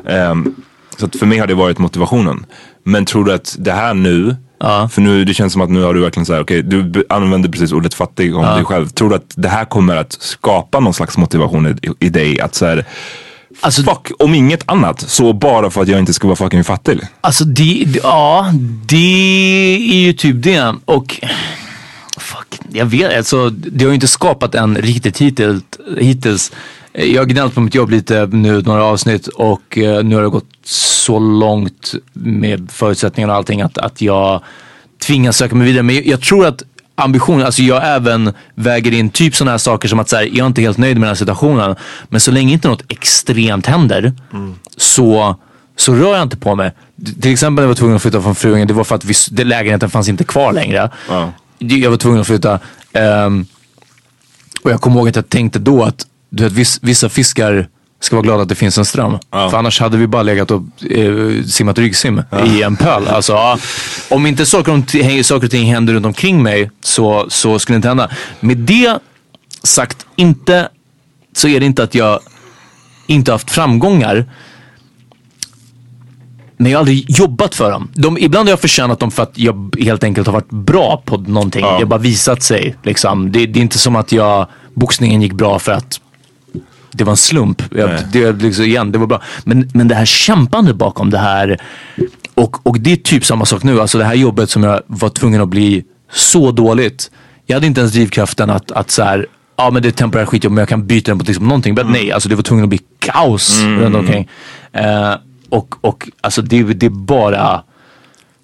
Ehm, 0.07 0.55
så 0.97 1.05
att 1.05 1.15
för 1.15 1.25
mig 1.25 1.37
har 1.37 1.47
det 1.47 1.53
varit 1.53 1.77
motivationen. 1.77 2.45
Men 2.83 3.05
tror 3.05 3.25
du 3.25 3.33
att 3.33 3.55
det 3.59 3.71
här 3.71 3.93
nu, 3.93 4.35
för 4.91 5.01
nu 5.01 5.25
det 5.25 5.33
känns 5.33 5.53
som 5.53 5.61
att 5.61 5.69
nu 5.69 5.81
har 5.83 5.93
du 5.93 5.99
verkligen 5.99 6.25
såhär, 6.25 6.41
okej 6.41 6.61
du 6.63 6.83
b- 6.83 7.03
använder 7.09 7.49
precis 7.49 7.71
ordet 7.71 7.93
fattig 7.93 8.35
om 8.35 8.41
dig 8.55 8.65
själv. 8.65 8.87
Tror 8.87 9.09
du 9.09 9.15
att 9.15 9.33
det 9.35 9.49
här 9.49 9.65
kommer 9.65 9.95
att 9.95 10.11
skapa 10.19 10.79
någon 10.79 10.93
slags 10.93 11.17
motivation 11.17 11.67
i, 11.67 12.05
i 12.05 12.09
dig? 12.09 12.41
Att 12.41 12.55
såhär, 12.55 12.85
Alltså- 13.61 13.83
fuck 13.83 14.11
om 14.19 14.35
inget 14.35 14.63
annat 14.65 15.01
så 15.01 15.33
bara 15.33 15.69
för 15.69 15.81
att 15.81 15.87
jag 15.87 15.99
inte 15.99 16.13
ska 16.13 16.27
vara 16.27 16.35
fucking 16.35 16.63
fattig. 16.63 16.99
Alltså 17.21 17.43
det, 17.45 17.85
ja, 18.03 18.51
det 18.85 19.75
är 19.91 19.99
ju 20.05 20.13
typ 20.13 20.43
det. 20.43 20.75
Och 20.85 21.25
fuck, 22.17 22.59
jag 22.71 22.85
vet 22.85 23.17
alltså 23.17 23.49
det 23.49 23.83
har 23.85 23.89
ju 23.89 23.95
inte 23.95 24.07
skapat 24.07 24.55
en 24.55 24.77
riktigt 24.77 25.17
hittills. 25.17 25.63
hittills. 25.97 26.51
Jag 26.93 27.21
har 27.21 27.25
gnällt 27.25 27.55
på 27.55 27.61
mitt 27.61 27.75
jobb 27.75 27.89
lite 27.89 28.25
nu 28.31 28.61
några 28.61 28.83
avsnitt 28.83 29.27
och 29.27 29.77
eh, 29.77 30.03
nu 30.03 30.15
har 30.15 30.21
det 30.23 30.29
gått 30.29 30.49
så 30.63 31.19
långt 31.19 31.93
med 32.13 32.71
förutsättningarna 32.71 33.33
och 33.33 33.37
allting 33.37 33.61
att, 33.61 33.77
att 33.77 34.01
jag 34.01 34.41
tvingas 35.01 35.37
söka 35.37 35.55
mig 35.55 35.67
vidare. 35.67 35.83
Men 35.83 35.95
jag, 35.95 36.05
jag 36.07 36.21
tror 36.21 36.45
att 36.45 36.63
ambitionen, 36.99 37.45
alltså 37.45 37.61
jag 37.61 37.95
även 37.95 38.33
väger 38.55 38.91
in 38.91 39.09
typ 39.09 39.35
sådana 39.35 39.51
här 39.51 39.57
saker 39.57 39.87
som 39.87 39.99
att 39.99 40.09
så 40.09 40.15
här, 40.15 40.23
jag 40.23 40.37
är 40.37 40.45
inte 40.47 40.61
helt 40.61 40.77
nöjd 40.77 40.97
med 40.97 41.01
den 41.01 41.07
här 41.07 41.15
situationen. 41.15 41.75
Men 42.09 42.19
så 42.19 42.31
länge 42.31 42.53
inte 42.53 42.67
något 42.67 42.83
extremt 42.91 43.65
händer 43.65 44.13
så, 44.77 45.35
så 45.75 45.93
rör 45.95 46.13
jag 46.13 46.21
inte 46.23 46.37
på 46.37 46.55
mig. 46.55 46.71
Till 47.21 47.31
exempel 47.31 47.55
när 47.55 47.63
jag 47.63 47.67
var 47.67 47.75
tvungen 47.75 47.95
att 47.95 48.01
flytta 48.01 48.21
från 48.21 48.35
Fruängen, 48.35 48.67
det 48.67 48.73
var 48.73 48.83
för 48.83 48.95
att 48.95 49.05
vi, 49.05 49.13
det, 49.31 49.43
lägenheten 49.43 49.89
fanns 49.89 50.09
inte 50.09 50.23
kvar 50.23 50.53
längre. 50.53 50.89
Ja. 51.09 51.31
Jag 51.57 51.89
var 51.89 51.97
tvungen 51.97 52.21
att 52.21 52.27
flytta. 52.27 52.59
ehm, 52.93 53.45
och 54.63 54.71
jag 54.71 54.81
kommer 54.81 54.97
ihåg 54.97 55.09
att 55.09 55.15
jag 55.15 55.29
tänkte 55.29 55.59
då 55.59 55.83
att 55.83 56.05
du 56.29 56.43
vet, 56.43 56.53
viss, 56.53 56.79
vissa 56.81 57.09
fiskar 57.09 57.67
ska 57.99 58.15
vara 58.15 58.23
glada 58.23 58.43
att 58.43 58.49
det 58.49 58.55
finns 58.55 58.77
en 58.77 58.85
ström. 58.85 59.17
För 59.31 59.57
annars 59.57 59.79
hade 59.79 59.97
vi 59.97 60.07
bara 60.07 60.23
legat 60.23 60.51
och 60.51 60.61
eh, 60.91 61.43
simmat 61.43 61.77
ryggsim 61.77 62.21
i 62.45 62.63
en 62.63 62.75
pöl. 62.75 63.07
Alltså, 63.07 63.33
ja, 63.33 63.57
om 64.09 64.25
inte 64.25 64.45
saker, 64.45 64.71
om 64.71 64.83
saker 65.23 65.47
och 65.47 65.51
ting 65.51 65.73
händer 65.73 65.93
runt 65.93 66.05
omkring 66.05 66.43
mig 66.43 66.71
så, 66.81 67.25
så 67.29 67.59
skulle 67.59 67.73
det 67.73 67.77
inte 67.77 67.87
hända. 67.87 68.09
Med 68.39 68.57
det 68.57 68.99
sagt, 69.63 70.05
inte, 70.15 70.69
så 71.35 71.47
är 71.47 71.59
det 71.59 71.65
inte 71.65 71.83
att 71.83 71.95
jag 71.95 72.19
inte 73.07 73.31
haft 73.31 73.51
framgångar. 73.51 74.25
Men 76.57 76.71
jag 76.71 76.77
har 76.77 76.81
aldrig 76.81 77.05
jobbat 77.09 77.55
för 77.55 77.71
dem. 77.71 77.91
De, 77.93 78.17
ibland 78.17 78.47
har 78.47 78.51
jag 78.51 78.59
förtjänat 78.59 78.99
dem 78.99 79.11
för 79.11 79.23
att 79.23 79.37
jag 79.37 79.75
helt 79.79 80.03
enkelt 80.03 80.27
har 80.27 80.33
varit 80.33 80.49
bra 80.49 81.03
på 81.05 81.17
någonting. 81.17 81.61
Det 81.61 81.67
har 81.67 81.85
bara 81.85 81.99
visat 81.99 82.43
sig. 82.43 82.75
Liksom. 82.83 83.31
Det, 83.31 83.45
det 83.45 83.59
är 83.59 83.61
inte 83.61 83.79
som 83.79 83.95
att 83.95 84.11
jag, 84.11 84.47
boxningen 84.73 85.21
gick 85.21 85.33
bra 85.33 85.59
för 85.59 85.71
att 85.71 86.01
det 86.91 87.03
var 87.03 87.11
en 87.11 87.17
slump. 87.17 87.61
Jag, 87.75 87.89
det, 88.11 88.31
liksom, 88.31 88.65
igen, 88.65 88.91
det 88.91 88.97
var 88.97 89.07
bra. 89.07 89.21
Men, 89.43 89.69
men 89.73 89.87
det 89.87 89.95
här 89.95 90.05
kämpandet 90.05 90.75
bakom 90.75 91.09
det 91.09 91.17
här. 91.17 91.61
Och, 92.33 92.67
och 92.67 92.79
det 92.79 92.91
är 92.91 92.95
typ 92.95 93.25
samma 93.25 93.45
sak 93.45 93.63
nu. 93.63 93.81
Alltså 93.81 93.97
det 93.97 94.05
här 94.05 94.13
jobbet 94.13 94.49
som 94.49 94.63
jag 94.63 94.81
var 94.87 95.09
tvungen 95.09 95.41
att 95.41 95.49
bli 95.49 95.83
så 96.11 96.51
dåligt. 96.51 97.11
Jag 97.45 97.55
hade 97.55 97.67
inte 97.67 97.81
ens 97.81 97.93
drivkraften 97.93 98.49
att, 98.49 98.71
att 98.71 98.91
så 98.91 99.03
här, 99.03 99.27
ja 99.55 99.69
men 99.71 99.81
det 99.81 99.89
är 99.89 99.91
temporärt 99.91 100.27
skitjobb 100.27 100.53
men 100.53 100.61
jag 100.61 100.69
kan 100.69 100.87
byta 100.87 101.11
den 101.11 101.19
på 101.19 101.25
liksom 101.25 101.47
någonting. 101.47 101.73
Men 101.73 101.87
nej, 101.87 102.11
alltså 102.11 102.29
det 102.29 102.35
var 102.35 102.43
tvungen 102.43 102.63
att 102.63 102.69
bli 102.69 102.79
kaos 102.99 103.61
runt 103.63 103.95
omkring. 103.95 104.29
Eh, 104.73 105.15
och, 105.49 105.75
och 105.81 106.09
alltså 106.21 106.41
det, 106.41 106.63
det 106.63 106.85
är 106.85 106.89
bara, 106.89 107.63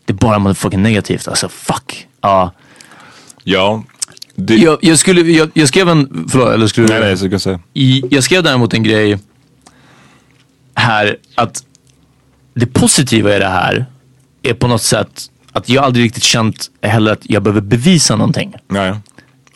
det 0.05 0.13
är 0.13 0.17
bara 0.17 0.39
motherfucking 0.39 0.83
negativt. 0.83 1.27
Alltså 1.27 1.49
fuck. 1.49 2.07
Ja. 2.21 2.51
Ja. 3.43 3.83
Det, 4.35 4.55
Jag, 4.55 4.77
jag, 4.81 4.99
skulle, 4.99 5.21
jag, 5.21 5.49
jag 5.53 5.67
skrev 5.67 5.89
en, 5.89 6.27
förlåt, 6.29 6.53
eller 6.53 6.67
skulle 6.67 6.87
du? 6.87 6.93
nej 6.93 7.15
nej, 7.21 7.29
jag 7.31 7.41
säga. 7.41 7.59
I, 7.73 8.03
jag 8.09 8.23
skrev 8.23 8.43
däremot 8.43 8.73
en 8.73 8.83
grej 8.83 9.19
här 10.75 11.17
att 11.35 11.63
det 12.53 12.65
positiva 12.65 13.35
i 13.35 13.39
det 13.39 13.47
här 13.47 13.85
är 14.43 14.53
på 14.53 14.67
något 14.67 14.81
sätt 14.81 15.29
att 15.51 15.69
jag 15.69 15.83
aldrig 15.83 16.05
riktigt 16.05 16.23
känt 16.23 16.71
heller 16.81 17.11
att 17.11 17.21
jag 17.29 17.43
behöver 17.43 17.61
bevisa 17.61 18.15
någonting. 18.15 18.53
Nej. 18.67 18.93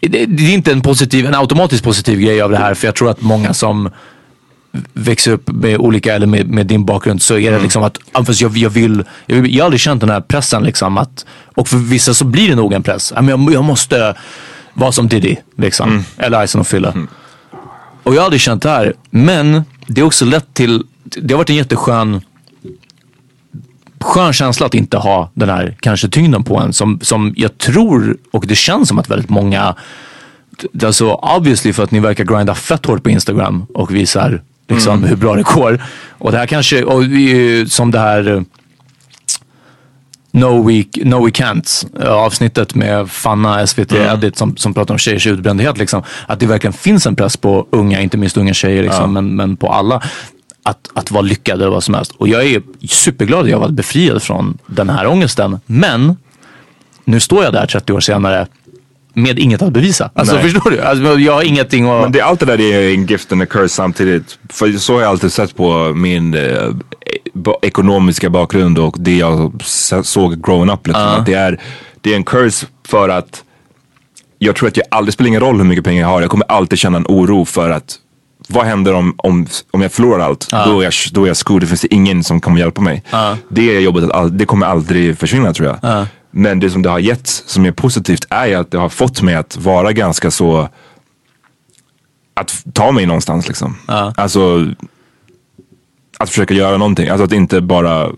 Det, 0.01 0.25
det 0.25 0.43
är 0.43 0.53
inte 0.53 0.71
en 0.71 0.81
positiv, 0.81 1.25
en 1.25 1.35
automatiskt 1.35 1.83
positiv 1.83 2.19
grej 2.19 2.41
av 2.41 2.51
det 2.51 2.57
här 2.57 2.73
för 2.73 2.87
jag 2.87 2.95
tror 2.95 3.09
att 3.09 3.21
många 3.21 3.53
som 3.53 3.89
växer 4.93 5.31
upp 5.31 5.51
med 5.51 5.77
olika 5.77 6.15
eller 6.15 6.27
med, 6.27 6.47
med 6.47 6.67
din 6.67 6.85
bakgrund 6.85 7.21
så 7.21 7.37
är 7.37 7.51
det 7.51 7.59
liksom 7.59 7.83
att 7.83 7.97
jag, 8.41 8.57
jag, 8.57 8.69
vill, 8.69 9.03
jag 9.25 9.35
vill, 9.35 9.55
jag 9.55 9.63
har 9.63 9.65
aldrig 9.65 9.79
känt 9.79 10.01
den 10.01 10.09
här 10.09 10.21
pressen 10.21 10.63
liksom 10.63 10.97
att, 10.97 11.25
och 11.55 11.67
för 11.67 11.77
vissa 11.77 12.13
så 12.13 12.25
blir 12.25 12.49
det 12.49 12.55
nog 12.55 12.73
en 12.73 12.83
press. 12.83 13.13
Jag, 13.15 13.53
jag 13.53 13.63
måste 13.63 14.15
vara 14.79 14.91
som 14.91 15.07
Diddy 15.07 15.35
liksom, 15.57 16.05
eller 16.17 16.43
Ison 16.43 16.61
och 16.61 16.67
Fille. 16.67 16.93
Och 18.03 18.15
jag 18.15 18.19
har 18.19 18.25
aldrig 18.25 18.41
känt 18.41 18.63
det 18.63 18.69
här. 18.69 18.93
Men 19.09 19.63
det 19.87 20.01
är 20.01 20.05
också 20.05 20.25
lett 20.25 20.53
till, 20.53 20.83
det 21.03 21.33
har 21.33 21.37
varit 21.37 21.49
en 21.49 21.55
jätteskön 21.55 22.21
skön 24.01 24.33
känsla 24.33 24.65
att 24.65 24.73
inte 24.73 24.97
ha 24.97 25.31
den 25.33 25.49
här 25.49 25.75
kanske 25.79 26.09
tyngden 26.09 26.43
på 26.43 26.57
en 26.59 26.73
som, 26.73 26.99
som 27.01 27.33
jag 27.37 27.57
tror 27.57 28.17
och 28.31 28.47
det 28.47 28.55
känns 28.55 28.87
som 28.87 28.99
att 28.99 29.09
väldigt 29.09 29.29
många 29.29 29.75
alltså 30.83 31.13
obviously 31.13 31.73
för 31.73 31.83
att 31.83 31.91
ni 31.91 31.99
verkar 31.99 32.23
grinda 32.23 32.55
fett 32.55 32.85
hårt 32.85 33.03
på 33.03 33.09
Instagram 33.09 33.65
och 33.73 33.95
visar 33.95 34.41
liksom 34.69 34.97
Mm. 34.97 35.09
hur 35.09 35.15
bra 35.15 35.35
det 35.35 35.43
går. 35.43 35.83
Och 36.09 36.31
det 36.31 36.37
här 36.37 36.45
kanske, 36.45 36.83
och 36.83 37.03
som 37.67 37.91
det 37.91 37.99
här 37.99 38.45
No 40.31 40.67
We, 40.67 40.83
no 41.03 41.25
we 41.25 41.31
Can't 41.31 41.87
eh, 42.03 42.11
avsnittet 42.11 42.75
med 42.75 43.09
Fanna, 43.09 43.67
SVT 43.67 43.91
Mm. 43.91 44.13
Edit 44.13 44.37
som, 44.37 44.57
som 44.57 44.73
pratar 44.73 44.93
om 44.93 44.97
tjejers 44.97 45.27
utbrändhet. 45.27 45.77
Liksom, 45.77 46.03
att 46.27 46.39
det 46.39 46.45
verkligen 46.45 46.73
finns 46.73 47.07
en 47.07 47.15
press 47.15 47.37
på 47.37 47.67
unga, 47.69 48.01
inte 48.01 48.17
minst 48.17 48.37
unga 48.37 48.53
tjejer, 48.53 48.83
liksom, 48.83 49.13
men, 49.13 49.35
men 49.35 49.57
på 49.57 49.67
alla. 49.67 50.01
Att, 50.63 50.89
att 50.93 51.11
vara 51.11 51.21
lyckade 51.21 51.63
eller 51.63 51.71
vad 51.71 51.83
som 51.83 51.93
helst. 51.93 52.11
Och 52.11 52.27
jag 52.27 52.45
är 52.45 52.61
superglad 52.87 53.43
att 53.43 53.49
jag 53.49 53.59
varit 53.59 53.73
befriad 53.73 54.23
från 54.23 54.57
den 54.67 54.89
här 54.89 55.07
ångesten. 55.07 55.59
Men 55.65 56.17
nu 57.05 57.19
står 57.19 57.43
jag 57.43 57.53
där 57.53 57.65
30 57.65 57.93
år 57.93 57.99
senare 57.99 58.47
med 59.21 59.39
inget 59.39 59.61
att 59.61 59.73
bevisa. 59.73 60.09
Alltså 60.13 60.33
Nej. 60.33 60.43
förstår 60.43 60.71
du? 60.71 60.81
Alltså, 60.81 61.19
jag 61.19 61.33
har 61.33 61.43
ingenting 61.43 61.89
att... 61.89 62.01
Men 62.01 62.11
det, 62.11 62.21
allt 62.21 62.39
det 62.39 62.45
där 62.45 62.61
är 62.61 62.93
en 62.93 63.05
gift 63.05 63.31
and 63.31 63.41
a 63.41 63.45
curse 63.45 63.75
samtidigt. 63.75 64.39
För 64.49 64.71
så 64.71 64.93
har 64.93 65.01
jag 65.01 65.09
alltid 65.09 65.31
sett 65.31 65.55
på 65.55 65.93
min 65.95 66.33
eh, 66.33 66.69
ekonomiska 67.61 68.29
bakgrund 68.29 68.79
och 68.79 68.95
det 68.99 69.17
jag 69.17 69.61
såg 70.03 70.45
growing 70.45 70.69
up. 70.69 70.87
Liksom. 70.87 71.07
Att 71.07 71.25
det, 71.25 71.33
är, 71.33 71.59
det 72.01 72.11
är 72.11 72.15
en 72.15 72.23
curse 72.23 72.65
för 72.87 73.09
att 73.09 73.43
jag 74.37 74.55
tror 74.55 74.67
att 74.67 74.77
jag 74.77 74.85
aldrig, 74.91 75.07
det 75.07 75.11
spelar 75.11 75.27
ingen 75.27 75.41
roll 75.41 75.57
hur 75.57 75.63
mycket 75.63 75.85
pengar 75.85 76.01
jag 76.01 76.07
har, 76.07 76.21
jag 76.21 76.29
kommer 76.29 76.45
alltid 76.51 76.79
känna 76.79 76.97
en 76.97 77.05
oro 77.07 77.45
för 77.45 77.69
att 77.69 77.95
vad 78.51 78.65
händer 78.65 78.93
om, 78.93 79.13
om, 79.17 79.47
om 79.71 79.81
jag 79.81 79.91
förlorar 79.91 80.25
allt? 80.25 80.47
Då, 80.51 80.79
är 80.79 80.83
jag, 80.83 80.93
då 81.11 81.23
är 81.23 81.27
jag 81.27 81.37
screwed, 81.37 81.61
det 81.61 81.67
finns 81.67 81.85
ingen 81.85 82.23
som 82.23 82.41
kommer 82.41 82.59
hjälpa 82.59 82.81
mig. 82.81 83.03
Det 83.49 83.75
är 83.75 83.79
jobbet, 83.79 84.03
det 84.31 84.45
kommer 84.45 84.65
aldrig 84.65 85.17
försvinna 85.17 85.53
tror 85.53 85.67
jag. 85.67 86.05
Men 86.31 86.59
det 86.59 86.69
som 86.69 86.81
det 86.81 86.89
har 86.89 86.99
gett 86.99 87.27
som 87.27 87.65
är 87.65 87.71
positivt 87.71 88.25
är 88.29 88.57
att 88.57 88.71
det 88.71 88.77
har 88.77 88.89
fått 88.89 89.21
mig 89.21 89.35
att 89.35 89.57
vara 89.57 89.93
ganska 89.93 90.31
så 90.31 90.69
att 92.33 92.63
ta 92.73 92.91
mig 92.91 93.05
någonstans 93.05 93.47
liksom. 93.47 93.75
Alltså 94.17 94.67
att 96.17 96.29
försöka 96.29 96.53
göra 96.53 96.77
någonting. 96.77 97.09
Alltså 97.09 97.25
att 97.25 97.31
inte 97.31 97.61
bara 97.61 98.09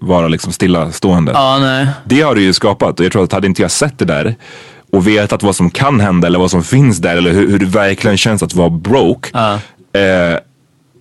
vara 0.00 0.28
liksom 0.28 0.52
stillastående. 0.52 1.32
Ja, 1.32 1.58
nej. 1.58 1.86
Det 2.04 2.20
har 2.20 2.34
det 2.34 2.40
ju 2.40 2.52
skapat 2.52 3.00
och 3.00 3.06
jag 3.06 3.12
tror 3.12 3.24
att 3.24 3.32
hade 3.32 3.46
inte 3.46 3.62
jag 3.62 3.70
sett 3.70 3.98
det 3.98 4.04
där 4.04 4.34
och 4.92 5.06
vetat 5.08 5.42
vad 5.42 5.56
som 5.56 5.70
kan 5.70 6.00
hända 6.00 6.26
eller 6.26 6.38
vad 6.38 6.50
som 6.50 6.62
finns 6.62 6.98
där 6.98 7.16
eller 7.16 7.32
hur, 7.32 7.50
hur 7.50 7.58
det 7.58 7.66
verkligen 7.66 8.16
känns 8.16 8.42
att 8.42 8.54
vara 8.54 8.70
broke. 8.70 9.38
Eh, 9.92 10.38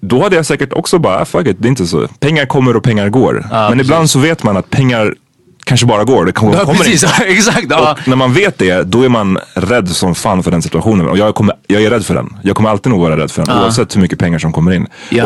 då 0.01 0.23
hade 0.23 0.35
jag 0.35 0.45
säkert 0.45 0.73
också 0.73 0.99
bara, 0.99 1.19
ah, 1.21 1.25
fuck 1.25 1.47
it, 1.47 1.57
det 1.59 1.67
är 1.67 1.69
inte 1.69 1.87
så. 1.87 2.07
Pengar 2.07 2.45
kommer 2.45 2.75
och 2.75 2.83
pengar 2.83 3.09
går. 3.09 3.45
Men 3.69 3.79
ibland 3.79 4.09
så 4.09 4.19
vet 4.19 4.43
man 4.43 4.57
att 4.57 4.69
pengar 4.69 5.15
kanske 5.65 5.85
bara 5.85 6.03
går. 6.03 6.25
Det 6.25 6.31
kommer, 6.31 6.53
Ja, 6.53 6.65
precis, 6.65 7.03
inte. 7.03 7.15
ja, 7.19 7.25
exakt. 7.33 7.65
Ja. 7.69 7.97
När 8.05 8.15
man 8.15 8.33
vet 8.33 8.57
det, 8.57 8.83
då 8.83 9.01
är 9.03 9.09
man 9.09 9.37
rädd 9.53 9.89
som 9.89 10.15
fan 10.15 10.43
för 10.43 10.51
den 10.51 10.61
situationen. 10.61 11.07
Och 11.07 11.17
jag, 11.17 11.35
kommer, 11.35 11.55
jag 11.67 11.83
är 11.83 11.89
rädd 11.89 12.05
för 12.05 12.15
den. 12.15 12.37
Jag 12.43 12.55
kommer 12.55 12.69
alltid 12.69 12.91
nog 12.91 13.01
vara 13.01 13.17
rädd 13.17 13.31
för 13.31 13.45
den. 13.45 13.57
Oavsett 13.57 13.95
hur 13.95 14.01
mycket 14.01 14.19
pengar 14.19 14.39
som 14.39 14.51
kommer 14.51 14.71
in. 14.73 14.87
Ja, 15.09 15.25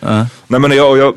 Och, 0.00 0.08
nej, 0.48 0.60
men 0.60 0.70
jag, 0.72 0.98
jag, 0.98 1.14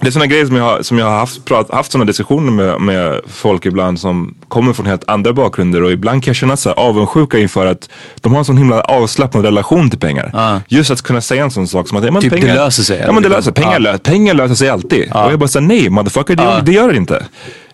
det 0.00 0.08
är 0.08 0.10
sådana 0.10 0.26
grejer 0.26 0.46
som 0.46 0.56
jag 0.56 0.84
som 0.84 0.98
jag 0.98 1.06
har 1.06 1.18
haft, 1.18 1.44
prat, 1.44 1.70
haft 1.72 1.92
sådana 1.92 2.04
diskussioner 2.04 2.52
med, 2.52 2.80
med 2.80 3.20
folk 3.26 3.66
ibland 3.66 4.00
som 4.00 4.34
kommer 4.48 4.72
från 4.72 4.86
helt 4.86 5.04
andra 5.08 5.32
bakgrunder. 5.32 5.82
Och 5.82 5.92
ibland 5.92 6.22
kan 6.24 6.30
jag 6.30 6.36
känna 6.36 6.56
så 6.56 6.68
här 6.68 6.76
avundsjuka 6.76 7.38
inför 7.38 7.66
att 7.66 7.88
de 8.20 8.32
har 8.32 8.38
en 8.38 8.44
sån 8.44 8.56
himla 8.56 8.80
avslappnad 8.80 9.44
relation 9.44 9.90
till 9.90 9.98
pengar. 9.98 10.62
Just 10.68 10.90
att 10.90 11.02
kunna 11.02 11.20
säga 11.20 11.44
en 11.44 11.50
sån 11.50 11.68
sak 11.68 11.88
som 11.88 11.98
att 11.98 12.04
ja, 12.04 12.10
men 12.12 12.22
Typ, 12.22 12.32
det 12.32 12.40
pengar, 12.40 12.54
löser 12.54 12.82
sig, 12.82 13.02
Ja 13.06 13.12
men 13.12 13.22
det 13.22 13.28
löser 13.28 13.52
pengar, 13.52 13.72
Ja. 13.72 13.78
lö, 13.78 13.98
pengar 13.98 14.34
löser 14.34 14.54
sig 14.54 14.68
alltid. 14.68 15.12
Och 15.12 15.32
jag 15.32 15.38
bara 15.38 15.48
säger 15.48 15.66
nej 15.66 15.90
motherfucker, 15.90 16.36
det, 16.36 16.62
det 16.64 16.72
gör 16.72 16.88
det 16.92 16.96
inte. 16.96 17.26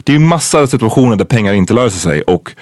Det 0.08 0.14
är 0.14 0.18
massa 0.18 0.66
situationer 0.66 1.16
där 1.16 1.24
pengar 1.24 1.52
inte 1.52 1.74
löser 1.74 1.98
sig. 1.98 2.22
Och 2.22 2.52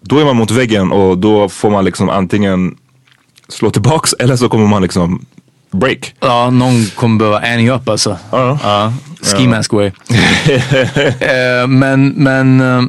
då 0.00 0.18
är 0.18 0.24
man 0.24 0.36
mot 0.36 0.50
väggen 0.50 0.92
och 0.92 1.18
då 1.18 1.48
får 1.48 1.70
man 1.70 1.84
liksom 1.84 2.08
antingen 2.08 2.76
slå 3.48 3.70
tillbaks 3.70 4.12
eller 4.18 4.36
så 4.36 4.48
kommer 4.48 4.66
man 4.66 4.82
liksom 4.82 5.26
break. 5.70 6.14
Ja, 6.20 6.50
någon 6.50 6.86
kommer 6.94 7.18
behöva 7.18 7.38
Annie 7.38 7.70
upp 7.70 7.88
alltså. 7.88 8.18
Ja. 8.30 8.58
Ja. 8.62 8.92
Ski 9.22 9.46
mask 9.48 9.72
way. 9.72 9.90
Eh, 11.20 11.66
men, 11.68 12.08
men. 12.08 12.60
eh, 12.60 12.82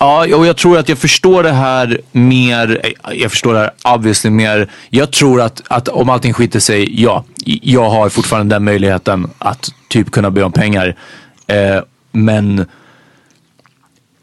Ja, 0.00 0.36
och 0.36 0.46
jag 0.46 0.56
tror 0.56 0.78
att 0.78 0.88
jag 0.88 0.98
förstår 0.98 1.42
det 1.42 1.52
här 1.52 2.00
mer, 2.12 2.80
eh, 2.84 3.12
jag 3.20 3.30
förstår 3.30 3.54
det 3.54 3.58
här 3.58 3.94
obviously 3.94 4.30
mer. 4.30 4.70
Jag 4.90 5.12
tror 5.12 5.40
att, 5.40 5.62
att 5.68 5.88
om 5.88 6.10
allting 6.10 6.32
skiter 6.32 6.60
sig, 6.60 7.02
ja, 7.02 7.24
jag 7.44 7.90
har 7.90 8.08
fortfarande 8.08 8.54
den 8.54 8.64
möjligheten 8.64 9.30
att 9.38 9.68
typ 9.88 10.10
kunna 10.10 10.30
be 10.30 10.42
om 10.42 10.52
pengar. 10.52 10.96
Eh, 11.46 11.80
men 12.14 12.66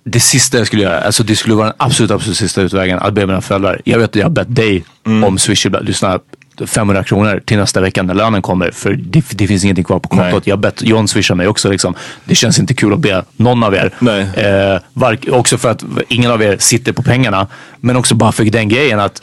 det 0.03 0.19
sista 0.19 0.57
jag 0.57 0.67
skulle 0.67 0.81
göra, 0.83 0.99
alltså 0.99 1.23
det 1.23 1.35
skulle 1.35 1.55
vara 1.55 1.65
den 1.65 1.75
absolut, 1.77 2.11
absolut 2.11 2.37
sista 2.37 2.61
utvägen 2.61 2.99
att 2.99 3.13
be 3.13 3.25
mina 3.25 3.41
föräldrar. 3.41 3.81
Jag 3.85 3.99
vet 3.99 4.09
att 4.09 4.15
jag 4.15 4.25
har 4.25 4.29
bett 4.29 4.55
dig 4.55 4.83
om 5.03 5.37
Swish. 5.37 5.65
Lyssna, 5.81 6.19
500 6.65 7.03
kronor 7.03 7.41
till 7.45 7.57
nästa 7.57 7.81
vecka 7.81 8.03
när 8.03 8.13
lönen 8.13 8.41
kommer. 8.41 8.71
För 8.71 8.93
det, 8.93 9.23
det 9.31 9.47
finns 9.47 9.63
ingenting 9.63 9.83
kvar 9.83 9.99
på 9.99 10.09
kontot. 10.09 10.31
Nej. 10.33 10.41
Jag 10.43 10.55
har 10.55 10.61
bett 10.61 10.81
John 10.81 11.07
swisha 11.07 11.35
mig 11.35 11.47
också. 11.47 11.69
Liksom. 11.71 11.95
Det 12.25 12.35
känns 12.35 12.59
inte 12.59 12.73
kul 12.73 12.93
att 12.93 12.99
be 12.99 13.23
någon 13.37 13.63
av 13.63 13.75
er. 13.75 13.91
Eh, 14.35 14.81
vark, 14.93 15.27
också 15.31 15.57
för 15.57 15.69
att 15.71 15.83
ingen 16.07 16.31
av 16.31 16.41
er 16.43 16.57
sitter 16.59 16.91
på 16.91 17.03
pengarna. 17.03 17.47
Men 17.79 17.95
också 17.95 18.15
bara 18.15 18.31
för 18.31 18.45
den 18.45 18.69
grejen 18.69 18.99
att 18.99 19.21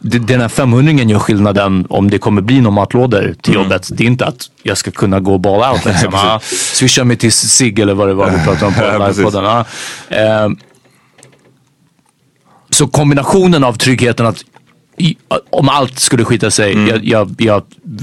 den 0.00 0.40
här 0.40 0.48
500 0.48 0.92
gör 0.92 1.18
skillnaden 1.18 1.86
om 1.90 2.10
det 2.10 2.18
kommer 2.18 2.42
bli 2.42 2.60
några 2.60 2.74
matlådor 2.74 3.34
till 3.42 3.54
jobbet. 3.54 3.88
Det 3.92 4.04
är 4.04 4.06
inte 4.06 4.26
att 4.26 4.50
jag 4.62 4.78
ska 4.78 4.90
kunna 4.90 5.20
gå 5.20 5.38
ball 5.38 5.72
out. 5.74 5.84
Liksom. 5.84 6.14
Ah, 6.14 6.40
swisha 6.74 7.04
mig 7.04 7.16
till 7.16 7.32
Sig 7.32 7.80
eller 7.80 7.94
vad 7.94 8.08
det 8.08 8.14
var 8.14 8.30
vi 8.30 8.44
pratade 8.44 8.66
om 8.66 8.74
på 8.74 8.82
livepodden. 9.08 9.44
Ah. 9.46 9.64
Eh, 10.08 10.48
så 12.70 12.86
kombinationen 12.86 13.64
av 13.64 13.72
tryggheten 13.72 14.26
att 14.26 14.44
om 15.50 15.68
allt 15.68 15.98
skulle 15.98 16.24
skita 16.24 16.50
sig, 16.50 16.72
Mm. 16.72 16.88
jag, 16.88 17.04
jag, 17.04 17.34
jag 17.38 17.62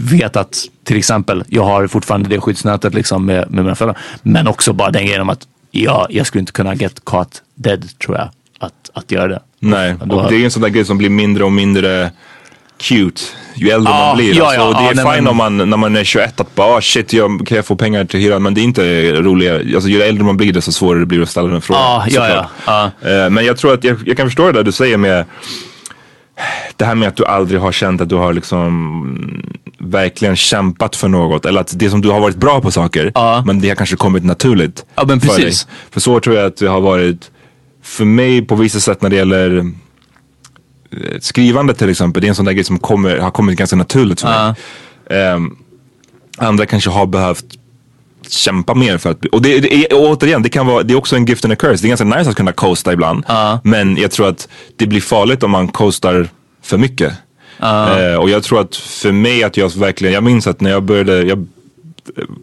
vet 0.09 0.35
att 0.35 0.57
till 0.83 0.97
exempel 0.97 1.43
jag 1.47 1.63
har 1.63 1.87
fortfarande 1.87 2.29
det 2.29 2.41
skyddsnätet 2.41 2.93
liksom 2.93 3.25
med, 3.25 3.51
med 3.51 3.63
mina 3.63 3.75
föräldrar. 3.75 4.01
Men 4.21 4.47
också 4.47 4.73
bara 4.73 4.91
den 4.91 5.05
grejen 5.05 5.21
om 5.21 5.29
att 5.29 5.47
ja, 5.71 6.07
jag 6.09 6.27
skulle 6.27 6.39
inte 6.39 6.51
kunna 6.51 6.75
get 6.75 7.05
caught 7.05 7.41
dead 7.55 7.99
tror 7.99 8.17
jag. 8.17 8.29
Att, 8.59 8.89
att 8.93 9.11
göra 9.11 9.27
det. 9.27 9.41
Nej, 9.59 9.95
och 10.09 10.31
det 10.31 10.35
är 10.35 10.45
en 10.45 10.51
sån 10.51 10.61
där 10.61 10.69
grej 10.69 10.85
som 10.85 10.97
blir 10.97 11.09
mindre 11.09 11.43
och 11.43 11.51
mindre 11.51 12.11
cute 12.77 13.21
ju 13.55 13.69
äldre 13.69 13.93
Ja, 13.93 14.05
man 14.07 14.17
blir. 14.17 14.37
ja, 14.37 14.45
alltså, 14.45 14.61
ja, 14.61 14.67
det 14.67 14.83
ja, 14.83 14.91
är 14.91 14.95
nej, 15.05 15.15
fine 15.15 15.27
om 15.27 15.37
man, 15.37 15.57
när 15.57 15.77
man 15.77 15.95
är 15.95 16.03
21 16.03 16.39
att 16.39 16.55
bara 16.55 16.75
ah, 16.75 16.81
shit, 16.81 17.13
jag, 17.13 17.47
kan 17.47 17.55
jag 17.55 17.65
få 17.65 17.75
pengar 17.75 18.05
till 18.05 18.19
hyran? 18.19 18.43
Men 18.43 18.53
det 18.53 18.61
är 18.61 18.63
inte 18.63 19.11
roligare. 19.13 19.75
Alltså, 19.75 19.89
ju 19.89 20.01
äldre 20.01 20.23
man 20.23 20.37
blir 20.37 20.53
desto 20.53 20.71
svårare 20.71 20.99
det 20.99 21.05
blir 21.05 21.21
att 21.21 21.29
ställa 21.29 21.47
den 21.47 21.61
frågan. 21.61 21.83
Ja, 22.07 22.27
ja, 22.29 22.49
ja, 23.01 23.09
Eh, 23.09 23.29
Men 23.29 23.45
jag 23.45 23.57
tror 23.57 23.73
att 23.73 23.83
jag, 23.83 23.97
jag 24.05 24.17
kan 24.17 24.27
förstå 24.27 24.45
det 24.45 24.51
där 24.51 24.63
du 24.63 24.71
säger 24.71 24.97
med 24.97 25.25
det 26.75 26.85
här 26.85 26.95
med 26.95 27.07
att 27.07 27.15
du 27.15 27.25
aldrig 27.25 27.61
har 27.61 27.71
känt 27.71 28.01
att 28.01 28.09
du 28.09 28.15
har 28.15 28.33
liksom 28.33 29.43
verkligen 29.77 30.35
kämpat 30.35 30.95
för 30.95 31.07
något. 31.07 31.45
Eller 31.45 31.61
att 31.61 31.79
det 31.79 31.89
som 31.89 32.01
du 32.01 32.09
har 32.09 32.19
varit 32.19 32.35
bra 32.35 32.61
på 32.61 32.71
saker, 32.71 33.11
men 33.45 33.61
det 33.61 33.67
har 33.67 33.75
kanske 33.75 33.95
kommit 33.95 34.23
naturligt. 34.25 34.85
Ja, 34.95 35.03
men 35.07 35.19
för 35.19 35.27
dig. 35.27 35.35
precis. 35.35 35.67
För 35.91 35.99
så 35.99 36.19
tror 36.19 36.35
jag 36.35 36.45
att 36.45 36.57
det 36.57 36.67
har 36.67 36.81
varit 36.81 37.31
för 37.85 38.05
mig 38.05 38.41
på 38.41 38.55
vissa 38.55 38.79
sätt 38.79 39.01
när 39.01 39.09
det 39.09 39.15
gäller 39.15 39.57
eh, 40.91 41.19
skrivande 41.19 41.73
till 41.73 41.89
exempel. 41.89 42.21
Det 42.21 42.27
är 42.27 42.29
en 42.29 42.35
sån 42.35 42.45
där 42.45 42.53
grej 42.53 42.63
som 42.63 42.79
kommer, 42.79 43.17
har 43.17 43.31
kommit 43.31 43.57
ganska 43.57 43.75
naturligt 43.75 44.21
för 44.21 44.27
mig. 44.27 44.53
Ehm, 45.09 45.55
andra 46.37 46.65
kanske 46.65 46.89
har 46.89 47.05
behövt 47.05 47.45
kämpa 48.29 48.73
mer 48.73 48.97
för 48.97 49.11
att 49.11 49.25
och, 49.25 49.41
det, 49.41 49.59
det 49.59 49.85
och 49.85 50.09
återigen, 50.09 50.43
det 50.43 50.49
kan 50.49 50.67
vara, 50.67 50.83
det 50.83 50.93
är 50.93 50.97
också 50.97 51.15
en 51.15 51.25
gift 51.25 51.45
and 51.45 51.53
a 51.53 51.55
curse. 51.55 51.81
Det 51.81 51.87
är 51.87 51.89
ganska 51.89 52.05
nice 52.05 52.29
att 52.29 52.35
kunna 52.35 52.51
coasta 52.51 52.93
ibland. 52.93 53.23
Men 53.63 53.97
jag 53.97 54.11
tror 54.11 54.29
att 54.29 54.47
det 54.75 54.87
blir 54.87 55.01
farligt 55.01 55.43
om 55.43 55.51
man 55.51 55.67
coastar 55.67 56.27
för 56.61 56.77
mycket. 56.77 57.13
Eh, 57.59 58.15
och 58.15 58.29
jag 58.29 58.43
tror 58.43 58.61
att 58.61 58.75
för 58.75 59.11
mig 59.11 59.43
att 59.43 59.57
jag 59.57 59.75
verkligen, 59.75 60.13
jag 60.13 60.23
minns 60.23 60.47
att 60.47 60.61
när 60.61 60.69
jag 60.69 60.83
började, 60.83 61.21
jag 61.21 61.47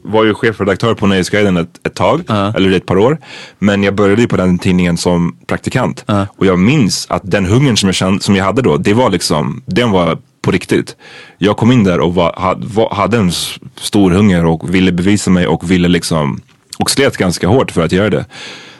var 0.03 0.25
ju 0.25 0.35
chefredaktör 0.35 0.95
på 0.95 1.07
Nöjesguiden 1.07 1.57
ett, 1.57 1.81
ett 1.87 1.95
tag, 1.95 2.23
eller 2.29 2.73
ett 2.73 2.87
par 2.87 2.99
år. 2.99 3.19
Men 3.59 3.83
jag 3.83 3.95
började 3.95 4.23
ju 4.23 4.29
på 4.29 4.37
den 4.37 4.59
tidningen 4.59 4.97
som 4.97 5.37
praktikant. 5.47 6.05
Och 6.37 6.47
jag 6.47 6.59
minns 6.59 7.07
att 7.11 7.23
den 7.25 7.47
hungern 7.47 7.77
som 7.77 7.89
jag, 7.89 7.95
kände, 7.95 8.23
som 8.23 8.37
jag 8.37 8.45
hade 8.45 8.63
då, 8.63 8.77
det 8.77 8.95
var 8.95 9.11
liksom, 9.11 9.63
den 9.67 9.91
var 9.91 10.19
på 10.43 10.51
riktigt. 10.51 10.97
Jag 11.39 11.57
kom 11.57 11.73
in 11.73 11.85
där 11.85 12.01
och 12.01 12.15
var, 12.15 12.33
hade, 12.37 12.95
hade 12.95 13.17
en 13.17 13.33
stor 13.77 14.11
hunger 14.11 14.45
och 14.45 14.75
ville 14.75 14.93
bevisa 14.93 15.31
mig 15.31 15.47
och 15.47 15.71
ville 15.71 15.89
liksom, 15.89 16.41
och 16.79 16.91
slet 16.91 17.17
ganska 17.17 17.49
hårt 17.49 17.71
för 17.71 17.85
att 17.85 17.93
göra 17.93 18.11
det. 18.11 18.25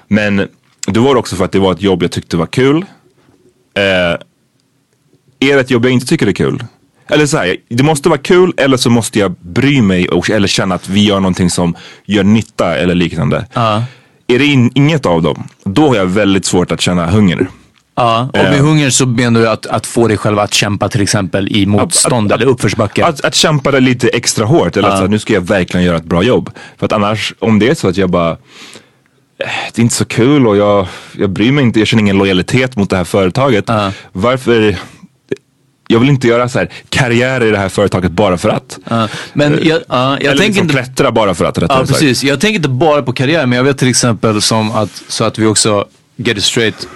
Men 0.09 0.49
det 0.87 1.01
var 1.01 1.17
också 1.17 1.37
för 1.37 1.45
att 1.45 1.53
det 1.53 1.59
var 1.59 1.73
ett 1.73 1.83
jobb 1.83 2.03
jag 2.03 2.11
tyckte 2.13 2.37
var 2.37 2.47
kul. 2.47 2.85
Eh, 3.75 3.83
är 5.39 5.55
det 5.55 5.61
ett 5.61 5.71
jobb 5.71 5.85
jag 5.85 5.93
inte 5.93 6.07
tycker 6.07 6.27
är 6.27 6.33
kul? 6.33 6.65
Eller 7.09 7.27
så 7.27 7.37
här, 7.39 7.57
det 7.69 7.83
måste 7.83 8.09
vara 8.09 8.19
kul 8.19 8.53
eller 8.57 8.77
så 8.77 8.91
måste 8.91 9.19
jag 9.19 9.33
bry 9.41 9.83
mig 9.83 10.09
och, 10.09 10.31
eller 10.31 10.49
känna 10.49 10.75
att 10.75 10.89
vi 10.89 11.05
gör 11.05 11.21
någonting 11.21 11.51
som 11.51 11.75
gör 12.07 12.25
nytta 12.25 12.75
eller 12.77 12.95
liknande. 12.95 13.47
Är 14.27 14.39
det 14.39 14.45
in, 14.45 14.71
inget 14.75 15.07
av 15.07 15.23
dem, 15.23 15.49
då 15.65 15.89
har 15.89 15.97
jag 15.97 16.07
väldigt 16.07 16.45
svårt 16.45 16.73
att 16.73 16.81
känna 16.81 17.07
hunger. 17.11 17.47
Ja, 17.95 18.29
och 18.33 18.39
med 18.39 18.55
Eh. 18.55 18.65
hunger 18.65 18.91
så 18.91 19.07
menar 19.07 19.41
du 19.41 19.49
att, 19.49 19.67
att 19.67 19.87
få 19.87 20.09
dig 20.09 20.17
själv 20.17 20.39
att 20.39 20.55
kämpa 20.55 20.89
till 20.89 21.01
exempel 21.01 21.49
i 21.57 21.67
motstånd 21.67 22.33
att- 22.33 22.41
eller 22.41 22.51
uppförsbacke? 22.51 23.05
Att, 23.07 23.25
att 23.25 23.35
kämpa 23.35 23.71
det 23.71 23.81
lite 23.81 24.09
extra 24.09 24.45
hårt 24.45 24.77
eller 24.77 24.89
att 24.89 24.97
så 24.97 25.01
här, 25.03 25.09
nu 25.09 25.19
ska 25.19 25.33
jag 25.33 25.41
verkligen 25.41 25.87
göra 25.87 25.97
ett 25.97 26.05
bra 26.05 26.23
jobb. 26.23 26.51
För 26.79 26.87
att 26.87 26.93
annars, 26.93 27.35
om 27.39 27.59
det 27.59 27.69
är 27.69 27.75
så 27.75 27.89
att 27.89 27.97
jag 27.97 28.11
bara 28.11 28.37
det 29.39 29.79
är 29.79 29.83
inte 29.83 29.95
så 29.95 30.05
kul 30.05 30.47
och 30.47 30.57
jag, 30.57 30.87
jag 31.19 31.31
bryr 31.31 31.53
mig 31.53 31.65
inte, 31.65 31.79
jag 31.79 31.89
känner 31.89 32.03
ingen 32.03 32.19
lojalitet 32.19 32.77
mot 32.77 32.91
det 32.91 32.97
här 32.97 33.05
företaget. 33.05 33.71
Varför, 34.13 34.77
jag 35.89 36.01
vill 36.01 36.09
inte 36.09 36.29
göra 36.29 36.49
så 36.49 36.59
här 36.59 36.69
karriär 36.89 37.45
i 37.45 37.51
det 37.51 37.59
här 37.59 37.69
företaget 37.69 38.11
bara 38.13 38.39
för 38.39 38.49
att. 38.49 38.79
Ja, 38.91 39.09
men 39.33 39.53
jag, 39.63 39.81
ja, 39.89 40.11
jag 40.11 40.23
Eller 40.23 40.29
tänker 40.31 40.45
liksom 40.45 40.63
inte... 40.63 40.75
klättra 40.75 41.13
bara 41.13 41.35
för 41.35 41.45
att 41.45 41.59
Ja, 41.63 41.69
sagt. 41.69 41.89
precis. 41.89 42.25
Jag 42.25 42.41
tänker 42.41 42.57
inte 42.57 42.69
bara 42.69 43.03
på 43.03 43.13
karriär, 43.13 43.47
men 43.47 43.57
jag 43.57 43.65
vet 43.65 43.79
till 43.79 43.89
exempel 43.89 44.43
som 44.43 44.71
att, 44.73 45.03
så 45.09 45.25
att 45.25 45.39
vi 45.39 45.47
också 45.47 45.85
get 46.17 46.37
it 46.39 46.45
straight, 46.45 46.89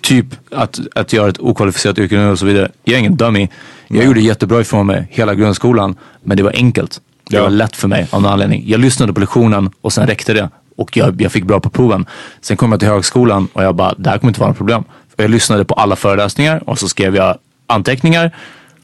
typ 0.00 0.26
att, 0.50 0.80
att 0.94 1.12
göra 1.12 1.28
ett 1.28 1.38
okvalificerat 1.40 1.98
yrke 1.98 2.16
nu 2.16 2.30
och 2.30 2.38
så 2.38 2.46
vidare. 2.46 2.70
Jag 2.84 2.94
är 2.94 2.98
ingen 2.98 3.16
dummy. 3.16 3.48
Jag 3.88 4.04
gjorde 4.04 4.20
jättebra 4.20 4.60
ifrån 4.60 4.86
mig 4.86 5.06
hela 5.10 5.34
grundskolan, 5.34 5.96
men 6.22 6.36
det 6.36 6.42
var 6.42 6.52
enkelt. 6.54 7.00
Det 7.30 7.36
Ja. 7.36 7.42
var 7.42 7.50
lätt 7.50 7.76
för 7.76 7.88
mig 7.88 8.06
av 8.10 8.22
någon 8.22 8.32
anledning. 8.32 8.64
Jag 8.66 8.80
lyssnade 8.80 9.12
på 9.12 9.20
lektionen 9.20 9.70
och 9.80 9.92
sen 9.92 10.06
räckte 10.06 10.34
det. 10.34 10.50
Och 10.76 10.96
jag, 10.96 11.22
jag 11.22 11.32
fick 11.32 11.44
bra 11.44 11.60
på 11.60 11.70
proven. 11.70 12.06
Sen 12.40 12.56
kom 12.56 12.70
jag 12.72 12.80
till 12.80 12.88
högskolan 12.88 13.48
och 13.52 13.64
jag 13.64 13.74
bara, 13.74 13.94
det 13.98 14.10
här 14.10 14.18
kommer 14.18 14.30
inte 14.30 14.40
vara 14.40 14.50
något 14.50 14.56
problem. 14.56 14.84
För 15.16 15.22
jag 15.22 15.30
lyssnade 15.30 15.64
på 15.64 15.74
alla 15.74 15.96
föreläsningar 15.96 16.62
och 16.66 16.78
så 16.78 16.88
skrev 16.88 17.16
jag 17.16 17.36
anteckningar. 17.66 18.30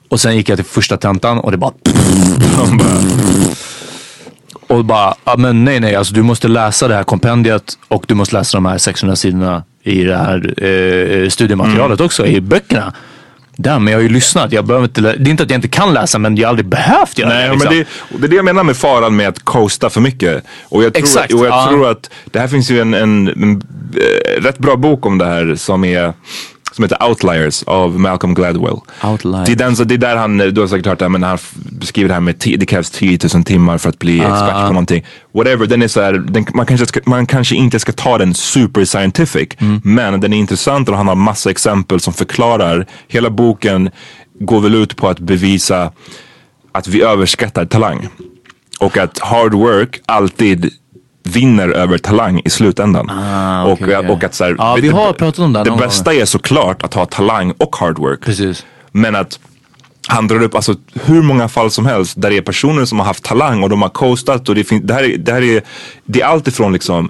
Och 0.08 0.20
sen 0.20 0.36
gick 0.36 0.48
jag 0.48 0.58
till 0.58 0.64
första 0.64 0.96
tentan 0.96 1.38
och 1.38 1.50
det 1.50 1.56
bara 1.56 1.72
och 4.68 4.84
bara, 4.84 5.14
ja, 5.24 5.36
men 5.38 5.64
nej 5.64 5.80
nej, 5.80 5.94
alltså 5.96 6.14
du 6.14 6.22
måste 6.22 6.48
läsa 6.48 6.88
det 6.88 6.94
här 6.94 7.04
kompendiet 7.04 7.78
och 7.88 8.04
du 8.08 8.14
måste 8.14 8.36
läsa 8.36 8.56
de 8.56 8.66
här 8.66 8.78
600 8.78 9.16
sidorna 9.16 9.62
i 9.82 10.04
det 10.04 10.16
här 10.16 10.64
eh, 10.64 11.28
studiematerialet 11.28 12.00
Mm. 12.00 12.06
också, 12.06 12.26
i 12.26 12.40
böckerna. 12.40 12.92
Där, 13.56 13.78
men 13.78 13.92
jag 13.92 13.98
har 13.98 14.02
ju 14.02 14.08
lyssnat. 14.08 14.52
Jag 14.52 14.64
behöver 14.66 14.84
inte, 14.86 15.00
det 15.00 15.08
är 15.08 15.28
inte 15.28 15.42
att 15.42 15.50
jag 15.50 15.58
inte 15.58 15.68
kan 15.68 15.94
läsa, 15.94 16.18
men 16.18 16.36
jag 16.36 16.46
har 16.46 16.48
aldrig 16.48 16.66
behövt 16.66 17.18
göra 17.18 17.28
Nej, 17.28 17.42
det. 17.42 17.48
men 17.48 17.58
liksom. 17.58 17.76
det, 17.76 18.14
och 18.14 18.20
det 18.20 18.26
är 18.26 18.28
det 18.28 18.36
jag 18.36 18.44
menar 18.44 18.64
med 18.64 18.76
faran 18.76 19.16
med 19.16 19.28
att 19.28 19.44
coasta 19.44 19.90
för 19.90 20.00
mycket. 20.00 20.44
Och 20.64 20.84
jag 20.84 20.94
tror, 20.94 21.02
Exakt, 21.02 21.32
och 21.32 21.40
jag 21.46 21.52
ja. 21.52 21.66
tror 21.68 21.90
att 21.90 22.10
det 22.24 22.38
här 22.40 22.48
finns 22.48 22.70
ju 22.70 22.80
en, 22.80 22.94
en, 22.94 23.28
en 23.28 23.62
eh, 23.96 24.42
rätt 24.42 24.58
bra 24.58 24.76
bok 24.76 25.06
om 25.06 25.18
det 25.18 25.24
här 25.26 25.54
som 25.54 25.84
är 25.84 26.12
som 26.72 26.84
heter 26.84 27.08
Outliers 27.08 27.62
av 27.62 28.00
Malcolm 28.00 28.34
Gladwell. 28.34 28.76
Outliers. 29.04 29.46
Det 29.46 29.52
är, 29.52 29.56
den, 29.56 29.76
så 29.76 29.84
det 29.84 29.94
är 29.94 29.98
där 29.98 30.16
han, 30.16 30.38
du 30.38 30.60
har 30.60 30.68
säkert 30.68 30.86
hört 30.86 30.98
det 30.98 31.08
men 31.08 31.22
han 31.22 31.38
beskriver 31.54 32.08
det 32.08 32.14
här 32.14 32.20
med 32.20 32.34
det 32.58 32.66
krävs 32.66 32.90
10 32.90 33.18
000 33.34 33.44
timmar 33.44 33.78
för 33.78 33.88
att 33.88 33.98
bli 33.98 34.20
Ah. 34.20 34.24
expert 34.24 34.66
på 34.66 34.72
någonting. 34.72 35.04
Whatever, 35.34 35.66
den 35.66 35.82
är 35.82 35.88
så 35.88 36.00
här, 36.00 36.12
den, 36.12 36.46
man, 36.54 36.66
kanske 36.66 36.86
ska, 36.86 37.00
man 37.06 37.26
kanske 37.26 37.54
inte 37.56 37.78
ska 37.80 37.92
ta 37.92 38.18
den 38.18 38.34
super 38.34 38.84
scientific, 38.84 39.48
Mm. 39.58 39.80
men 39.84 40.20
den 40.20 40.32
är 40.32 40.36
intressant 40.36 40.88
och 40.88 40.96
han 40.96 41.08
har 41.08 41.14
massa 41.14 41.50
exempel 41.50 42.00
som 42.00 42.12
förklarar. 42.12 42.86
Hela 43.08 43.30
boken 43.30 43.90
går 44.40 44.60
väl 44.60 44.74
ut 44.74 44.96
på 44.96 45.08
att 45.08 45.18
bevisa 45.18 45.92
att 46.72 46.88
vi 46.88 47.02
överskattar 47.02 47.64
talang. 47.64 48.08
Och 48.80 48.96
att 48.96 49.18
hard 49.18 49.54
work 49.54 50.00
alltid 50.06 50.70
vinner 51.22 51.68
över 51.68 51.98
talang 51.98 52.42
i 52.44 52.50
slutändan. 52.50 53.10
Ah, 53.10 53.62
och, 53.64 53.72
okej, 53.72 53.96
okej. 53.96 54.10
och 54.10 54.24
att 54.24 54.34
så 54.34 54.44
här, 54.44 54.54
Ja, 54.58 54.74
vi 54.74 54.80
det- 54.88 54.94
har 54.94 55.12
pratat 55.12 55.38
om 55.38 55.52
det 55.52 55.64
Det 55.64 55.70
bästa 55.76 56.14
är 56.14 56.24
såklart 56.24 56.82
att 56.82 56.94
ha 56.94 57.06
talang 57.06 57.52
och 57.58 57.76
hard 57.76 57.98
work. 57.98 58.20
Precis. 58.20 58.66
Men 58.92 59.14
att 59.16 59.38
han 60.08 60.28
drar 60.28 60.42
upp 60.42 60.54
alltså, 60.54 60.74
hur 61.04 61.22
många 61.22 61.48
fall 61.48 61.70
som 61.70 61.86
helst 61.86 62.20
där 62.20 62.30
det 62.30 62.36
är 62.36 62.42
personer 62.42 62.84
som 62.84 62.98
har 62.98 63.06
haft 63.06 63.24
talang 63.24 63.62
och 63.62 63.68
de 63.68 63.82
har 63.82 63.88
coastat. 63.88 64.48
Och 64.48 64.54
det, 64.54 64.64
fin- 64.64 64.86
det, 64.86 64.94
här 64.94 65.02
är, 65.02 65.16
det 65.18 65.32
här 65.32 65.42
är, 65.42 65.62
det 66.04 66.20
är 66.20 66.26
allt 66.26 66.48
ifrån 66.48 66.72
liksom 66.72 67.08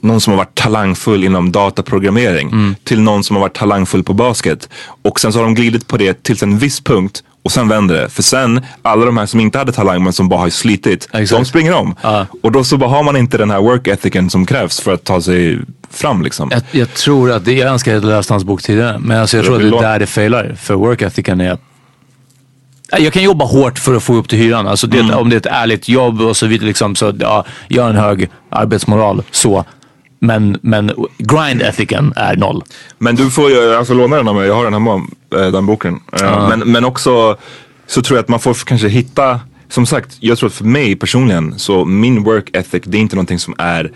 någon 0.00 0.20
som 0.20 0.30
har 0.30 0.38
varit 0.38 0.54
talangfull 0.54 1.24
inom 1.24 1.52
dataprogrammering 1.52 2.74
till 2.84 3.00
någon 3.00 3.24
som 3.24 3.36
har 3.36 3.40
varit 3.40 3.54
talangfull 3.54 4.02
på 4.04 4.12
basket. 4.14 4.68
Och 5.02 5.20
sen 5.20 5.32
så 5.32 5.38
har 5.38 5.44
de 5.44 5.54
glidit 5.54 5.86
på 5.88 5.96
det 5.96 6.22
tills 6.22 6.42
en 6.42 6.58
viss 6.58 6.80
punkt 6.80 7.22
och 7.44 7.52
sen 7.52 7.68
vänder 7.68 7.94
det. 7.94 8.08
För 8.08 8.22
sen, 8.22 8.60
alla 8.82 9.04
de 9.04 9.16
här 9.16 9.26
som 9.26 9.40
inte 9.40 9.58
hade 9.58 9.72
talang 9.72 10.04
men 10.04 10.12
som 10.12 10.28
bara 10.28 10.40
har 10.40 10.50
slitit, 10.50 11.08
de 11.12 11.18
Exakt. 11.18 11.46
springer 11.46 11.74
om. 11.74 11.94
Och 12.42 12.52
då 12.52 12.64
så 12.64 12.76
bara 12.76 12.90
har 12.90 13.02
man 13.02 13.16
inte 13.16 13.38
den 13.38 13.50
här 13.50 13.60
work 13.60 13.86
ethicen 13.86 14.30
som 14.30 14.46
krävs 14.46 14.80
för 14.80 14.94
att 14.94 15.04
ta 15.04 15.20
sig 15.20 15.58
fram 15.90 16.22
liksom. 16.22 16.50
Jag, 16.52 16.62
jag 16.70 16.94
tror 16.94 17.32
att, 17.32 17.44
det, 17.44 17.52
jag 17.52 17.68
önskar 17.68 17.96
att 17.96 18.02
jag 18.02 18.10
läst 18.10 18.30
hans 18.30 18.44
bok 18.44 18.62
tidigare, 18.62 18.98
men 18.98 19.20
alltså 19.20 19.36
jag 19.36 19.46
tror 19.46 19.56
att 19.56 19.70
det 19.70 19.78
är 19.78 19.82
där 19.82 19.98
det 19.98 20.06
failar. 20.06 20.56
För 20.60 20.74
work 20.74 21.02
ethicen 21.02 21.40
är 21.40 21.58
jag 22.98 23.12
kan 23.12 23.22
jobba 23.22 23.44
hårt 23.44 23.78
för 23.78 23.94
att 23.94 24.02
få 24.02 24.14
upp 24.14 24.28
till 24.28 24.38
hyran. 24.38 24.66
Alltså 24.68 24.86
det, 24.86 25.00
Mm. 25.00 25.18
Om 25.18 25.30
det 25.30 25.36
är 25.36 25.38
ett 25.38 25.46
ärligt 25.46 25.88
jobb 25.88 26.20
och 26.20 26.36
så 26.36 26.46
vidare. 26.46 26.66
Liksom, 26.66 26.96
så, 26.96 27.12
ja, 27.20 27.44
jag 27.68 27.82
har 27.82 27.90
en 27.90 27.96
hög 27.96 28.28
arbetsmoral. 28.50 29.22
så. 29.30 29.64
Men, 30.26 30.58
men 30.62 30.92
grind 31.18 31.62
ethicen 31.62 32.12
är 32.16 32.36
noll. 32.36 32.62
Men 32.98 33.14
du 33.16 33.30
får 33.30 33.50
ju 33.50 33.74
alltså 33.74 33.94
låna 33.94 34.16
den 34.16 34.28
av 34.28 34.34
mig, 34.34 34.46
jag 34.46 34.54
har 34.54 34.64
den 34.64 34.72
hemma, 34.72 35.06
eh, 35.36 35.46
den 35.46 35.66
boken. 35.66 36.00
Eh, 36.22 36.48
Men, 36.48 36.72
men 36.72 36.84
också 36.84 37.36
så 37.86 38.02
tror 38.02 38.16
jag 38.16 38.22
att 38.22 38.28
man 38.28 38.40
får 38.40 38.54
kanske 38.54 38.88
hitta, 38.88 39.40
som 39.68 39.86
sagt, 39.86 40.16
jag 40.20 40.38
tror 40.38 40.48
att 40.48 40.54
för 40.54 40.64
mig 40.64 40.96
personligen 40.96 41.58
så 41.58 41.84
min 41.84 42.22
work 42.22 42.56
ethic 42.56 42.82
det 42.86 42.98
är 42.98 43.00
inte 43.00 43.16
någonting 43.16 43.38
som 43.38 43.54
är 43.58 43.92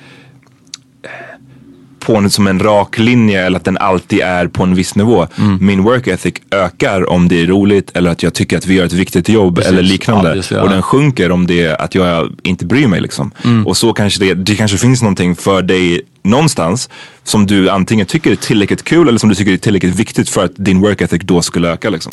en, 2.16 2.30
som 2.30 2.46
en 2.46 2.60
rak 2.60 2.98
linje 2.98 3.46
eller 3.46 3.56
att 3.56 3.64
den 3.64 3.78
alltid 3.78 4.20
är 4.20 4.46
på 4.46 4.62
en 4.62 4.74
viss 4.74 4.94
nivå. 4.94 5.26
Min 5.60 5.82
work 5.82 6.06
ethic 6.06 6.34
ökar 6.50 7.10
om 7.10 7.28
det 7.28 7.42
är 7.42 7.46
roligt 7.46 7.90
eller 7.94 8.10
att 8.10 8.22
jag 8.22 8.34
tycker 8.34 8.58
att 8.58 8.66
vi 8.66 8.74
gör 8.74 8.84
ett 8.84 8.92
viktigt 8.92 9.28
jobb 9.28 9.56
Precis. 9.56 9.72
eller 9.72 9.82
liknande. 9.82 10.42
Ja. 10.50 10.62
Och 10.62 10.70
den 10.70 10.82
sjunker 10.82 11.30
om 11.30 11.46
det 11.46 11.62
är 11.62 11.82
att 11.82 11.94
jag 11.94 12.32
inte 12.42 12.66
bryr 12.66 12.86
mig 12.86 13.00
liksom. 13.00 13.30
Och 13.66 13.76
så 13.76 13.92
kanske 13.92 14.20
det, 14.20 14.34
det 14.34 14.56
kanske 14.56 14.78
finns 14.78 15.02
någonting 15.02 15.36
för 15.36 15.62
dig 15.62 16.02
någonstans 16.22 16.88
som 17.24 17.46
du 17.46 17.70
antingen 17.70 18.06
tycker 18.06 18.30
är 18.30 18.36
tillräckligt 18.36 18.84
kul 18.84 19.08
eller 19.08 19.18
som 19.18 19.28
du 19.28 19.34
tycker 19.34 19.52
är 19.52 19.56
tillräckligt 19.56 19.94
viktigt 19.94 20.28
för 20.28 20.44
att 20.44 20.52
din 20.56 20.80
work 20.80 21.00
ethic 21.00 21.22
då 21.24 21.42
skulle 21.42 21.68
öka 21.68 21.90
liksom. 21.90 22.12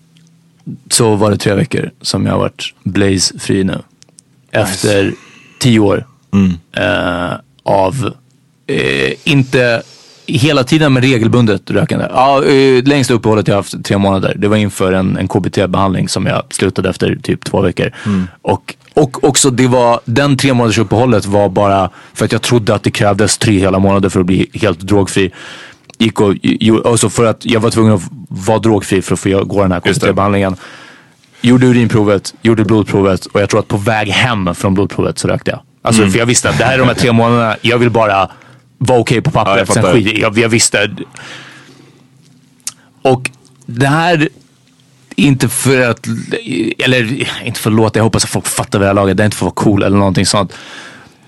så 0.89 1.15
var 1.15 1.31
det 1.31 1.37
tre 1.37 1.53
veckor 1.53 1.91
som 2.01 2.25
jag 2.25 2.33
har 2.33 2.39
varit 2.39 2.73
blaze-fri 2.83 3.63
nu. 3.63 3.77
Efter 4.51 5.13
tio 5.59 5.79
år 5.79 6.05
eh, 6.77 7.31
av, 7.63 8.13
eh, 8.67 9.13
inte 9.23 9.81
hela 10.25 10.63
tiden 10.63 10.93
men 10.93 11.03
regelbundet 11.03 11.71
rökande. 11.71 12.07
Ja, 12.09 12.43
eh, 12.45 12.83
längsta 12.83 13.13
uppehållet 13.13 13.47
jag 13.47 13.55
haft 13.55 13.83
tre 13.83 13.97
månader. 13.97 14.35
Det 14.37 14.47
var 14.47 14.57
inför 14.57 14.93
en, 14.93 15.17
en 15.17 15.27
KBT-behandling 15.27 16.09
som 16.09 16.25
jag 16.25 16.43
slutade 16.49 16.89
efter 16.89 17.15
typ 17.15 17.43
två 17.43 17.61
veckor. 17.61 17.91
Och, 18.41 18.75
och 18.93 19.23
också 19.23 19.49
det 19.49 19.67
var, 19.67 19.99
den 20.05 20.37
tre 20.37 20.53
månaders 20.53 20.77
uppehållet 20.77 21.25
var 21.25 21.49
bara 21.49 21.89
för 22.13 22.25
att 22.25 22.31
jag 22.31 22.41
trodde 22.41 22.75
att 22.75 22.83
det 22.83 22.91
krävdes 22.91 23.37
tre 23.37 23.59
hela 23.59 23.79
månader 23.79 24.09
för 24.09 24.19
att 24.19 24.25
bli 24.25 24.49
helt 24.53 24.79
drogfri. 24.79 25.31
Gick 26.03 26.21
och, 26.21 26.33
jo- 26.41 26.77
och 26.77 26.99
så 26.99 27.09
för 27.09 27.25
att 27.25 27.45
jag 27.45 27.59
var 27.59 27.69
tvungen 27.69 27.93
att 27.93 28.01
vara 28.29 28.59
drogfri 28.59 29.01
för 29.01 29.13
att 29.13 29.19
få 29.19 29.43
gå 29.43 29.61
den 29.61 29.71
här 29.71 29.79
KBT-behandlingen. 29.79 30.55
Gjorde 31.41 31.65
urinprovet, 31.67 32.33
gjorde 32.41 32.65
blodprovet 32.65 33.25
och 33.25 33.41
jag 33.41 33.49
tror 33.49 33.59
att 33.59 33.67
på 33.67 33.77
väg 33.77 34.07
hem 34.07 34.55
från 34.55 34.73
blodprovet 34.73 35.19
så 35.19 35.27
rökte 35.27 35.51
jag. 35.51 35.59
Alltså 35.81 36.01
Mm. 36.01 36.11
för 36.11 36.19
jag 36.19 36.25
visste 36.25 36.49
att 36.49 36.57
det 36.57 36.63
här 36.63 36.73
är 36.73 36.77
de 36.77 36.87
här 36.87 36.95
tre 36.95 37.11
månaderna, 37.11 37.55
jag 37.61 37.77
vill 37.77 37.89
bara 37.89 38.29
vara 38.77 38.99
okej 38.99 39.21
på 39.21 39.31
Ja, 39.33 39.39
jag 39.39 39.45
pappret. 39.45 39.67
Sen 39.73 39.83
fattar. 39.83 39.93
skit, 39.95 40.17
jag, 40.17 40.37
jag 40.37 40.49
visste. 40.49 40.91
Och 43.01 43.29
det 43.65 43.87
här, 43.87 44.29
inte 45.15 45.49
för 45.49 45.89
att, 45.89 46.07
eller 46.79 47.27
inte 47.45 47.59
för 47.59 47.69
att 47.69 47.75
låta, 47.75 47.99
jag 47.99 48.03
hoppas 48.03 48.23
att 48.23 48.29
folk 48.29 48.47
fattar 48.47 48.79
det 48.79 48.85
här 48.85 48.93
laget, 48.93 49.17
det 49.17 49.23
är 49.23 49.25
inte 49.25 49.37
för 49.37 49.45
att 49.47 49.55
vara 49.57 49.63
cool 49.65 49.83
eller 49.83 49.97
någonting 49.97 50.25
sånt. 50.25 50.53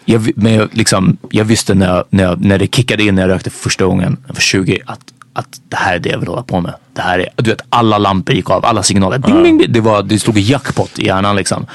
Jag, 0.06 0.32
men 0.36 0.54
jag, 0.54 0.70
liksom, 0.72 1.18
jag 1.30 1.46
visste 1.46 1.74
när, 1.74 1.88
jag, 1.96 2.04
när, 2.10 2.24
jag, 2.24 2.42
när 2.46 2.58
det 2.60 2.76
kickade 2.76 3.04
in 3.04 3.16
när 3.16 3.22
jag 3.22 3.30
rökte 3.30 3.50
första 3.50 3.86
gången, 3.86 4.18
jag 4.28 4.34
var 4.34 4.42
20, 4.42 4.80
att, 4.86 5.00
att 5.34 5.62
det 5.70 5.76
här 5.76 5.96
är 5.96 6.00
det 6.00 6.10
jag 6.10 6.18
vill 6.20 6.28
hålla 6.28 6.44
på 6.44 6.62
med. 6.62 6.74
Det 6.94 7.02
här 7.02 7.20
är, 7.20 7.30
du 7.36 7.50
vet, 7.50 7.62
alla 7.70 7.98
lampor 7.98 8.36
gick 8.36 8.50
av, 8.50 8.66
alla 8.66 8.84
signaler. 8.84 9.18
Bing, 9.20 9.44
bing, 9.44 9.58
bing. 9.58 9.72
Det, 9.72 9.82
var, 9.82 10.04
det 10.04 10.20
stod 10.20 10.38
jackpot 10.38 11.00
i 11.00 11.06
hjärnan 11.06 11.36
liksom. 11.36 11.66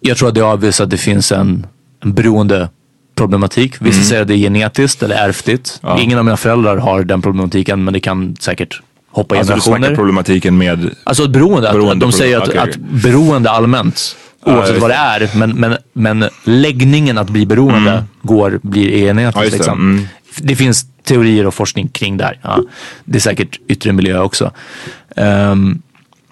Jag 0.00 0.16
tror 0.16 0.28
att 0.28 0.34
det 0.34 0.40
avvisar 0.40 0.84
att 0.84 0.90
det 0.90 0.96
finns 0.98 1.32
en, 1.32 1.66
en 2.02 2.14
beroende 2.14 2.68
problematik. 3.14 3.74
Vissa 3.80 3.96
Mm. 3.96 4.04
säger 4.08 4.22
att 4.22 4.28
det 4.28 4.34
är 4.34 4.38
genetiskt 4.38 5.02
eller 5.02 5.16
ärftligt. 5.28 5.78
Ja. 5.82 6.00
Ingen 6.00 6.18
av 6.18 6.24
mina 6.24 6.36
föräldrar 6.36 6.76
har 6.76 7.04
den 7.04 7.22
problematiken 7.22 7.84
men 7.84 7.94
det 7.94 8.00
kan 8.00 8.36
säkert 8.40 8.80
hoppa 9.10 9.36
Alltså 9.38 9.52
generationer. 9.52 9.96
problematiken 9.96 10.58
med... 10.58 10.90
Alltså 11.04 11.24
ett 11.24 11.30
beroende. 11.30 11.68
Att, 11.68 11.74
Beroende 11.74 11.92
att 11.92 12.00
de 12.00 12.12
säger 12.12 12.38
att, 12.40 12.48
okej, 12.48 12.58
att 12.60 12.76
beroende 12.76 13.50
allmänt, 13.50 14.16
oavsett 14.42 14.78
vad 14.80 14.90
det 14.90 14.94
är, 14.94 15.30
men, 15.36 15.50
men, 15.50 15.76
men 15.92 16.24
läggningen 16.44 17.18
att 17.18 17.30
bli 17.30 17.46
beroende 17.46 17.90
Mm. 17.90 18.04
går, 18.22 18.60
blir 18.62 18.98
genetiskt. 18.98 19.36
Ja, 19.36 19.50
det. 19.50 19.56
liksom. 19.56 19.80
Mm. 19.80 20.06
det 20.38 20.56
finns 20.56 20.86
teorier 21.04 21.46
och 21.46 21.54
forskning 21.54 21.88
kring 21.88 22.16
det. 22.16 22.34
Ja. 22.42 22.58
Det 23.04 23.18
är 23.18 23.20
säkert 23.20 23.58
yttre 23.68 23.92
miljö 23.92 24.18
också. 24.18 24.50
Ehm, 25.16 25.82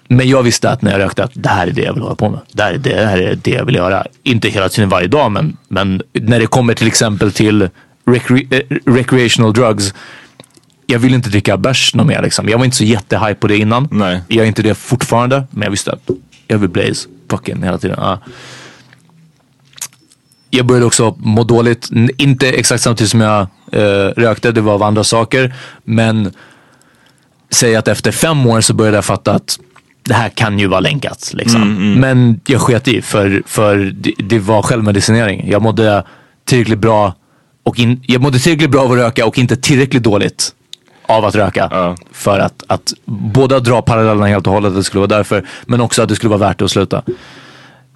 men 0.07 0.29
jag 0.29 0.43
visste 0.43 0.69
att 0.69 0.81
när 0.81 0.91
jag 0.91 0.99
rökte 0.99 1.23
att 1.23 1.31
det 1.33 1.49
här 1.49 1.67
är 1.67 1.71
det 1.71 1.81
jag 1.81 1.93
vill 1.93 2.03
hålla 2.03 2.15
på 2.15 2.29
med. 2.29 2.39
Det 2.53 2.63
här 2.63 2.73
är 2.73 2.77
det, 2.77 2.89
det, 2.89 3.05
här 3.05 3.17
är 3.17 3.35
det 3.35 3.51
jag 3.51 3.65
vill 3.65 3.75
göra. 3.75 4.05
Inte 4.23 4.49
hela 4.49 4.69
tiden 4.69 4.89
varje 4.89 5.07
dag 5.07 5.31
men, 5.31 5.57
men 5.67 6.01
när 6.13 6.39
det 6.39 6.45
kommer 6.47 6.73
till 6.73 6.87
exempel 6.87 7.31
till 7.31 7.69
recre- 8.05 8.53
eh, 8.69 8.77
recreational 8.93 9.53
drugs. 9.53 9.93
Jag 10.85 10.99
vill 10.99 11.13
inte 11.13 11.29
dricka 11.29 11.57
bärs 11.57 11.95
något 11.95 12.07
mer. 12.07 12.21
Liksom. 12.21 12.49
Jag 12.49 12.57
var 12.57 12.65
inte 12.65 12.77
så 12.77 12.83
jättehype 12.83 13.35
på 13.35 13.47
det 13.47 13.57
innan. 13.57 13.87
Nej. 13.91 14.21
Jag 14.27 14.43
är 14.43 14.47
inte 14.47 14.61
det 14.61 14.75
fortfarande. 14.75 15.43
Men 15.51 15.63
jag 15.63 15.71
visste 15.71 15.91
att 15.91 16.09
jag 16.47 16.57
vill 16.57 16.69
blaze 16.69 17.07
fucking 17.31 17.63
hela 17.63 17.77
tiden. 17.77 17.97
Ja. 17.99 18.19
Jag 20.49 20.65
började 20.65 20.85
också 20.85 21.15
må 21.17 21.43
dåligt. 21.43 21.89
Inte 22.17 22.49
exakt 22.49 22.83
samtidigt 22.83 23.11
som 23.11 23.21
jag 23.21 23.47
eh, 23.71 24.07
rökte. 24.17 24.51
Det 24.51 24.61
var 24.61 24.73
av 24.73 24.83
andra 24.83 25.03
saker. 25.03 25.53
Men 25.83 26.33
säg 27.49 27.75
att 27.75 27.87
efter 27.87 28.11
fem 28.11 28.45
år 28.45 28.61
så 28.61 28.73
började 28.73 28.97
jag 28.97 29.05
fatta 29.05 29.33
att 29.33 29.59
det 30.03 30.13
här 30.13 30.29
kan 30.29 30.59
ju 30.59 30.67
vara 30.67 30.79
länkat. 30.79 31.31
Liksom. 31.33 31.93
Men 31.99 32.39
jag 32.45 32.61
sket 32.61 32.87
i 32.87 33.01
för, 33.01 33.43
för 33.45 33.77
det, 33.77 34.13
det 34.17 34.39
var 34.39 34.61
självmedicinering. 34.61 35.49
Jag 35.49 35.61
mådde 35.61 36.03
tillräckligt 36.45 36.79
bra 36.79 37.13
och 37.63 37.79
in, 37.79 38.03
jag 38.07 38.21
mådde 38.21 38.39
tillräckligt 38.39 38.69
bra 38.69 38.81
av 38.81 38.91
att 38.91 38.97
röka 38.97 39.25
och 39.25 39.37
inte 39.37 39.55
tillräckligt 39.55 40.03
dåligt 40.03 40.55
av 41.17 41.25
att 41.25 41.35
röka. 41.35 41.95
För 42.11 42.39
att, 42.39 42.63
att 42.67 42.93
båda 43.05 43.59
dra 43.59 43.81
parallellerna 43.81 44.27
helt 44.27 44.47
och 44.47 44.53
hållet, 44.53 44.69
att 44.69 44.75
det 44.75 44.83
skulle 44.83 44.99
vara 44.99 45.17
därför. 45.17 45.45
Men 45.65 45.81
också 45.81 46.01
att 46.01 46.09
det 46.09 46.15
skulle 46.15 46.29
vara 46.29 46.39
värt 46.49 46.59
det 46.59 46.65
att 46.65 46.71
sluta. 46.71 47.03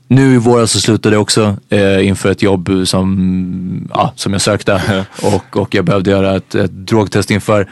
Nu 0.07 0.33
i 0.33 0.37
våras 0.37 0.71
så 0.71 0.79
slutade 0.79 1.15
jag 1.15 1.21
också 1.21 1.57
eh, 1.69 2.07
inför 2.07 2.31
ett 2.31 2.41
jobb 2.41 2.69
som, 2.85 3.89
ja, 3.93 4.13
som 4.15 4.33
jag 4.33 4.41
sökte 4.41 5.05
och, 5.21 5.57
och 5.57 5.75
jag 5.75 5.85
behövde 5.85 6.11
göra 6.11 6.35
ett, 6.35 6.55
ett 6.55 6.71
drogtest 6.71 7.31
inför. 7.31 7.69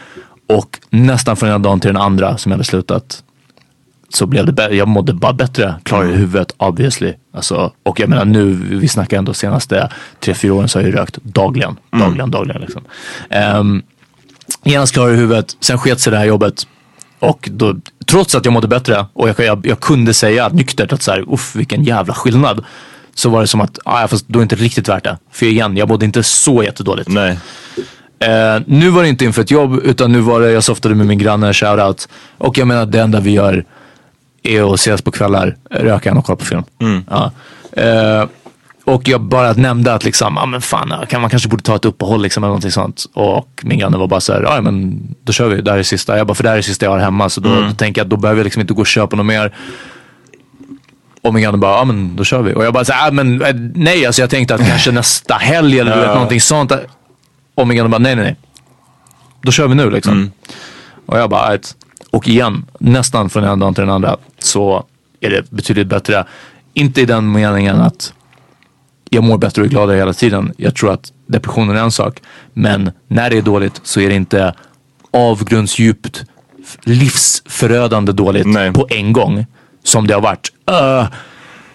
Och 0.47 0.79
nästan 0.89 1.35
från 1.35 1.49
ena 1.49 1.59
dagen 1.59 1.79
till 1.79 1.93
den 1.93 2.01
andra 2.01 2.37
som 2.37 2.51
jag 2.51 2.57
hade 2.57 2.63
slutat 2.63 3.23
så 4.09 4.25
blev 4.25 4.45
det 4.45 4.51
bättre. 4.51 4.75
Jag 4.75 4.87
mådde 4.87 5.13
bara 5.13 5.33
bättre, 5.33 5.75
klarare 5.83 6.09
i 6.09 6.15
huvudet 6.15 6.53
obviously. 6.57 7.13
Alltså, 7.33 7.71
och 7.83 7.99
jag 7.99 8.09
menar 8.09 8.25
nu, 8.25 8.53
vi 8.69 8.87
snackar 8.87 9.17
ändå 9.17 9.33
senaste 9.33 9.89
tre, 10.19 10.33
fyra 10.33 10.53
åren 10.53 10.69
så 10.69 10.79
har 10.79 10.83
jag 10.83 10.95
rökt 10.95 11.17
dagligen, 11.23 11.75
dagligen, 11.91 12.31
dagligen. 12.31 12.61
Liksom. 12.61 12.81
Um, 13.59 13.83
genast 14.63 14.93
klarare 14.93 15.13
i 15.13 15.17
huvudet, 15.17 15.57
sen 15.59 15.77
sket 15.77 15.99
sig 15.99 16.11
det 16.11 16.17
här 16.17 16.25
jobbet. 16.25 16.67
Och 17.19 17.49
då, 17.51 17.75
trots 18.05 18.35
att 18.35 18.45
jag 18.45 18.53
mådde 18.53 18.67
bättre 18.67 19.05
och 19.13 19.29
jag, 19.29 19.39
jag, 19.39 19.65
jag 19.67 19.79
kunde 19.79 20.13
säga 20.13 20.49
nyktert 20.49 20.93
att 20.93 21.01
så 21.01 21.11
här, 21.11 21.33
uff 21.33 21.55
vilken 21.55 21.83
jävla 21.83 22.13
skillnad. 22.13 22.65
Så 23.15 23.29
var 23.29 23.41
det 23.41 23.47
som 23.47 23.61
att, 23.61 23.79
ah, 23.85 24.07
fast 24.07 24.27
då 24.27 24.39
är 24.39 24.41
det 24.41 24.43
inte 24.43 24.55
riktigt 24.55 24.87
värt 24.87 25.03
det. 25.03 25.17
För 25.31 25.45
igen, 25.45 25.77
jag 25.77 25.89
mådde 25.89 26.05
inte 26.05 26.23
så 26.23 26.63
jättedåligt. 26.63 27.09
Nej. 27.09 27.37
Eh, 28.19 28.61
nu 28.65 28.89
var 28.89 29.03
det 29.03 29.09
inte 29.09 29.25
inför 29.25 29.41
ett 29.41 29.51
jobb 29.51 29.79
utan 29.83 30.11
nu 30.11 30.19
var 30.19 30.41
det, 30.41 30.51
jag 30.51 30.63
softade 30.63 30.95
med 30.95 31.07
min 31.07 31.17
granne, 31.17 31.53
shoutout. 31.53 32.07
Och 32.37 32.57
jag 32.57 32.67
menar 32.67 32.85
det 32.85 33.01
enda 33.01 33.19
vi 33.19 33.31
gör 33.31 33.65
är 34.43 34.73
att 34.73 34.79
ses 34.79 35.01
på 35.01 35.11
kvällar, 35.11 35.57
röka 35.69 36.09
en 36.09 36.17
och 36.17 36.25
kolla 36.25 36.35
på 36.35 36.45
film. 36.45 36.63
Ja. 37.09 37.31
Eh, 37.71 38.25
och 38.85 39.07
jag 39.07 39.21
bara 39.21 39.53
nämnde 39.53 39.93
att 39.93 40.03
liksom, 40.03 40.37
ah, 40.37 40.45
men 40.45 40.61
fan, 40.61 40.93
kan 41.09 41.21
man 41.21 41.29
kanske 41.29 41.49
borde 41.49 41.63
ta 41.63 41.75
ett 41.75 41.85
uppehåll 41.85 42.21
liksom, 42.21 42.43
eller 42.43 42.49
någonting 42.49 42.71
sånt. 42.71 43.05
Och 43.13 43.61
min 43.63 43.79
granne 43.79 43.97
var 43.97 44.07
bara 44.07 44.19
så 44.21 44.33
här, 44.33 44.41
ja 44.41 44.61
men 44.61 45.01
då 45.23 45.33
kör 45.33 45.47
vi, 45.49 45.61
det 45.61 45.71
här 45.71 45.77
är 45.77 45.83
sista. 45.83 46.17
Jag 46.17 46.27
bara, 46.27 46.33
för 46.35 46.43
det 46.43 46.49
här 46.49 46.57
är 46.57 46.61
sista 46.61 46.85
jag 46.85 46.91
har 46.91 46.99
hemma. 46.99 47.29
Så 47.29 47.41
då, 47.41 47.49
Mm. 47.49 47.63
då 47.69 47.75
tänker 47.75 47.99
jag 48.01 48.05
att 48.05 48.09
då 48.09 48.17
behöver 48.17 48.39
jag 48.39 48.43
liksom 48.43 48.61
inte 48.61 48.73
gå 48.73 48.81
och 48.81 48.87
köpa 48.87 49.15
något 49.15 49.25
mer. 49.25 49.53
Och 51.21 51.33
min 51.33 51.43
granne 51.43 51.57
bara, 51.57 51.77
ja 51.77 51.85
men 51.85 52.15
då 52.15 52.23
kör 52.23 52.41
vi. 52.41 52.53
Och 52.53 52.65
jag 52.65 52.73
bara, 52.73 52.85
så 52.85 52.93
här, 52.93 53.07
ah, 53.07 53.11
men 53.11 53.41
eh, 53.41 53.55
nej, 53.75 54.05
alltså 54.05 54.21
jag 54.21 54.29
tänkte 54.29 54.55
att 54.55 54.67
kanske 54.67 54.91
nästa 55.01 55.33
helg 55.33 55.79
eller 55.79 55.95
du 55.95 56.01
vet 56.01 56.13
någonting 56.13 56.41
sånt. 56.41 56.71
Och 57.55 57.67
min 57.67 57.77
granne 57.77 57.89
bara, 57.89 57.97
nej 57.97 58.15
nej 58.15 58.25
nej. 58.25 58.35
Då 59.41 59.51
kör 59.51 59.67
vi 59.67 59.75
nu 59.75 59.89
liksom. 59.89 60.31
Och 61.05 61.19
jag 61.19 61.29
bara, 61.29 61.49
right. 61.51 61.75
Och 62.11 62.27
igen, 62.27 62.65
nästan 62.79 63.29
från 63.29 63.43
ena 63.43 63.55
dagen 63.55 63.73
till 63.73 63.81
den 63.81 63.89
andra 63.93 64.17
så 64.39 64.85
är 65.19 65.29
det 65.29 65.51
betydligt 65.51 65.87
bättre. 65.87 66.25
Inte 66.73 67.01
i 67.01 67.05
den 67.05 67.31
meningen 67.31 67.81
att 67.81 68.13
jag 69.13 69.23
mår 69.23 69.37
bättre 69.37 69.61
och 69.61 69.65
är 69.65 69.69
gladare 69.69 69.97
hela 69.97 70.13
tiden. 70.13 70.53
Jag 70.57 70.75
tror 70.75 70.93
att 70.93 71.11
depressionen 71.27 71.75
är 71.75 71.81
en 71.81 71.91
sak. 71.91 72.21
Men 72.53 72.91
när 73.07 73.29
det 73.29 73.37
är 73.37 73.41
dåligt 73.41 73.81
så 73.83 73.99
är 73.99 74.09
det 74.09 74.15
inte 74.15 74.53
avgrundsdjupt 75.11 76.25
livsförödande 76.83 78.11
dåligt 78.11 78.47
på 78.73 78.87
en 78.89 79.13
gång. 79.13 79.45
Som 79.83 80.07
det 80.07 80.13
har 80.13 80.21
varit. 80.21 80.51
Uh, 80.71 81.07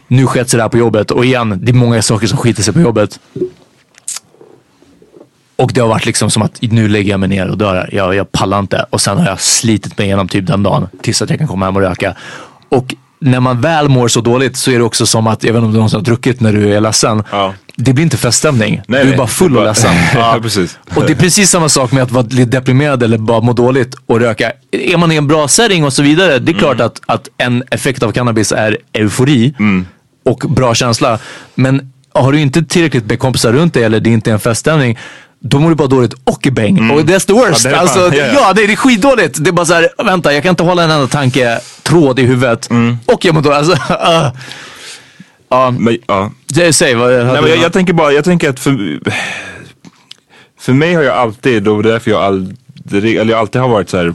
nu 0.09 0.27
sket 0.27 0.51
sig 0.51 0.59
det 0.59 0.63
här 0.63 0.69
på 0.69 0.79
jobbet 0.79 1.11
och 1.11 1.25
igen, 1.25 1.59
det 1.63 1.71
är 1.71 1.75
många 1.75 2.03
saker 2.03 2.27
som 2.27 2.39
skiter 2.39 2.63
sig 2.63 2.75
på 2.75 2.81
jobbet. 2.81 3.21
Och 5.57 5.73
det 5.75 5.81
har 5.81 5.89
varit 5.89 6.07
liksom 6.07 6.31
som 6.31 6.43
att 6.43 6.63
nu 6.63 6.89
lägger 6.89 7.11
jag 7.11 7.21
mig 7.21 7.29
ner 7.29 7.49
och 7.49 7.59
dör. 7.59 7.75
här. 7.75 7.91
Jag, 7.93 8.15
jag 8.15 8.33
pallar 8.33 8.59
inte. 8.59 8.87
Och 8.91 9.01
sen 9.01 9.19
har 9.19 9.27
jag 9.27 9.41
slitit 9.41 9.99
mig 9.99 10.07
igenom 10.07 10.29
typ 10.29 10.47
den 10.47 10.63
dagen 10.63 10.89
tills 11.03 11.23
att 11.23 11.31
jag 11.31 11.39
kan 11.39 11.49
komma 11.49 11.65
hem 11.65 11.77
och 11.77 11.83
röka. 11.83 12.15
Och 12.69 12.95
när 13.21 13.41
man 13.41 13.61
väl 13.61 13.89
mår 13.89 14.09
så 14.09 14.21
dåligt 14.21 14.57
så 14.57 14.71
är 14.71 14.79
det 14.79 14.85
också 14.85 15.07
som 15.07 15.27
att, 15.27 15.45
jag 15.45 15.53
vet 15.53 15.59
inte 15.59 15.67
om 15.67 15.73
du 15.73 15.77
någonsin 15.77 15.97
har 15.97 16.05
druckit 16.05 16.41
när 16.41 16.53
du 16.53 16.75
är 16.75 16.81
ledsen. 16.81 17.23
Det 17.77 17.93
blir 17.93 18.05
inte 18.05 18.17
feststämning. 18.17 18.81
Nej, 18.89 19.05
du 19.05 19.13
är 19.13 19.17
bara 19.17 19.27
full 19.27 19.51
och 19.57 19.63
Bara- 19.63 19.69
ledsen. 19.69 19.91
Ja, 20.15 20.39
precis. 20.43 20.79
Och 20.95 21.05
det 21.07 21.13
är 21.13 21.17
precis 21.17 21.51
samma 21.51 21.69
sak 21.69 21.93
med 21.93 22.03
att 22.03 22.11
vara 22.11 22.27
lite 22.31 22.45
deprimerad 22.51 23.03
eller 23.03 23.19
bara 23.19 23.41
må 23.41 23.53
dåligt 23.53 23.95
och 24.07 24.21
röka. 24.21 24.53
Är 24.71 24.97
man 24.97 25.13
i 25.13 25.17
en 25.17 25.27
bra 25.29 25.49
setting 25.49 25.85
och 25.85 25.93
så 25.93 26.03
vidare, 26.03 26.39
det 26.39 26.53
är 26.53 26.59
klart 26.59 26.81
att, 26.81 27.01
att 27.07 27.29
en 27.39 27.63
effekt 27.71 28.03
av 28.03 28.13
cannabis 28.13 28.53
är 28.53 28.77
eufori 28.93 29.55
och 30.25 30.39
bra 30.49 30.75
känsla. 30.75 31.19
Men 31.55 31.93
har 32.15 32.33
du 32.33 32.41
inte 32.41 32.63
tillräckligt 32.65 33.07
med 33.07 33.19
kompisar 33.19 33.53
runt 33.53 33.75
dig 33.75 33.83
eller 33.85 34.01
det 34.01 34.11
är 34.11 34.15
inte 34.15 34.31
en 34.33 34.41
feststämning, 34.41 34.99
då 35.41 35.59
mår 35.59 35.69
du 35.69 35.75
bara 35.75 35.89
dåligt 35.89 36.15
och 36.25 36.47
i 36.47 36.51
bäng. 36.51 36.91
Och 36.91 37.01
that's 37.01 37.27
the 37.27 37.33
worst. 37.33 37.65
Ja, 37.65 37.71
det 37.71 37.77
är 37.77 37.81
alltså, 37.81 37.99
ja, 37.99 38.09
det, 38.11 38.17
ja. 38.17 38.33
ja, 38.35 38.53
det 38.53 38.65
är 38.65 38.77
skitdåligt. 38.77 39.45
Det 39.45 39.51
är 39.51 39.53
bara 39.53 39.67
så 39.67 39.75
här, 39.75 39.89
vänta, 40.05 40.33
jag 40.35 40.43
kan 40.43 40.51
inte 40.51 40.63
hålla 40.63 40.85
en 40.85 40.91
enda 40.91 41.07
tanke, 41.07 41.61
tråd 41.83 42.19
i 42.19 42.23
huvudet. 42.23 42.69
Och 43.07 43.25
jag 43.25 43.35
mår 43.35 43.43
dåligt. 43.43 43.59
Alltså, 43.59 43.73
uh. 43.93 44.33
Ja, 45.51 45.71
men, 45.71 45.99
ja. 46.07 46.33
Det, 46.47 46.73
säg 46.73 46.95
vad 46.95 47.11
Nej, 47.11 47.25
men 47.25 47.51
jag, 47.51 47.59
jag 47.59 47.73
tänker 47.73 47.93
bara, 47.93 48.13
jag 48.13 48.25
tänker 48.25 48.51
att 48.51 48.61
för, 48.61 49.01
för 50.61 50.73
mig 50.73 50.95
har 50.95 51.03
jag 51.03 51.17
alltid, 51.17 51.69
och 51.69 51.83
det 51.83 51.89
är 51.89 51.93
därför 51.93 52.11
jag 52.11 52.23
aldrig, 52.23 53.17
eller 53.17 53.33
jag 53.33 53.41
alltid 53.41 53.61
har 53.61 53.69
varit 53.69 53.89
så 53.89 53.97
här. 53.97 54.15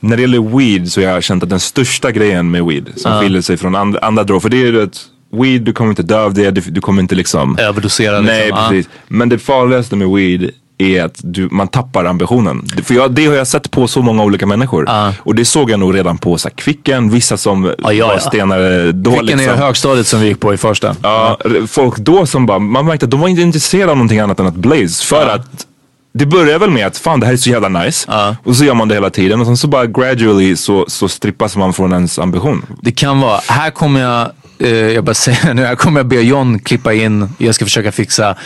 När 0.00 0.16
det 0.16 0.20
gäller 0.20 0.58
weed 0.58 0.92
så 0.92 1.00
har 1.00 1.08
jag 1.08 1.22
känt 1.22 1.42
att 1.42 1.50
den 1.50 1.60
största 1.60 2.10
grejen 2.10 2.50
med 2.50 2.64
weed 2.64 2.92
som 2.96 3.12
Ja. 3.12 3.20
skiljer 3.20 3.42
sig 3.42 3.56
från 3.56 3.74
andra, 3.74 3.98
andra 3.98 4.24
droger, 4.24 4.40
för 4.40 4.48
det 4.48 4.56
är 4.56 4.66
ju 4.66 4.82
att 4.82 5.04
weed, 5.32 5.62
du 5.62 5.72
kommer 5.72 5.90
inte 5.90 6.02
dö 6.02 6.24
av 6.24 6.34
det, 6.34 6.50
du, 6.50 6.60
du 6.60 6.80
kommer 6.80 7.02
inte 7.02 7.14
liksom 7.14 7.58
Överdosera 7.58 8.20
Nej 8.20 8.44
liksom. 8.44 8.58
Ja. 8.58 8.68
precis. 8.68 8.88
Men 9.08 9.28
det 9.28 9.38
farligaste 9.38 9.96
med 9.96 10.08
weed 10.08 10.50
är 10.78 11.04
att 11.04 11.20
du, 11.22 11.48
man 11.50 11.68
tappar 11.68 12.04
ambitionen. 12.04 12.66
För 12.84 12.94
jag, 12.94 13.12
det 13.12 13.26
har 13.26 13.34
jag 13.34 13.46
sett 13.46 13.70
på 13.70 13.88
så 13.88 14.02
många 14.02 14.24
olika 14.24 14.46
människor. 14.46 14.88
Och 15.18 15.34
det 15.34 15.44
såg 15.44 15.70
jag 15.70 15.80
nog 15.80 15.94
redan 15.94 16.18
på 16.18 16.38
så 16.38 16.48
här, 16.48 16.54
Kvicken, 16.56 17.10
vissa 17.10 17.36
som 17.36 17.74
ja, 17.78 17.92
ja. 17.92 18.06
var 18.06 18.18
stenare 18.18 18.92
då. 18.92 19.10
Vilken 19.10 19.38
liksom. 19.38 19.54
är 19.54 19.58
högstadiet 19.58 20.06
som 20.06 20.20
vi 20.20 20.26
gick 20.26 20.40
på 20.40 20.54
i 20.54 20.56
första? 20.56 20.96
Ja, 21.02 21.38
folk 21.68 21.96
då 21.96 22.26
som 22.26 22.46
bara, 22.46 22.58
man 22.58 22.86
märkte 22.86 23.04
att 23.04 23.10
de 23.10 23.20
var 23.20 23.28
inte 23.28 23.42
intresserade 23.42 23.90
av 23.90 23.96
någonting 23.96 24.18
annat 24.18 24.40
än 24.40 24.46
att 24.46 24.54
blaze. 24.54 25.04
För 25.04 25.26
att 25.26 25.66
det 26.12 26.26
börjar 26.26 26.58
väl 26.58 26.70
med 26.70 26.86
att 26.86 26.98
fan 26.98 27.20
det 27.20 27.26
här 27.26 27.32
är 27.32 27.36
så 27.36 27.50
jävla 27.50 27.68
nice. 27.68 28.10
Och 28.44 28.56
så 28.56 28.64
gör 28.64 28.74
man 28.74 28.88
det 28.88 28.94
hela 28.94 29.10
tiden 29.10 29.40
och 29.40 29.46
sen 29.46 29.56
så 29.56 29.68
bara 29.68 29.86
gradually 29.86 30.56
så, 30.56 30.84
så 30.88 31.08
strippas 31.08 31.56
man 31.56 31.72
från 31.72 31.92
ens 31.92 32.18
ambition. 32.18 32.66
Det 32.82 32.92
kan 32.92 33.20
vara. 33.20 33.40
Här 33.48 33.70
kommer 33.70 34.00
jag, 34.00 34.30
jag 34.68 35.04
bara 35.04 35.14
säger 35.14 35.54
nu, 35.54 35.64
här 35.64 35.74
kommer 35.74 36.00
jag 36.00 36.06
be 36.06 36.20
John 36.20 36.58
klippa 36.58 36.92
in. 36.92 37.28
Jag 37.38 37.54
ska 37.54 37.64
försöka 37.64 37.92
fixa. 37.92 38.36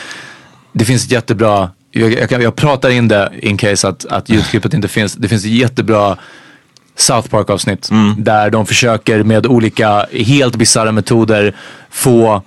Det 0.72 0.84
finns 0.84 1.04
ett 1.04 1.10
jättebra 1.12 1.70
jag, 1.94 2.32
jag, 2.32 2.42
jag 2.42 2.56
pratar 2.56 2.90
in 2.90 3.08
det 3.08 3.32
in 3.42 3.56
case 3.56 3.88
att, 3.88 4.04
att 4.04 4.28
ljudklippet 4.28 4.74
inte 4.74 4.88
finns. 4.88 5.14
Det 5.14 5.28
finns 5.28 5.44
ett 5.44 5.50
jättebra 5.50 6.16
South 6.96 7.28
Park 7.28 7.50
avsnitt 7.50 7.90
där 8.18 8.50
de 8.50 8.66
försöker 8.66 9.22
med 9.22 9.46
olika 9.46 10.06
helt 10.12 10.56
bisarra 10.56 10.92
metoder 10.92 11.54
få 11.90 12.42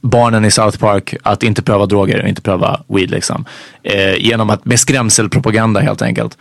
barnen 0.00 0.44
i 0.44 0.50
South 0.50 0.78
Park 0.78 1.14
att 1.22 1.42
inte 1.42 1.62
pröva 1.62 1.86
droger 1.86 2.22
och 2.22 2.28
inte 2.28 2.42
pröva 2.42 2.80
weed 2.88 3.10
liksom. 3.10 3.44
Eh, 3.82 4.14
genom 4.14 4.50
att, 4.50 4.64
med 4.64 4.80
skrämselpropaganda 4.80 5.80
helt 5.80 6.02
enkelt. 6.02 6.38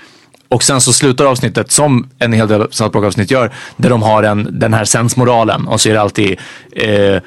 Och 0.50 0.64
sen 0.64 0.82
så 0.82 0.94
slutar 0.94 1.26
avsnittet 1.26 1.72
som 1.72 2.10
en 2.20 2.34
hel 2.34 2.48
del 2.48 2.68
South 2.72 2.92
Park 2.92 3.06
avsnitt 3.06 3.32
gör. 3.32 3.52
Där 3.78 3.90
de 3.90 4.02
har 4.04 4.24
en, 4.24 4.60
den 4.60 4.74
här 4.74 4.86
sensmoralen 4.86 5.68
och 5.68 5.82
så 5.82 5.90
är 5.90 5.94
det 5.94 6.02
alltid 6.02 6.40
eh, 6.72 6.90
eh, 6.90 7.22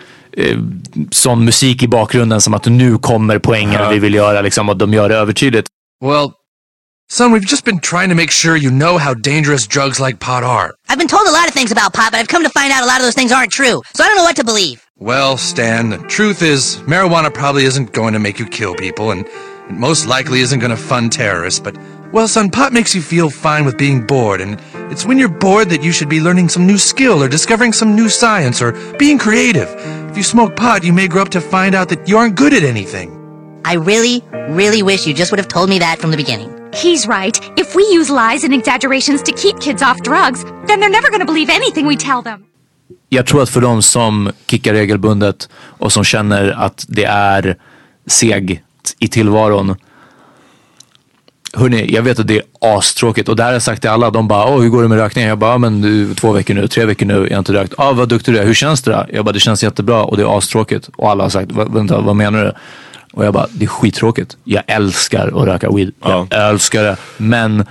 sån 1.11 1.45
musik 1.45 1.83
i 1.83 1.89
bakgrunden 1.89 2.41
som 2.41 2.55
att 2.55 2.67
nu 2.67 2.99
kommer 2.99 3.39
poängen 3.39 3.91
vi 3.91 3.99
vill 3.99 4.15
göra 4.15 4.41
liksom 4.41 4.69
och 4.69 4.77
de 4.77 4.95
gör 4.95 5.09
det 5.09 5.17
övertydligt. 5.17 5.69
Well, 6.05 6.33
son, 7.13 7.33
we've 7.35 7.51
just 7.51 7.65
been 7.65 7.81
trying 7.81 8.09
to 8.09 8.15
make 8.15 8.31
sure 8.31 8.57
you 8.57 8.71
know 8.71 8.99
how 8.99 9.15
dangerous 9.15 9.67
drugs 9.67 10.01
like 10.01 10.19
pot 10.19 10.43
are. 10.45 10.71
I've 10.89 10.99
been 10.99 11.09
told 11.09 11.29
a 11.29 11.33
lot 11.33 11.49
of 11.49 11.55
things 11.55 11.73
about 11.73 11.93
pot, 11.93 12.11
but 12.13 12.21
I've 12.21 12.29
come 12.29 12.45
to 12.45 12.61
find 12.61 12.73
out 12.73 12.83
a 12.83 12.87
lot 12.87 12.97
of 13.01 13.03
those 13.07 13.15
things 13.21 13.33
aren't 13.33 13.53
true. 13.53 13.83
So 13.95 14.05
I 14.05 14.07
don't 14.09 14.17
know 14.17 14.25
what 14.25 14.37
to 14.37 14.45
believe. 14.45 14.81
Well, 14.99 15.37
Stan, 15.39 15.91
the 15.91 15.99
truth 16.09 16.43
is, 16.43 16.77
marijuana 16.87 17.33
probably 17.33 17.65
isn't 17.65 17.93
going 17.93 18.13
to 18.13 18.19
make 18.19 18.39
you 18.39 18.47
kill 18.47 18.75
people, 18.75 19.11
and 19.13 19.27
it 19.27 19.73
most 19.73 20.07
likely 20.07 20.41
isn't 20.41 20.61
going 20.61 20.77
to 20.77 20.77
fund 20.77 21.11
terrorists, 21.11 21.61
but, 21.61 21.75
well, 22.13 22.29
son, 22.29 22.51
pot 22.51 22.73
makes 22.73 22.95
you 22.95 23.03
feel 23.03 23.31
fine 23.31 23.65
with 23.65 23.79
being 23.79 24.07
bored, 24.07 24.41
and 24.41 24.59
it's 24.91 25.05
when 25.07 25.19
you're 25.19 25.29
bored 25.29 25.69
that 25.71 25.83
you 25.83 25.93
should 25.93 26.09
be 26.09 26.21
learning 26.21 26.49
some 26.49 26.67
new 26.67 26.79
skill 26.79 27.23
or 27.23 27.29
discovering 27.29 27.73
some 27.73 27.95
new 27.95 28.09
science 28.09 28.61
or 28.61 28.73
being 28.99 29.19
creative. 29.19 29.69
If 30.11 30.17
you 30.17 30.23
smoke 30.23 30.57
pot, 30.57 30.83
you 30.85 30.93
may 30.93 31.09
grow 31.09 31.23
up 31.23 31.29
to 31.31 31.41
find 31.41 31.75
out 31.75 31.89
that 31.89 32.09
you 32.09 32.19
aren't 32.19 32.37
good 32.37 32.53
at 32.53 32.65
anything. 32.65 33.17
I 33.65 33.75
really, 33.75 34.23
really 34.49 34.83
wish 34.83 35.07
you 35.07 35.15
just 35.15 35.31
would 35.31 35.39
have 35.39 35.49
told 35.49 35.69
me 35.69 35.79
that 35.79 35.99
from 35.99 36.11
the 36.11 36.17
beginning. 36.17 36.51
He's 36.73 37.07
right. 37.07 37.39
If 37.57 37.75
we 37.75 37.83
use 37.85 38.11
lies 38.11 38.45
and 38.45 38.55
exaggerations 38.55 39.23
to 39.23 39.33
keep 39.33 39.61
kids 39.61 39.83
off 39.83 40.01
drugs, 40.03 40.45
then 40.67 40.81
they're 40.81 40.91
never 40.91 41.09
going 41.11 41.21
to 41.21 41.27
believe 41.27 41.49
anything 41.49 41.87
we 41.87 41.97
tell 41.97 42.23
them. 42.23 42.45
Jag 43.09 43.27
tror 43.27 43.43
att 43.43 43.51
för 43.51 43.61
de 43.61 43.83
som 43.83 44.31
kickar 44.47 44.73
regelbundet 44.73 45.49
och 45.53 45.93
som 45.93 46.05
känner 46.05 46.51
att 46.51 46.85
det 46.89 47.05
är 47.05 47.57
segt 48.07 48.61
i 48.99 49.09
tillvaron. 49.09 49.77
Hörni, 51.53 51.95
jag 51.95 52.03
vet 52.03 52.19
att 52.19 52.27
det 52.27 52.37
är 52.37 52.43
astråkigt 52.61 53.29
och 53.29 53.37
det 53.37 53.43
här 53.43 53.49
har 53.51 53.53
jag 53.55 53.63
sagt 53.63 53.81
till 53.81 53.91
alla. 53.91 54.11
De 54.11 54.29
bara, 54.29 54.47
Åh, 54.47 54.61
hur 54.63 54.69
går 54.69 54.83
det 54.83 54.89
med 54.89 54.99
rökningen? 54.99 55.29
Jag 55.29 55.39
bara, 55.39 55.51
"Ja, 55.53 55.59
men 55.59 55.81
du, 55.81 56.15
två 56.15 56.33
veckor 56.33 56.55
nu, 56.55 56.69
tre 56.69 56.85
veckor 56.85 57.07
nu, 57.07 57.15
jag 57.15 57.31
har 57.37 57.39
inte 57.39 57.53
rökt. 57.53 57.75
Ja, 57.79 57.93
vad 57.93 58.09
duktig 58.09 58.35
du 58.35 58.39
är. 58.39 58.45
Hur 58.47 58.55
känns 58.55 58.83
det 58.83 58.91
då? 58.91 59.07
Jag 59.13 59.25
bara, 59.25 59.33
det 59.33 59.41
känns 59.41 59.63
jättebra 59.63 60.03
och 60.05 60.17
det 60.17 60.23
är 60.23 60.39
astråkigt. 60.39 60.91
Och 60.97 61.11
alla 61.11 61.25
har 61.25 61.31
sagt, 61.31 61.53
"Va- 61.53 61.65
vänta, 61.65 62.01
vad 62.01 62.17
menar 62.17 62.45
du? 62.45 62.53
Och 63.13 63.25
jag 63.25 63.35
bara, 63.35 63.47
det 63.53 63.65
är 63.65 63.69
skittråkigt. 63.69 64.37
Jag 64.45 64.63
älskar 64.67 65.27
att 65.43 65.47
röka 65.49 65.71
weed. 65.71 65.93
Jag 66.03 66.27
älskar 66.51 66.83
det. 66.83 66.97
Men 67.17 67.67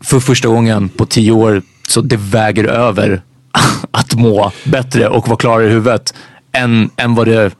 för 0.00 0.20
första 0.20 0.48
gången 0.48 0.88
på 0.88 1.06
tio 1.06 1.32
år 1.32 1.62
så 1.88 2.00
det 2.00 2.16
väger 2.16 2.64
över 2.64 3.22
att 3.90 4.14
må 4.14 4.52
bättre 4.64 5.08
och 5.08 5.28
vara 5.28 5.36
klarare 5.38 5.66
i 5.66 5.70
huvudet 5.70 6.14
än, 6.52 6.90
än 6.96 7.14
vad 7.14 7.26
det 7.26 7.50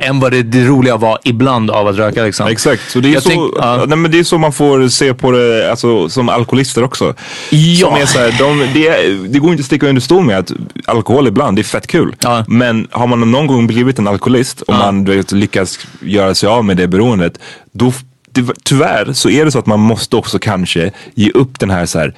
än 0.00 0.20
vad 0.20 0.32
det, 0.32 0.42
det 0.42 0.64
roliga 0.64 0.96
var 0.96 1.18
ibland 1.24 1.70
av 1.70 1.86
att 1.88 1.96
röka 1.96 2.24
liksom. 2.24 2.46
Exakt, 2.48 2.90
så 2.90 3.00
det 3.00 3.08
är, 3.08 3.12
Jag 3.12 3.22
så, 3.22 3.28
tänk- 3.28 3.52
ja. 3.56 3.84
nej, 3.88 3.98
men 3.98 4.10
det 4.10 4.18
är 4.18 4.24
så 4.24 4.38
man 4.38 4.52
får 4.52 4.88
se 4.88 5.14
på 5.14 5.30
det 5.30 5.70
alltså, 5.70 6.08
som 6.08 6.28
alkoholister 6.28 6.82
också. 6.84 7.14
Ja. 7.50 7.86
Som 7.88 7.94
är 8.00 8.06
så 8.06 8.18
här, 8.18 8.34
de, 8.38 8.58
det, 8.74 9.08
det 9.32 9.38
går 9.38 9.50
inte 9.50 9.60
att 9.60 9.66
sticka 9.66 9.88
under 9.88 10.02
stol 10.02 10.24
med 10.24 10.38
att 10.38 10.52
alkohol 10.84 11.26
ibland, 11.26 11.56
det 11.56 11.60
är 11.60 11.64
fett 11.64 11.86
kul. 11.86 12.16
Men 12.48 12.88
har 12.90 13.06
man 13.06 13.30
någon 13.30 13.46
gång 13.46 13.66
blivit 13.66 13.98
en 13.98 14.06
alkoholist 14.08 14.60
och 14.60 14.74
man 14.74 15.04
du 15.04 15.16
vet, 15.16 15.32
lyckas 15.32 15.78
göra 16.00 16.34
sig 16.34 16.48
av 16.48 16.64
med 16.64 16.76
det 16.76 16.88
beroendet. 16.88 17.38
Då, 17.72 17.92
det, 18.30 18.44
tyvärr 18.62 19.12
så 19.12 19.30
är 19.30 19.44
det 19.44 19.50
så 19.50 19.58
att 19.58 19.66
man 19.66 19.80
måste 19.80 20.16
också 20.16 20.38
kanske 20.38 20.90
ge 21.14 21.30
upp 21.30 21.60
den 21.60 21.70
här 21.70 21.86
så 21.86 21.98
här 21.98 22.14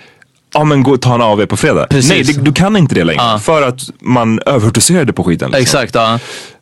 Ja 0.55 0.64
men 0.64 0.82
gå, 0.82 0.97
ta 0.97 1.14
en 1.14 1.22
AV 1.22 1.47
på 1.47 1.57
fredag. 1.57 1.86
Precis. 1.90 2.11
Nej, 2.11 2.22
det, 2.22 2.44
du 2.44 2.53
kan 2.53 2.76
inte 2.76 2.94
det 2.94 3.05
längre. 3.05 3.38
För 3.38 3.62
att 3.62 3.80
man 4.01 4.40
överdoserade 4.47 5.12
på 5.12 5.24
skiten. 5.24 5.51
Liksom. 5.51 5.62
Exakt, 5.62 5.94
ja. 5.94 6.18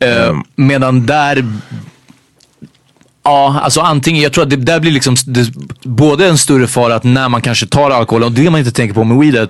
Eh, 0.07 0.35
medan 0.55 1.05
där 1.05 1.45
Ja, 3.23 3.59
alltså 3.63 3.81
antingen, 3.81 4.21
jag 4.21 4.33
tror 4.33 4.43
att 4.43 4.49
det 4.49 4.55
där 4.55 4.79
blir 4.79 4.91
liksom 4.91 5.15
det, 5.25 5.51
både 5.83 6.27
en 6.27 6.37
större 6.37 6.67
fara 6.67 6.95
att 6.95 7.03
när 7.03 7.29
man 7.29 7.41
kanske 7.41 7.65
tar 7.65 7.91
alkohol, 7.91 8.23
och 8.23 8.31
det 8.31 8.49
man 8.49 8.59
inte 8.59 8.71
tänker 8.71 8.93
på 8.93 9.03
med 9.03 9.17
weedet. 9.17 9.49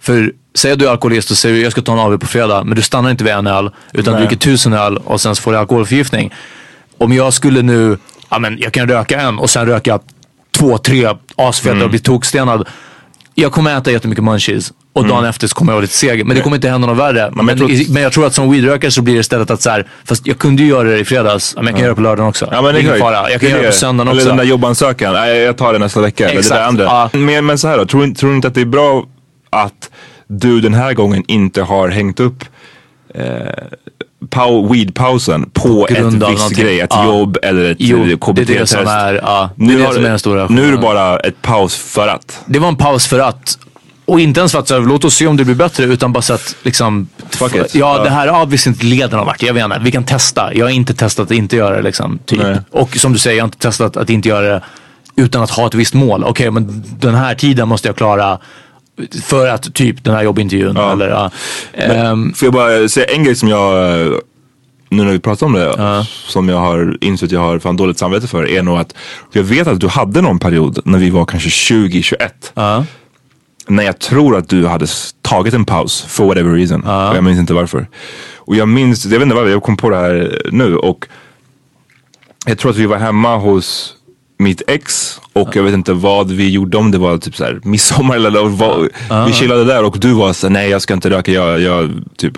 För 0.00 0.32
säg 0.54 0.72
att 0.72 0.78
du 0.78 0.86
är 0.86 0.90
alkoholist 0.90 1.30
och 1.30 1.36
säger 1.36 1.62
jag 1.62 1.72
ska 1.72 1.82
ta 1.82 1.92
en 1.92 1.98
AW 1.98 2.18
på 2.18 2.26
fredag, 2.26 2.64
men 2.64 2.76
du 2.76 2.82
stannar 2.82 3.10
inte 3.10 3.24
vid 3.24 3.32
en 3.32 3.46
öl, 3.46 3.70
utan 3.92 4.12
Nej. 4.14 4.22
du 4.22 4.26
dricker 4.28 4.50
tusen 4.50 4.72
öl 4.72 4.96
och 4.96 5.20
sen 5.20 5.36
så 5.36 5.42
får 5.42 5.52
du 5.52 5.58
alkoholförgiftning. 5.58 6.34
Om 6.98 7.12
jag 7.12 7.32
skulle 7.32 7.62
nu, 7.62 7.98
ja 8.30 8.38
men 8.38 8.58
jag 8.58 8.72
kan 8.72 8.88
röka 8.88 9.20
en 9.20 9.38
och 9.38 9.50
sen 9.50 9.66
röka 9.66 9.98
två, 10.56 10.78
tre 10.78 11.08
asfeta 11.36 11.70
Mm. 11.70 11.84
och 11.84 11.90
bli 11.90 11.98
tokstenad. 11.98 12.68
Jag 13.38 13.52
kommer 13.52 13.76
äta 13.78 13.90
jättemycket 13.92 14.24
munchies 14.24 14.72
och 14.92 15.06
dagen 15.08 15.24
efter 15.24 15.46
så 15.48 15.54
kommer 15.54 15.72
jag 15.72 15.74
vara 15.76 15.82
lite 15.82 15.94
seg. 15.94 16.26
Men 16.26 16.36
det 16.36 16.42
kommer 16.42 16.56
inte 16.56 16.68
hända 16.68 16.86
något 16.86 16.98
värre. 16.98 17.30
Men, 17.34 17.48
jag 17.48 17.58
tror 17.58 17.72
att- 17.72 17.88
men 17.88 18.02
jag 18.02 18.12
tror 18.12 18.26
att 18.26 18.34
som 18.34 18.50
weedrökare 18.52 18.90
så 18.90 19.02
blir 19.02 19.14
det 19.14 19.20
istället 19.20 19.50
att 19.50 19.62
så 19.62 19.70
här, 19.70 19.86
fast 20.04 20.26
jag 20.26 20.38
kunde 20.38 20.62
ju 20.62 20.68
göra 20.68 20.88
det 20.88 20.98
i 20.98 21.04
fredags, 21.04 21.54
men 21.56 21.64
jag 21.66 21.74
kan 21.74 21.80
göra 21.80 21.90
det 21.90 21.94
på 21.96 22.00
lördagen 22.02 22.28
också. 22.28 22.48
Ja, 22.50 22.62
men 22.62 22.74
det 22.74 22.78
är 22.80 22.82
ingen 22.82 22.94
exakt. 22.94 23.14
fara. 23.14 23.30
Jag 23.30 23.40
kan 23.40 23.46
är 23.48 23.52
göra 23.52 23.62
det 23.62 23.68
på 23.68 23.74
söndagen 23.74 24.08
Eller 24.08 24.20
också. 24.20 24.28
den 24.28 24.36
där 24.36 24.44
jobbansökan. 24.44 25.12
Nej, 25.12 25.38
jag 25.38 25.56
tar 25.56 25.72
det 25.72 25.78
nästa 25.78 26.00
vecka. 26.00 26.24
Eller 26.24 26.34
det 26.34 26.38
Exakt, 26.40 26.58
där 26.60 26.66
andra. 26.66 26.84
ja. 26.84 27.10
Men, 27.12 27.46
men 27.46 27.58
så 27.58 27.68
här 27.68 27.78
då, 27.78 27.86
tror, 27.86 28.14
tror 28.14 28.30
du 28.30 28.36
inte 28.36 28.48
att 28.48 28.54
det 28.54 28.60
är 28.60 28.64
bra 28.64 29.04
att 29.50 29.90
du 30.28 30.60
den 30.60 30.74
här 30.74 30.92
gången 30.94 31.24
inte 31.28 31.62
har 31.62 31.88
hängt 31.88 32.20
upp 32.20 32.44
eh, 33.14 33.24
pau, 34.30 34.68
weed-pausen 34.72 35.50
på, 35.52 35.86
grund 35.90 36.22
ett 36.22 36.30
visst 36.30 36.50
grej, 36.50 36.80
ett 36.80 36.90
Ja. 36.92 37.04
jobb 37.06 37.38
eller 37.42 37.70
ett 37.70 37.76
Jo, 37.80 37.98
eh, 38.10 38.16
KBT-test. 38.18 38.72
det 38.72 38.78
är 38.78 39.12
det 39.12 39.76
det 39.76 39.84
har 39.84 39.92
som 39.92 40.02
den 40.02 40.18
stora 40.18 40.46
nu 40.48 40.68
är 40.68 40.72
det 40.72 40.78
bara 40.78 41.18
ett 41.18 41.42
paus 41.42 41.76
för 41.76 42.08
att. 42.08 42.40
Det 42.46 42.58
var 42.58 42.68
en 42.68 42.76
paus 42.76 43.06
för 43.06 43.18
att, 43.18 43.58
och 44.04 44.20
inte 44.20 44.40
ens 44.40 44.52
för 44.52 44.58
att 44.58 44.68
så 44.68 44.74
här, 44.74 44.80
låt 44.80 45.04
oss 45.04 45.14
se 45.14 45.26
om 45.26 45.36
det 45.36 45.44
blir 45.44 45.54
bättre, 45.54 45.84
utan 45.84 46.12
bara 46.12 46.22
så 46.22 46.32
att 46.34 46.56
liksom, 46.62 47.08
Fuck 47.30 47.54
it. 47.54 47.74
ja, 47.74 47.96
Ja. 47.98 48.04
det 48.04 48.10
här 48.10 48.28
har 48.28 48.46
visst 48.46 48.66
inte 48.66 48.86
leden 48.86 49.16
någon 49.16 49.26
vart. 49.26 49.42
Jag 49.42 49.54
vet 49.54 49.64
inte, 49.64 49.80
vi 49.82 49.92
kan 49.92 50.04
testa. 50.04 50.54
Jag 50.54 50.64
har 50.66 50.70
inte 50.70 50.94
testat 50.94 51.24
att 51.24 51.30
inte 51.36 51.56
göra 51.56 51.76
det 51.76 51.82
liksom. 51.82 52.18
Typ. 52.24 52.42
Nej. 52.42 52.56
Och 52.70 52.96
som 52.96 53.12
du 53.12 53.18
säger, 53.18 53.36
jag 53.36 53.44
har 53.44 53.48
inte 53.48 53.58
testat 53.58 53.96
att 53.96 54.10
inte 54.10 54.28
göra 54.28 54.46
det 54.48 54.62
utan 55.16 55.42
att 55.42 55.50
ha 55.50 55.66
ett 55.66 55.74
visst 55.74 55.94
mål. 55.94 56.24
Okej, 56.24 56.50
men 56.50 56.84
den 57.00 57.14
här 57.14 57.34
tiden 57.34 57.68
måste 57.68 57.88
jag 57.88 57.96
klara 57.96 58.38
för 59.22 59.46
att 59.48 59.74
typ 59.74 60.04
den 60.04 60.14
här 60.14 60.22
jobbintervjun. 60.22 60.76
Eller, 60.76 61.08
ja. 61.08 61.30
Ehm, 61.72 62.32
Får 62.32 62.46
jag 62.46 62.52
bara 62.52 62.88
säga 62.88 63.06
en 63.06 63.24
grej 63.24 63.34
som 63.34 63.48
jag, 63.48 63.68
nu 64.88 65.02
när 65.04 65.12
vi 65.12 65.18
pratar 65.20 65.46
om 65.46 65.52
det, 65.52 66.06
som 66.26 66.48
jag 66.48 66.58
har 66.58 66.98
insett 67.00 67.32
jag 67.32 67.40
har 67.40 67.58
fan 67.58 67.76
dåligt 67.76 67.98
samvete 67.98 68.26
för, 68.28 68.48
är 68.48 68.62
nog 68.62 68.78
att 68.78 68.94
jag 69.32 69.42
vet 69.42 69.66
att 69.66 69.80
du 69.80 69.88
hade 69.88 70.20
någon 70.20 70.38
period 70.38 70.78
när 70.84 70.98
vi 70.98 71.10
var 71.10 71.24
kanske 71.24 71.74
2021. 71.74 72.52
När 73.68 73.82
jag 73.82 73.98
tror 73.98 74.36
att 74.36 74.48
du 74.48 74.66
hade 74.66 74.86
tagit 75.22 75.54
en 75.54 75.64
paus 75.64 76.02
for 76.08 76.26
whatever 76.26 76.50
reason. 76.54 76.84
Och 77.10 77.16
jag 77.16 77.24
minns 77.24 77.38
inte 77.38 77.54
varför. 77.54 77.86
Och 78.36 78.56
jag 78.56 78.68
minns, 78.68 79.04
jag 79.04 79.10
vet 79.12 79.22
inte 79.22 79.34
varför, 79.34 79.50
jag 79.50 79.62
kom 79.62 79.76
på 79.76 79.90
det 79.90 79.96
här 79.96 80.42
nu 80.52 80.76
och 80.76 81.06
jag 82.46 82.58
tror 82.58 82.70
att 82.70 82.76
vi 82.76 82.86
var 82.86 82.96
hemma 82.96 83.36
hos 83.36 83.95
mitt 84.38 84.62
ex 84.66 85.20
och 85.32 85.56
jag 85.56 85.62
vet 85.62 85.74
inte 85.74 85.92
vad 85.92 86.30
vi 86.30 86.50
gjorde 86.50 86.76
om 86.76 86.90
det 86.90 86.98
var 86.98 87.18
typ 87.18 87.36
så 87.36 87.44
här 87.44 87.60
midsommar 87.62 88.16
eller 88.16 88.44
vad. 88.44 88.88
Vi 89.26 89.32
chillade 89.32 89.64
där 89.64 89.84
och 89.84 89.98
du 89.98 90.12
var 90.12 90.32
så 90.32 90.46
här, 90.46 90.52
nej 90.52 90.70
jag 90.70 90.82
ska 90.82 90.94
inte 90.94 91.10
röka, 91.10 91.32
jag, 91.32 91.60
jag 91.60 91.90
typ 92.16 92.32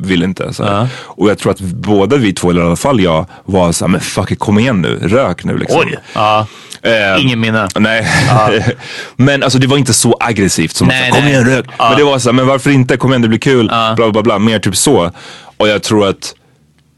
vill 0.00 0.22
inte. 0.22 0.52
Så 0.54 0.64
här. 0.64 0.88
Och 0.96 1.30
jag 1.30 1.38
tror 1.38 1.52
att 1.52 1.60
båda 1.60 2.16
vi 2.16 2.32
två, 2.32 2.50
eller 2.50 2.62
i 2.62 2.66
alla 2.66 2.76
fall 2.76 3.00
jag, 3.00 3.26
var 3.44 3.72
så 3.72 3.84
här, 3.84 3.92
men 3.92 4.00
fuck 4.00 4.30
it, 4.30 4.38
kom 4.38 4.58
igen 4.58 4.82
nu, 4.82 4.98
rök 5.02 5.44
nu 5.44 5.58
liksom. 5.58 5.80
Oj! 5.80 5.98
Ja. 6.14 6.46
Eh, 6.82 7.22
Ingen 7.22 7.40
minne. 7.40 7.68
Nej. 7.78 8.08
men 9.16 9.42
alltså 9.42 9.58
det 9.58 9.66
var 9.66 9.76
inte 9.78 9.94
så 9.94 10.16
aggressivt 10.20 10.76
som 10.76 10.88
Nej, 10.88 11.10
att 11.10 11.16
kom 11.16 11.26
igen 11.28 11.44
rök. 11.44 11.66
Ja. 11.78 11.88
Men 11.88 11.98
det 11.98 12.04
var 12.04 12.18
så 12.18 12.28
här, 12.28 12.34
men 12.34 12.46
varför 12.46 12.70
inte, 12.70 12.96
kom 12.96 13.10
igen 13.10 13.22
det 13.22 13.28
blir 13.28 13.38
kul. 13.38 13.66
Bla 13.96 14.10
bla 14.10 14.22
bla, 14.22 14.38
mer 14.38 14.58
typ 14.58 14.76
så. 14.76 15.10
Och 15.56 15.68
jag 15.68 15.82
tror 15.82 16.08
att 16.08 16.34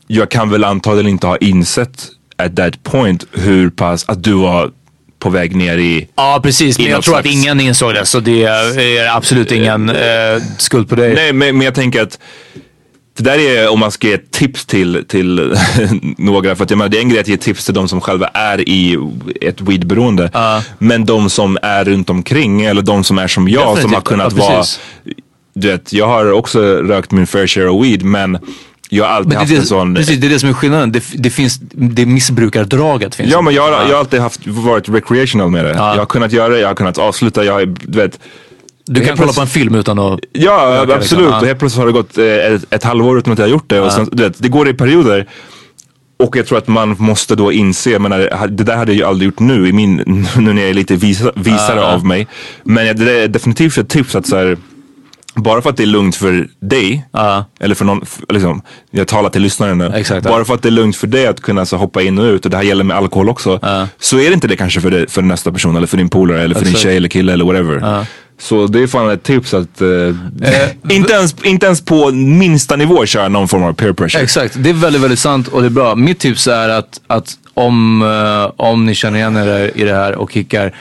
jag 0.06 0.30
kan 0.30 0.50
väl 0.50 0.64
antagligen 0.64 1.10
inte 1.10 1.26
ha 1.26 1.36
insett 1.36 2.08
at 2.36 2.56
that 2.56 2.82
point 2.82 3.26
hur 3.32 3.70
pass, 3.70 4.04
att 4.08 4.22
du 4.24 4.32
var 4.32 4.70
på 5.18 5.30
väg 5.30 5.56
ner 5.56 5.78
i 5.78 6.08
Ja, 6.16 6.40
precis. 6.42 6.78
Men 6.78 6.90
jag 6.90 7.02
tror 7.02 7.18
att 7.18 7.26
ingen 7.26 7.60
insåg 7.60 7.94
det, 7.94 8.06
så 8.06 8.20
det 8.20 8.44
är 8.44 9.16
absolut 9.16 9.52
ingen 9.52 9.88
eh, 9.88 9.96
skuld 10.58 10.88
på 10.88 10.94
dig. 10.94 11.14
Nej 11.14 11.32
men, 11.32 11.56
men 11.58 11.64
jag 11.64 11.74
tänker 11.74 12.02
att 12.02 12.18
det 13.16 13.22
där 13.22 13.38
är 13.38 13.68
om 13.68 13.80
man 13.80 13.90
ska 13.90 14.08
ge 14.08 14.18
tips 14.18 14.66
till, 14.66 15.04
till 15.08 15.54
några. 16.18 16.56
För 16.56 16.64
att 16.64 16.70
jag 16.70 16.76
menar, 16.76 16.88
det 16.88 16.96
är 16.98 17.00
en 17.00 17.08
grej 17.08 17.20
att 17.20 17.28
ge 17.28 17.36
tips 17.36 17.64
till 17.64 17.74
de 17.74 17.88
som 17.88 18.00
själva 18.00 18.26
är 18.26 18.68
i 18.68 18.98
ett 19.40 19.60
weedberoende. 19.60 20.30
Men 20.78 21.04
de 21.06 21.30
som 21.30 21.58
är 21.62 21.84
runt 21.84 22.10
omkring 22.10 22.62
eller 22.64 22.82
de 22.82 23.04
som 23.04 23.18
är 23.18 23.28
som 23.28 23.48
jag 23.48 23.60
som 23.62 23.68
har 23.68 23.76
Definitivt. 23.76 24.04
kunnat 24.04 24.32
Ja, 24.36 24.48
vara. 24.48 24.64
Du 25.54 25.68
vet, 25.68 25.92
jag 25.92 26.06
har 26.06 26.32
också 26.32 26.60
rökt 26.62 27.10
min 27.10 27.26
fair 27.26 27.46
share 27.46 27.68
of 27.68 27.84
weed 27.84 28.02
men 28.04 28.38
jag 28.88 29.04
har 29.04 29.10
alltid 29.12 29.28
Men 29.28 29.36
haft 29.38 29.50
det, 29.50 29.56
en 29.56 29.66
sån. 29.66 29.94
precis, 29.94 30.18
det 30.20 30.26
är 30.26 30.30
det 30.30 30.38
som 30.38 30.48
är 30.48 30.52
skillnaden. 30.52 30.92
Det, 30.92 31.02
det 31.14 31.30
finns, 31.30 31.58
det 31.72 32.06
missbrukardraget 32.06 33.14
finns. 33.14 33.32
Ja 33.32 33.40
men 33.40 33.54
jag, 33.54 33.62
har- 33.62 33.70
jag 33.72 33.88
har 33.92 33.98
alltid 33.98 34.20
haft, 34.20 34.46
varit 34.46 34.88
recreational 34.88 35.50
med 35.50 35.64
det. 35.64 35.70
Jag 35.70 35.78
har 35.96 36.06
kunnat 36.06 36.32
göra 36.32 36.48
det, 36.48 36.60
jag 36.60 36.68
har 36.68 36.74
kunnat 36.74 36.98
avsluta, 36.98 37.44
jag 37.44 37.52
har, 37.52 37.66
du 37.66 37.98
vet. 37.98 38.18
Du 38.86 39.04
kan 39.04 39.16
kolla 39.16 39.32
på 39.32 39.40
en 39.40 39.46
film 39.46 39.74
utan 39.74 39.98
att... 39.98 40.20
Ja 40.32 40.52
röka, 40.52 40.94
absolut. 40.94 41.00
liksom. 41.00 41.22
Ja. 41.32 41.40
Och 41.40 41.46
helt 41.46 41.58
plötsligt 41.58 41.78
har 41.80 41.86
det 41.86 41.92
gått 41.92 42.18
eh, 42.18 42.24
ett, 42.54 42.64
ett 42.74 42.84
halvår 42.84 43.18
utan 43.18 43.32
att 43.32 43.38
jag 43.38 43.46
har 43.46 43.50
gjort 43.50 43.70
det. 43.70 43.80
Och 43.80 43.92
sen, 43.92 44.08
du 44.12 44.22
vet, 44.22 44.42
det 44.42 44.48
går 44.48 44.68
i 44.68 44.74
perioder. 44.74 45.26
och 46.18 46.36
jag 46.36 46.46
tror 46.46 46.58
att 46.58 46.68
man 46.68 46.96
måste 46.98 47.34
då 47.34 47.52
inse, 47.52 47.98
menar, 47.98 48.46
det 48.48 48.64
där 48.64 48.76
hade 48.76 48.92
jag 48.92 48.96
ju 48.98 49.04
aldrig 49.04 49.26
gjort 49.26 49.40
nu, 49.40 49.68
i 49.68 49.72
min, 49.72 49.96
nu 50.36 50.40
när 50.52 50.60
jag 50.62 50.70
är 50.70 50.74
lite 50.74 50.96
visa, 50.96 51.32
visare 51.34 51.84
av 51.86 52.04
mig. 52.04 52.26
Men 52.64 52.96
det 52.96 53.12
är 53.22 53.28
definitivt 53.28 53.78
ett 53.78 53.88
tips 53.88 54.14
att 54.14 54.26
så 54.26 54.36
här, 54.36 54.56
bara 55.36 55.62
för 55.62 55.70
att 55.70 55.76
det 55.76 55.82
är 55.82 55.86
lugnt 55.86 56.16
för 56.16 56.48
dig, 56.60 57.06
eller 57.60 57.74
för 57.74 57.84
någon, 57.84 58.04
liksom, 58.28 58.62
jag 58.90 59.08
talar 59.08 59.30
till 59.30 59.42
lyssnaren 59.42 59.78
nu. 59.78 59.92
Exakt, 59.94 60.26
bara 60.26 60.44
för 60.44 60.54
att 60.54 60.62
det 60.62 60.68
är 60.68 60.70
lugnt 60.70 60.96
för 60.96 61.06
dig 61.06 61.26
att 61.26 61.40
kunna 61.40 61.66
så, 61.66 61.76
hoppa 61.76 62.02
in 62.02 62.18
och 62.18 62.24
ut, 62.24 62.44
och 62.44 62.50
det 62.50 62.56
här 62.56 62.64
gäller 62.64 62.84
med 62.84 62.96
alkohol 62.96 63.28
också, 63.28 63.60
så 63.98 64.18
är 64.18 64.28
det 64.28 64.34
inte 64.34 64.48
det 64.48 64.56
kanske 64.56 64.80
för, 64.80 64.90
dig, 64.90 65.08
för 65.08 65.22
nästa 65.22 65.52
person, 65.52 65.76
eller 65.76 65.86
för 65.86 65.96
din 65.96 66.08
polare, 66.08 66.42
eller 66.42 66.54
för 66.54 66.62
din 66.62 66.68
Exakt. 66.68 66.82
tjej 66.82 66.96
eller 66.96 67.08
kille 67.08 67.32
eller 67.32 67.44
whatever. 67.44 68.06
Så 68.38 68.66
det 68.66 68.82
är 68.82 68.86
fan 68.86 69.10
ett 69.10 69.22
tips 69.22 69.54
att 69.54 69.80
eh, 69.80 69.88
inte, 70.90 71.12
ens, 71.12 71.34
inte 71.44 71.66
ens 71.66 71.84
på 71.84 72.10
minsta 72.12 72.76
nivå 72.76 73.06
köra 73.06 73.28
någon 73.28 73.48
form 73.48 73.62
av 73.62 73.72
peer 73.72 73.92
pressure. 73.92 74.22
Exakt, 74.22 74.54
det 74.58 74.70
är 74.70 74.74
väldigt, 74.74 75.02
väldigt 75.02 75.18
sant 75.18 75.48
och 75.48 75.60
det 75.60 75.66
är 75.66 75.70
bra. 75.70 75.94
Mitt 75.94 76.18
tips 76.18 76.46
är 76.46 76.68
att, 76.68 77.00
att 77.06 77.32
om, 77.54 78.02
eh, 78.02 78.52
om 78.56 78.86
ni 78.86 78.94
känner 78.94 79.18
igen 79.18 79.36
er 79.36 79.70
i 79.74 79.84
det 79.84 79.94
här 79.94 80.14
och 80.14 80.32
kickar. 80.32 80.72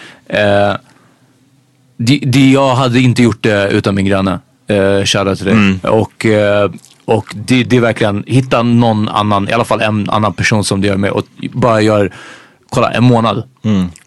Det, 1.98 2.20
det, 2.26 2.52
jag 2.52 2.76
hade 2.76 3.00
inte 3.00 3.24
gjort 3.24 3.44
det 3.44 3.70
utan 3.70 3.96
min 3.96 4.06
granne. 4.06 4.40
Eh, 4.68 5.06
Shoutout 5.06 5.38
till 5.38 5.46
dig. 5.46 5.56
Och, 5.84 6.26
eh, 6.26 6.72
och 7.06 7.26
det, 7.36 7.64
det 7.64 7.78
är 7.78 7.82
verkligen, 7.82 8.24
hitta 8.28 8.64
någon 8.64 9.10
annan, 9.10 9.50
i 9.50 9.52
alla 9.52 9.66
fall 9.66 9.82
en 9.82 10.10
annan 10.10 10.34
person 10.34 10.64
som 10.64 10.82
du 10.82 10.88
gör 10.88 10.98
med 10.98 11.12
och 11.12 11.24
bara 11.54 11.82
gör, 11.82 12.14
kolla 12.70 12.92
en 12.92 13.04
månad. 13.04 13.44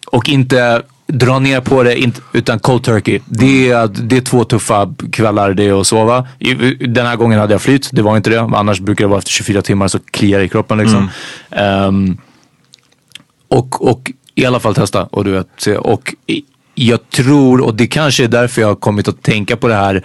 Och 0.07 0.29
inte 0.29 0.81
dra 1.07 1.39
ner 1.39 1.61
på 1.61 1.83
det, 1.83 2.11
utan 2.33 2.59
cold 2.59 2.83
turkey. 2.83 3.19
Det 3.25 3.71
är, 3.71 3.87
det 3.87 4.17
är 4.17 4.21
två 4.21 4.43
tuffa 4.43 4.93
kvällar 5.11 5.53
det 5.53 5.63
är 5.63 5.81
att 5.81 5.87
sova. 5.87 6.27
Den 6.79 7.05
här 7.05 7.15
gången 7.15 7.39
hade 7.39 7.53
jag 7.53 7.61
flyt, 7.61 7.89
det 7.91 8.01
var 8.01 8.17
inte 8.17 8.29
det. 8.29 8.39
Annars 8.39 8.79
brukar 8.79 9.05
det 9.05 9.09
vara 9.09 9.17
efter 9.19 9.31
24 9.31 9.61
timmar 9.61 9.87
så 9.87 9.99
kliar 9.99 10.39
det 10.39 10.45
i 10.45 10.49
kroppen 10.49 10.77
liksom. 10.77 11.09
Ehm, 11.51 12.17
och, 13.47 13.89
och 13.89 14.11
i 14.35 14.45
alla 14.45 14.59
fall 14.59 14.75
testa. 14.75 15.03
Och, 15.03 15.23
du 15.23 15.31
vet, 15.31 15.47
se. 15.57 15.77
och 15.77 16.15
jag 16.87 17.09
tror, 17.09 17.61
och 17.61 17.75
det 17.75 17.87
kanske 17.87 18.23
är 18.23 18.27
därför 18.27 18.61
jag 18.61 18.67
har 18.67 18.75
kommit 18.75 19.07
att 19.07 19.23
tänka 19.23 19.55
på 19.57 19.67
det 19.67 19.75
här. 19.75 20.03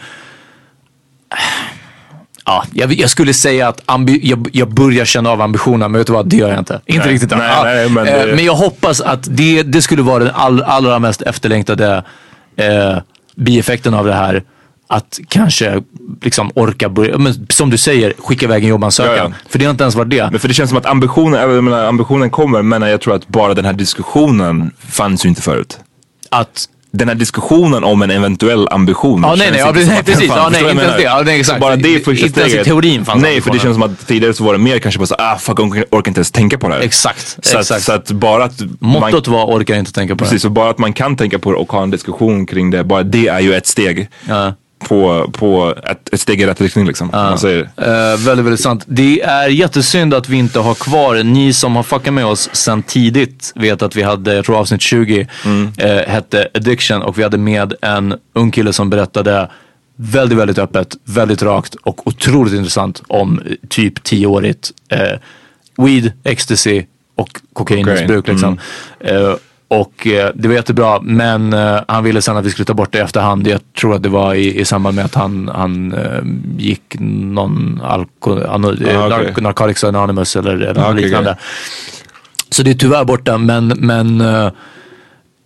Ja, 2.46 2.64
jag, 2.72 2.92
jag 2.92 3.10
skulle 3.10 3.34
säga 3.34 3.68
att 3.68 3.82
ambi, 3.86 4.20
jag, 4.22 4.48
jag 4.52 4.68
börjar 4.74 5.04
känna 5.04 5.30
av 5.30 5.40
ambitionen, 5.40 5.92
men 5.92 5.98
vet 5.98 6.06
du 6.06 6.12
vad? 6.12 6.28
Det 6.28 6.36
gör 6.36 6.48
jag 6.50 6.58
inte. 6.58 6.80
Inte 6.86 7.04
Nej, 7.04 7.14
riktigt 7.14 7.30
nej, 7.30 7.40
Ja, 7.56 7.62
nej, 7.64 7.88
men 7.88 8.06
eh, 8.06 8.12
det- 8.26 8.34
men 8.36 8.44
jag 8.44 8.54
hoppas 8.54 9.00
att 9.00 9.36
det, 9.36 9.62
det 9.62 9.82
skulle 9.82 10.02
vara 10.02 10.24
den 10.24 10.32
all, 10.34 10.62
allra 10.62 10.98
mest 10.98 11.22
efterlängtade 11.22 12.04
eh, 12.56 12.98
bieffekten 13.36 13.94
av 13.94 14.06
det 14.06 14.14
här. 14.14 14.42
Att 14.86 15.20
kanske 15.28 15.82
liksom 16.22 16.50
orka 16.54 16.88
börja, 16.88 17.18
men 17.18 17.46
som 17.50 17.70
du 17.70 17.76
säger, 17.78 18.12
skicka 18.18 18.44
iväg 18.46 18.62
en 18.64 18.68
jobbansökan. 18.70 19.14
Ja, 19.16 19.22
ja. 19.24 19.32
För 19.48 19.58
det 19.58 19.64
har 19.64 19.70
inte 19.70 19.84
ens 19.84 19.94
varit 19.94 20.10
det. 20.10 20.28
Men 20.30 20.40
för 20.40 20.48
det 20.48 20.54
känns 20.54 20.70
som 20.70 20.78
att 20.78 20.86
ambitionen, 20.86 21.40
jag 21.54 21.64
menar, 21.64 21.84
ambitionen 21.84 22.30
kommer, 22.30 22.62
men 22.62 22.82
jag 22.82 23.00
tror 23.00 23.14
att 23.14 23.28
bara 23.28 23.54
den 23.54 23.64
här 23.64 23.72
diskussionen 23.72 24.70
fanns 24.78 25.24
ju 25.24 25.28
inte 25.28 25.42
förut. 25.42 25.78
Att 26.40 26.68
den 26.90 27.08
här 27.08 27.14
diskussionen 27.14 27.84
om 27.84 28.02
en 28.02 28.10
eventuell 28.10 28.68
ambition. 28.70 29.22
Ja, 29.22 29.34
nej, 29.34 29.50
nej, 29.50 29.60
ja, 29.60 29.72
det- 29.72 29.86
nej, 29.86 29.94
den 29.96 30.04
precis. 30.04 30.28
Ja, 30.28 30.48
nej, 30.52 30.70
inte 30.70 30.82
ens 30.82 30.96
det. 30.96 31.02
Ja, 31.02 31.22
nej, 31.24 31.40
exakt. 31.40 31.56
Så 31.56 31.60
bara 31.60 31.76
det 31.76 32.04
första 32.04 32.26
Inte 32.26 32.40
ens 32.40 32.54
i 32.54 32.64
teorin 32.64 33.04
fanns 33.04 33.22
Nej, 33.22 33.40
för 33.40 33.50
det 33.50 33.58
känns 33.58 33.74
som 33.74 33.82
att 33.82 34.06
tidigare 34.06 34.34
så 34.34 34.44
var 34.44 34.52
det 34.52 34.58
mer 34.58 34.78
kanske 34.78 34.98
bara 34.98 35.06
så 35.06 35.14
ah 35.18 35.36
fuck, 35.38 35.58
jag 35.60 35.68
orkar 35.90 36.08
inte 36.10 36.18
ens 36.18 36.30
tänka 36.30 36.58
på 36.58 36.68
det 36.68 36.74
här. 36.74 36.80
Exakt, 36.82 37.38
Så, 37.42 37.58
exakt. 37.58 37.70
Att, 37.78 37.82
så 37.82 37.92
att 37.92 38.10
bara 38.10 38.44
att 38.44 38.60
Mottot 38.78 39.28
var 39.28 39.44
orkar 39.46 39.74
inte 39.74 39.92
tänka 39.92 40.16
på 40.16 40.24
Precis, 40.24 40.42
så 40.42 40.50
bara 40.50 40.70
att 40.70 40.78
man 40.78 40.92
kan 40.92 41.16
tänka 41.16 41.38
på 41.38 41.50
det 41.52 41.56
och 41.58 41.72
ha 41.72 41.82
en 41.82 41.90
diskussion 41.90 42.46
kring 42.46 42.70
det, 42.70 42.84
bara 42.84 43.02
det 43.02 43.28
är 43.28 43.40
ju 43.40 43.54
ett 43.54 43.66
steg. 43.66 44.08
På, 44.78 45.30
på 45.32 45.74
ett, 45.86 46.14
ett 46.14 46.20
steg 46.20 46.40
i 46.40 46.46
rätt 46.46 46.60
riktning 46.60 46.86
liksom. 46.86 47.10
om 47.10 47.16
Man 47.16 47.38
säger. 47.38 47.62
Eh, 47.76 48.18
väldigt, 48.18 48.46
väldigt 48.46 48.60
sant. 48.60 48.84
Det 48.86 49.22
är 49.22 49.48
jättesynd 49.48 50.14
att 50.14 50.28
vi 50.28 50.36
inte 50.36 50.58
har 50.58 50.74
kvar, 50.74 51.22
ni 51.22 51.52
som 51.52 51.76
har 51.76 51.82
fuckat 51.82 52.14
med 52.14 52.26
oss 52.26 52.50
sen 52.52 52.82
tidigt 52.82 53.52
vet 53.54 53.82
att 53.82 53.96
vi 53.96 54.02
hade, 54.02 54.34
jag 54.34 54.44
tror 54.44 54.58
avsnitt 54.58 54.80
20 54.80 55.28
eh, 55.76 55.96
hette 55.96 56.48
Addiction 56.54 57.02
och 57.02 57.18
vi 57.18 57.22
hade 57.22 57.38
med 57.38 57.74
en 57.82 58.14
ung 58.32 58.50
kille 58.50 58.72
som 58.72 58.90
berättade 58.90 59.48
väldigt, 59.96 60.38
väldigt 60.38 60.58
öppet, 60.58 60.96
väldigt 61.04 61.42
rakt 61.42 61.74
och 61.74 62.06
otroligt 62.06 62.54
intressant 62.54 63.02
om 63.06 63.38
eh, 63.38 63.52
typ 63.68 64.02
tioårigt 64.02 64.70
eh, 64.88 65.18
weed, 65.76 66.12
ecstasy 66.24 66.84
och 67.16 67.40
kokainmissbruk. 67.52 68.26
Kokain, 68.26 68.34
Liksom. 68.34 68.58
Eh, 69.00 69.34
och 69.68 70.06
eh, 70.06 70.30
det 70.34 70.48
var 70.48 70.54
jättebra 70.54 71.00
men 71.02 71.52
eh, 71.52 71.80
han 71.88 72.04
ville 72.04 72.22
sen 72.22 72.36
att 72.36 72.44
vi 72.44 72.50
skulle 72.50 72.66
ta 72.66 72.74
bort 72.74 72.92
det 72.92 72.98
i 72.98 73.00
efterhand. 73.00 73.46
Jag 73.46 73.60
tror 73.80 73.94
att 73.94 74.02
det 74.02 74.08
var 74.08 74.34
i, 74.34 74.60
i 74.60 74.64
samband 74.64 74.96
med 74.96 75.04
att 75.04 75.14
han, 75.14 75.50
han 75.54 75.92
eh, 75.92 76.22
gick 76.58 76.96
någon 77.00 77.80
alko, 77.84 78.38
eh, 78.40 78.50
Ah, 78.52 78.56
okej. 78.58 78.94
nark- 78.94 79.40
Narcotics 79.40 79.84
Anonymous 79.84 80.36
eller, 80.36 80.52
eller 80.56 80.80
Ah, 80.80 80.90
okej, 80.90 81.02
liknande. 81.02 81.30
okej. 81.30 81.42
Så 82.50 82.62
det 82.62 82.70
är 82.70 82.74
tyvärr 82.74 83.04
borta 83.04 83.38
men, 83.38 83.66
men 83.68 84.20
eh, 84.20 84.50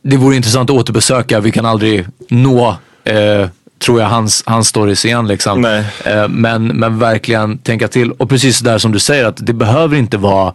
det 0.03 0.17
vore 0.17 0.37
intressant 0.37 0.71
att 0.71 0.77
återbesöka. 0.77 1.41
Vi 1.41 1.53
kan 1.53 1.67
aldrig 1.67 2.07
nå 2.29 2.77
eh, 3.05 3.49
tror 3.79 4.01
jag 4.01 4.09
hans, 4.09 4.43
hans 4.47 4.69
stories 4.69 5.05
igen 5.05 5.27
liksom. 5.29 5.65
Eh, 6.05 6.29
men, 6.29 6.67
men 6.67 6.99
verkligen 6.99 7.59
tänka 7.59 7.89
till. 7.89 8.13
Och 8.13 8.29
precis 8.29 8.61
där 8.61 8.79
som 8.79 8.93
du 8.93 8.99
säger 8.99 9.25
att 9.25 9.47
det 9.47 9.53
behöver 9.53 9.97
inte 9.97 10.17
vara 10.19 10.55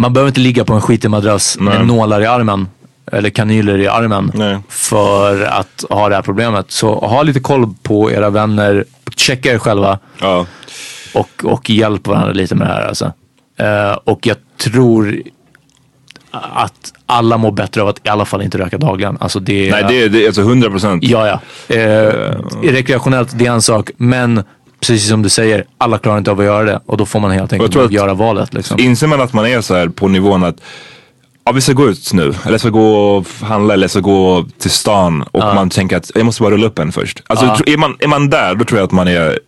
man 0.00 0.12
behöver 0.12 0.28
inte 0.28 0.40
ligga 0.40 0.64
på 0.64 0.72
en 0.72 0.80
skitig 0.80 1.10
madrass 1.10 1.58
med 1.58 1.74
Nej. 1.78 1.86
nålar 1.86 2.20
i 2.20 2.26
armen. 2.26 2.68
Eller 3.12 3.30
kanyler 3.30 3.78
i 3.78 3.88
armen. 3.88 4.32
För 4.68 5.42
att 5.42 5.84
ha 5.90 6.08
det 6.08 6.14
här 6.14 6.22
problemet. 6.22 6.70
Så 6.70 6.94
ha 6.94 7.22
lite 7.22 7.40
koll 7.40 7.74
på 7.82 8.10
era 8.10 8.30
vänner. 8.30 8.84
Checka 9.16 9.52
er 9.52 9.58
själva. 9.58 9.98
Och, 11.14 11.44
och 11.44 11.70
hjälp 11.70 12.06
varandra 12.06 12.32
lite 12.32 12.54
med 12.54 12.68
det 12.68 12.72
här 12.72 12.86
alltså. 12.86 13.12
Eh, 13.56 13.92
och 14.04 14.26
jag 14.26 14.36
tror 14.56 15.22
att 16.30 16.92
alla 17.06 17.38
mår 17.38 17.52
bättre 17.52 17.82
av 17.82 17.88
att 17.88 18.06
i 18.06 18.08
alla 18.08 18.24
fall 18.24 18.42
inte 18.42 18.58
röka 18.58 18.78
dagligen. 18.78 19.18
Alltså 19.20 19.40
det, 19.40 19.70
Nej, 19.70 19.84
det 19.88 20.02
är, 20.02 20.08
det 20.08 20.22
är 20.22 20.26
alltså 20.26 20.40
100 20.40 20.70
procent. 20.70 21.04
Ja, 21.04 21.40
ja. 21.66 21.74
Eh, 21.76 22.12
rekreationellt, 22.62 23.38
det 23.38 23.46
är 23.46 23.52
en 23.52 23.62
sak. 23.62 23.90
Men 23.96 24.44
precis 24.80 25.08
som 25.08 25.22
du 25.22 25.28
säger, 25.28 25.64
alla 25.78 25.98
klarar 25.98 26.18
inte 26.18 26.30
av 26.30 26.38
att 26.40 26.46
göra 26.46 26.64
det. 26.64 26.80
Och 26.86 26.96
då 26.96 27.06
får 27.06 27.20
man 27.20 27.30
helt 27.30 27.52
enkelt 27.52 27.76
att- 27.76 27.92
göra 27.92 28.14
valet. 28.14 28.54
Liksom. 28.54 28.80
Inser 28.80 29.06
man 29.06 29.20
att 29.20 29.32
man 29.32 29.46
är 29.46 29.60
så 29.60 29.74
här 29.74 29.88
på 29.88 30.08
nivån 30.08 30.44
att 30.44 30.56
ja, 31.44 31.52
vi 31.52 31.60
ska 31.60 31.72
gå 31.72 31.88
ut 31.88 32.12
nu, 32.12 32.34
eller 32.46 32.58
ska 32.58 32.68
gå 32.68 33.16
och 33.16 33.26
handla 33.42 33.74
eller 33.74 33.88
ska 33.88 34.00
gå 34.00 34.46
till 34.58 34.70
stan 34.70 35.22
och 35.22 35.40
man 35.54 35.70
tänker 35.70 35.96
att 35.96 36.10
jag 36.14 36.24
måste 36.26 36.42
bara 36.42 36.50
rulla 36.54 36.66
upp 36.66 36.78
en 36.78 36.92
först. 36.92 37.22
Alltså, 37.26 37.46
Ja. 37.46 37.56
tro- 37.56 37.72
är, 37.72 37.76
man, 37.76 37.96
är 37.98 38.08
man 38.08 38.30
där, 38.30 38.54
då 38.54 38.64
tror 38.64 38.78
jag 38.80 38.86
att 38.86 38.92
man 38.92 39.08
är, 39.08 39.38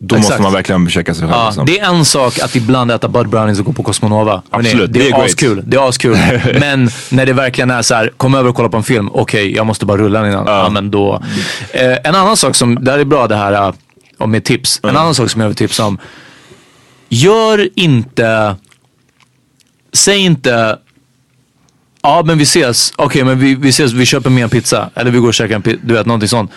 då 0.00 0.16
Exakt. 0.16 0.30
måste 0.30 0.42
man 0.42 0.52
verkligen 0.52 0.90
checka 0.90 1.14
sig 1.14 1.20
själv. 1.22 1.32
Ja, 1.40 1.46
liksom. 1.46 1.66
det 1.66 1.78
är 1.78 1.86
en 1.94 2.04
sak 2.04 2.38
att 2.40 2.56
ibland 2.56 2.90
äta 2.90 3.08
Bud 3.08 3.28
Brownies 3.28 3.58
och 3.58 3.64
gå 3.64 3.72
på 3.72 3.82
Cosmonova. 3.82 4.42
Absolut, 4.50 4.92
det, 4.92 4.98
det 4.98 5.08
är 5.10 5.20
är 5.20 5.24
askul. 5.24 5.62
Det 5.66 5.76
är 5.76 5.88
askul. 5.88 6.16
men 6.60 6.90
när 7.10 7.26
det 7.26 7.32
verkligen 7.32 7.70
är 7.70 7.82
så 7.82 7.94
här, 7.94 8.12
kom 8.16 8.34
över 8.34 8.48
och 8.50 8.56
kolla 8.56 8.68
på 8.68 8.76
en 8.76 8.82
film. 8.82 9.10
Okej, 9.12 9.54
jag 9.56 9.66
måste 9.66 9.86
bara 9.86 9.96
rulla 9.98 10.20
den 10.20 10.32
innan. 10.32 10.46
Ja. 10.46 10.68
men 10.70 10.90
då. 10.90 11.22
Eh, 11.72 11.92
en 12.04 12.14
annan 12.14 12.36
sak 12.36 12.54
som, 12.54 12.78
där 12.84 12.98
är 12.98 13.04
bra 13.04 13.26
det 13.28 13.36
här 13.36 13.52
om 14.18 14.30
med 14.30 14.44
tips. 14.44 14.80
En 14.82 14.96
annan 14.96 15.14
sak 15.14 15.30
som 15.30 15.40
jag 15.40 15.48
vill 15.48 15.56
tipsa 15.56 15.84
om. 15.86 15.98
Gör 17.08 17.68
inte, 17.74 18.56
säg 19.92 20.18
inte 20.18 20.78
Ja 22.02 22.22
men 22.26 22.38
vi 22.38 22.42
ses, 22.44 22.92
okej 22.96 23.24
men 23.24 23.38
vi, 23.38 23.54
vi 23.54 23.68
ses, 23.68 23.92
vi 23.92 24.06
köper 24.06 24.30
mer 24.30 24.48
pizza. 24.48 24.90
Eller 24.94 25.10
vi 25.10 25.18
går 25.18 25.28
och 25.28 25.34
käkar 25.34 25.54
en 25.54 25.62
pizza, 25.62 25.80
du 25.82 25.94
vet 25.94 26.06
någonting 26.06 26.28
sånt. 26.28 26.50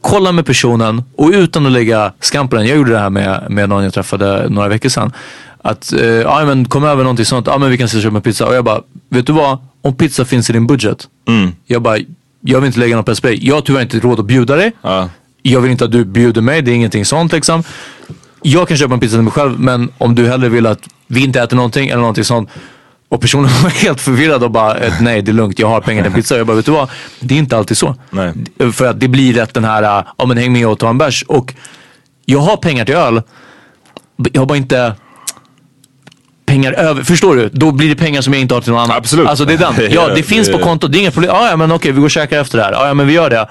Kolla 0.00 0.32
med 0.32 0.46
personen 0.46 1.02
och 1.16 1.30
utan 1.30 1.66
att 1.66 1.72
lägga 1.72 2.12
skam 2.20 2.48
på 2.48 2.56
den. 2.56 2.66
Jag 2.66 2.76
gjorde 2.76 2.90
det 2.90 2.98
här 2.98 3.10
med, 3.10 3.46
med 3.50 3.68
någon 3.68 3.84
jag 3.84 3.94
träffade 3.94 4.48
några 4.48 4.68
veckor 4.68 4.88
sedan. 4.88 5.12
Att, 5.62 5.92
eh, 5.92 6.06
ja 6.06 6.44
men 6.44 6.64
kom 6.68 6.84
över 6.84 7.02
någonting 7.02 7.26
sånt, 7.26 7.46
ja 7.46 7.58
men 7.58 7.70
vi 7.70 7.78
kan 7.78 7.84
ses 7.84 7.96
och 7.96 8.02
köpa 8.02 8.20
pizza. 8.20 8.46
Och 8.46 8.54
jag 8.54 8.64
bara, 8.64 8.80
vet 9.08 9.26
du 9.26 9.32
vad? 9.32 9.58
Om 9.82 9.94
pizza 9.94 10.24
finns 10.24 10.50
i 10.50 10.52
din 10.52 10.66
budget. 10.66 11.08
Jag 11.66 11.82
bara, 11.82 11.98
jag 12.40 12.60
vill 12.60 12.66
inte 12.66 12.80
lägga 12.80 12.96
någon 12.96 13.04
press 13.04 13.20
på 13.20 13.26
dig. 13.26 13.46
Jag 13.46 13.54
har 13.54 13.62
tyvärr 13.62 13.82
inte 13.82 14.00
råd 14.00 14.20
att 14.20 14.26
bjuda 14.26 14.56
dig. 14.56 14.72
Jag 15.42 15.60
vill 15.60 15.70
inte 15.70 15.84
att 15.84 15.92
du 15.92 16.04
bjuder 16.04 16.40
mig, 16.40 16.62
det 16.62 16.70
är 16.70 16.74
ingenting 16.74 17.04
sånt 17.04 17.32
liksom. 17.32 17.62
Jag 18.42 18.68
kan 18.68 18.76
köpa 18.76 18.94
en 18.94 19.00
pizza 19.00 19.16
till 19.16 19.22
mig 19.22 19.32
själv 19.32 19.60
men 19.60 19.92
om 19.98 20.14
du 20.14 20.28
hellre 20.28 20.48
vill 20.48 20.66
att 20.66 20.88
vi 21.06 21.24
inte 21.24 21.40
äter 21.40 21.56
någonting 21.56 21.88
eller 21.88 22.00
någonting 22.00 22.24
sånt 22.24 22.50
och 23.12 23.20
personen 23.20 23.50
var 23.62 23.70
helt 23.70 24.00
förvirrad 24.00 24.42
och 24.42 24.50
bara, 24.50 24.78
eh, 24.78 24.92
nej 25.00 25.22
det 25.22 25.30
är 25.30 25.32
lugnt, 25.32 25.58
jag 25.58 25.68
har 25.68 25.80
pengar 25.80 26.02
till 26.02 26.12
pizza. 26.12 26.36
Jag 26.36 26.46
bara, 26.46 26.56
vet 26.56 26.66
du 26.66 26.72
vad? 26.72 26.90
Det 27.20 27.34
är 27.34 27.38
inte 27.38 27.56
alltid 27.56 27.76
så. 27.76 27.96
För 28.72 28.86
att 28.86 29.00
det 29.00 29.08
blir 29.08 29.34
rätt 29.34 29.54
den 29.54 29.64
här, 29.64 29.82
eh, 29.82 30.04
ja 30.18 30.26
men 30.26 30.36
häng 30.36 30.52
med 30.52 30.66
och 30.66 30.78
ta 30.78 30.90
en 30.90 30.98
bärs. 30.98 31.24
Och 31.28 31.54
jag 32.24 32.38
har 32.38 32.56
pengar 32.56 32.84
till 32.84 32.94
öl. 32.94 33.22
Jag 34.32 34.40
har 34.40 34.46
bara 34.46 34.58
inte 34.58 34.94
pengar 36.46 36.72
över. 36.72 37.02
Förstår 37.02 37.36
du? 37.36 37.48
Då 37.48 37.72
blir 37.72 37.88
det 37.88 37.96
pengar 37.96 38.20
som 38.20 38.32
jag 38.32 38.42
inte 38.42 38.54
har 38.54 38.60
till 38.60 38.72
någon 38.72 38.80
annan. 38.80 38.96
Absolut. 38.96 39.28
Alltså 39.28 39.44
det 39.44 39.52
är 39.52 39.58
den. 39.58 39.92
Ja, 39.92 40.08
det 40.14 40.22
finns 40.22 40.52
på 40.52 40.58
kontot. 40.58 40.92
Det 40.92 40.98
är 40.98 41.00
inga 41.00 41.10
problem. 41.10 41.30
Ja, 41.34 41.50
ja 41.50 41.56
men 41.56 41.72
okej, 41.72 41.92
vi 41.92 41.98
går 41.98 42.04
och 42.04 42.10
käkar 42.10 42.40
efter 42.40 42.58
det 42.58 42.64
här. 42.64 42.72
Ja 42.72 42.94
men 42.94 43.06
vi 43.06 43.12
gör 43.12 43.30
det. 43.30 43.48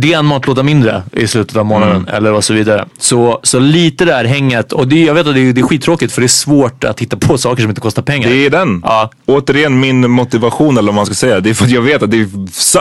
Det 0.00 0.12
är 0.12 0.18
en 0.18 0.26
matlåda 0.26 0.62
mindre 0.62 1.02
i 1.12 1.26
slutet 1.26 1.56
av 1.56 1.66
månaden 1.66 1.96
Mm. 1.96 2.14
eller 2.14 2.32
och 2.32 2.44
så 2.44 2.54
vidare. 2.54 2.84
Så, 2.98 3.40
så 3.42 3.58
lite 3.58 4.04
det 4.04 4.12
här 4.14 4.24
hänget 4.24 4.72
och 4.72 4.88
det, 4.88 5.04
jag 5.04 5.14
vet 5.14 5.26
att 5.26 5.34
det, 5.34 5.40
är- 5.48 5.52
det 5.52 5.60
är 5.60 5.66
skittråkigt 5.66 6.12
för 6.12 6.20
det 6.20 6.26
är 6.26 6.28
svårt 6.28 6.84
att 6.84 7.00
hitta 7.00 7.16
på 7.16 7.38
saker 7.46 7.62
som 7.62 7.70
inte 7.70 7.80
kostar 7.80 8.02
pengar. 8.02 8.28
Det 8.28 8.46
är 8.46 8.50
den. 8.50 8.82
Återigen 9.26 9.80
min 9.80 10.10
motivation 10.10 10.78
eller 10.78 10.86
vad 10.88 10.94
man 10.94 11.06
ska 11.06 11.14
säga. 11.14 11.40
Det 11.40 11.50
är 11.50 11.54
för 11.54 11.64
att 11.64 11.70
jag 11.70 11.82
vet 11.82 12.02
att 12.02 12.10
det 12.10 12.28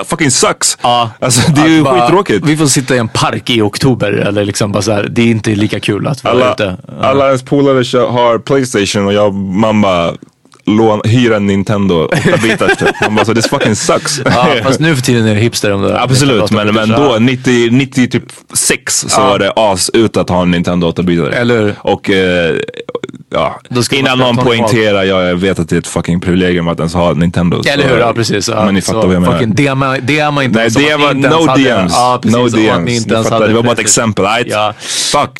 fucking 0.05 0.31
sucks. 0.31 0.77
Ja. 0.81 1.09
Alltså 1.19 1.51
det 1.51 1.61
är 1.61 1.67
ju 1.67 1.77
Att 1.77 1.83
bara, 1.83 2.01
skittråkigt. 2.01 2.45
Vi 2.45 2.57
får 2.57 2.65
sitta 2.65 2.95
i 2.95 2.97
en 2.97 3.07
park 3.07 3.49
i 3.49 3.61
oktober 3.61 4.11
eller 4.11 4.45
liksom 4.45 4.71
bara 4.71 4.81
så 4.83 4.91
här, 4.91 5.07
det 5.11 5.21
är 5.21 5.27
inte 5.27 5.55
lika 5.55 5.79
kul 5.79 6.07
att 6.07 6.23
vara 6.23 6.33
Alla, 6.33 6.53
ute. 6.53 6.77
alla 7.01 7.25
ens 7.27 7.43
polare 7.43 7.97
har 8.11 8.37
Playstation 8.37 9.05
och 9.05 9.13
jag 9.13 9.33
man 9.33 9.81
bara 9.81 10.13
lån, 10.65 11.01
hyr 11.05 11.31
en 11.31 11.47
Nintendo 11.47 12.07
8-bitars 12.07 12.75
typ. 12.79 12.95
Man 13.01 13.15
bara 13.15 13.25
så 13.25 13.33
this 13.35 13.47
fucking 13.47 13.75
sucks. 13.75 14.21
Ja, 14.25 14.47
fast 14.63 14.79
nu 14.79 14.95
för 14.95 15.01
tiden 15.03 15.27
är 15.27 15.35
det 15.35 15.41
hipster 15.41 15.71
om 15.71 15.81
det. 15.81 16.01
Absolut, 16.01 16.51
men, 16.51 16.73
men 16.73 16.89
då 16.89 17.17
90, 17.19 17.71
90 17.71 18.07
typ 18.07 18.23
6 18.53 19.05
så 19.07 19.21
Ja. 19.21 19.27
var 19.27 19.39
det 19.39 19.51
as 19.55 19.89
ut 19.89 20.17
att 20.17 20.29
ha 20.29 20.41
en 20.41 20.51
Nintendo 20.51 20.91
8-bitare. 20.91 21.31
Eller 21.33 21.75
Och 21.81 22.09
eh, 22.09 22.55
ja, 23.33 23.59
innan 23.91 24.19
någon 24.19 24.37
poängterar, 24.37 25.03
jag 25.03 25.35
vet 25.35 25.59
att 25.59 25.69
det 25.69 25.75
är 25.75 25.79
ett 25.79 25.87
fucking 25.87 26.19
privilegium 26.19 26.67
att 26.67 26.79
ens 26.79 26.93
ha 26.93 27.11
en 27.11 27.19
Nintendo. 27.19 27.63
så- 27.63 27.69
Eller 27.69 27.89
hur? 27.89 27.97
Ja, 27.97 28.13
precis. 28.13 28.49
Ja, 28.49 28.65
men 28.65 28.73
ni 28.73 28.81
fattar 28.81 29.05
vad 29.05 29.15
jag 29.15 29.21
menar. 29.21 29.33
fucking 29.37 29.55
DMa, 29.55 29.97
inte 29.97 30.57
Nej, 30.57 30.61
ens 30.61 30.77
no 31.31 31.47
hade- 31.47 31.63
DMs. 31.63 31.91
Ja, 31.95 32.19
precis, 32.21 32.37
no 32.37 32.47
DMs. 32.47 32.85
ni 32.85 32.95
inte 32.95 33.13
ens 33.13 33.29
hade 33.29 33.47
det 33.47 33.53
var 33.53 33.63
bara 33.63 33.73
ett 33.73 33.79
exempel. 33.79 34.25
right? 34.25 34.47
Ja. 34.49 34.73
Fuck. 35.11 35.31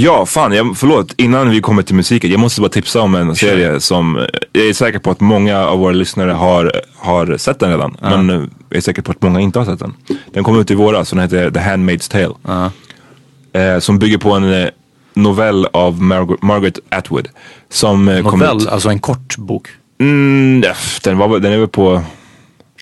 Ja, 0.00 0.26
fan, 0.26 0.52
jag, 0.52 0.76
förlåt. 0.76 1.14
Innan 1.16 1.50
vi 1.50 1.60
kommer 1.60 1.82
till 1.82 1.94
musiken, 1.94 2.30
jag 2.30 2.40
måste 2.40 2.60
bara 2.60 2.70
tipsa 2.70 3.00
om 3.00 3.14
en 3.14 3.36
serie 3.36 3.80
som 3.80 4.26
jag 4.52 4.66
är 4.66 4.72
säker 4.72 4.98
på 4.98 5.10
att 5.10 5.20
många 5.20 5.58
av 5.58 5.78
våra 5.78 5.92
lyssnare 5.92 6.30
har, 6.30 6.72
har 6.96 7.36
sett 7.36 7.58
den 7.58 7.70
redan. 7.70 7.96
Ja. 8.02 8.22
Men 8.22 8.50
jag 8.68 8.76
är 8.76 8.80
säker 8.80 9.02
på 9.02 9.10
att 9.12 9.22
många 9.22 9.40
inte 9.40 9.58
har 9.58 9.66
sett 9.66 9.78
den. 9.78 9.94
Den 10.32 10.44
kom 10.44 10.60
ut 10.60 10.70
i 10.70 10.74
våras 10.74 11.12
och 11.12 11.16
den 11.18 11.22
heter 11.22 11.50
The 11.50 11.60
Handmaid's 11.60 12.10
Tale. 12.10 12.70
Eh, 13.52 13.78
som 13.80 13.98
bygger 13.98 14.18
på 14.18 14.32
en 14.32 14.52
eh, 14.52 14.68
novell 15.14 15.66
av 15.72 16.02
Margaret, 16.02 16.42
Margaret 16.42 16.78
Atwood. 16.90 17.28
Som 17.70 18.08
eh, 18.08 18.22
kom 18.22 18.38
Novell, 18.38 18.56
ut. 18.56 18.68
alltså 18.68 18.88
en 18.88 18.98
kort 18.98 19.36
bok. 19.36 19.68
Mm, 20.00 20.64
den, 21.02 21.18
var, 21.18 21.38
den 21.38 21.52
är 21.52 21.58
väl 21.58 21.68
på, 21.68 22.02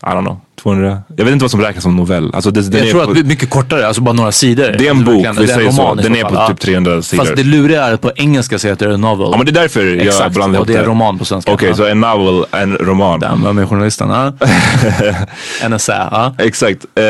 I 0.02 0.06
don't 0.06 0.20
know, 0.24 0.40
200. 0.62 1.02
Jag 1.16 1.24
vet 1.24 1.32
inte 1.32 1.42
vad 1.44 1.50
som 1.50 1.60
räknas 1.60 1.82
som 1.82 1.96
novell. 1.96 2.30
Alltså 2.34 2.50
det, 2.50 2.60
jag 2.78 2.86
är 2.86 2.90
tror 2.90 3.04
på, 3.04 3.08
att 3.10 3.14
det 3.14 3.20
är 3.20 3.24
mycket 3.24 3.50
kortare, 3.50 3.86
alltså 3.86 4.02
bara 4.02 4.12
några 4.12 4.32
sidor. 4.32 4.74
Det 4.78 4.86
är 4.86 4.90
en 4.90 4.96
Alltså 4.96 5.12
bok, 5.12 5.16
vi 5.16 5.22
det 5.22 5.26
är 5.28 5.40
en 5.40 5.46
säger 5.46 5.70
så. 5.70 5.94
Den 5.94 6.16
är 6.16 6.22
fall, 6.22 6.30
på 6.32 6.36
ja. 6.40 6.48
typ 6.48 6.60
300 6.60 7.02
sidor. 7.02 7.24
Fast 7.24 7.36
det 7.36 7.44
luriga 7.44 7.84
är 7.84 7.92
att 7.92 8.00
på 8.00 8.12
engelska 8.16 8.58
så 8.58 8.68
heter 8.68 8.88
det 8.88 8.96
novel. 8.96 9.28
Ja 9.32 9.36
men 9.36 9.46
det 9.46 9.50
är 9.52 9.62
därför 9.62 9.84
jag 9.86 10.06
Exakt, 10.06 10.34
blandar 10.34 10.60
och 10.60 10.66
ihop 10.66 10.76
det 10.76 10.82
är 10.82 10.86
roman 10.86 11.18
på 11.18 11.24
svenska. 11.24 11.52
Okej, 11.52 11.68
Ja. 11.68 11.74
så 11.74 11.84
en 11.86 12.00
novel, 12.00 12.44
en 12.52 12.76
roman. 12.76 13.20
Den 13.20 13.42
var 13.42 13.52
med 13.52 13.68
journalisten. 13.68 14.08
Ja. 14.10 14.32
en 15.62 15.72
essä. 15.72 16.08
Ja. 16.10 16.34
Exakt. 16.38 16.84
Eh, 16.94 17.02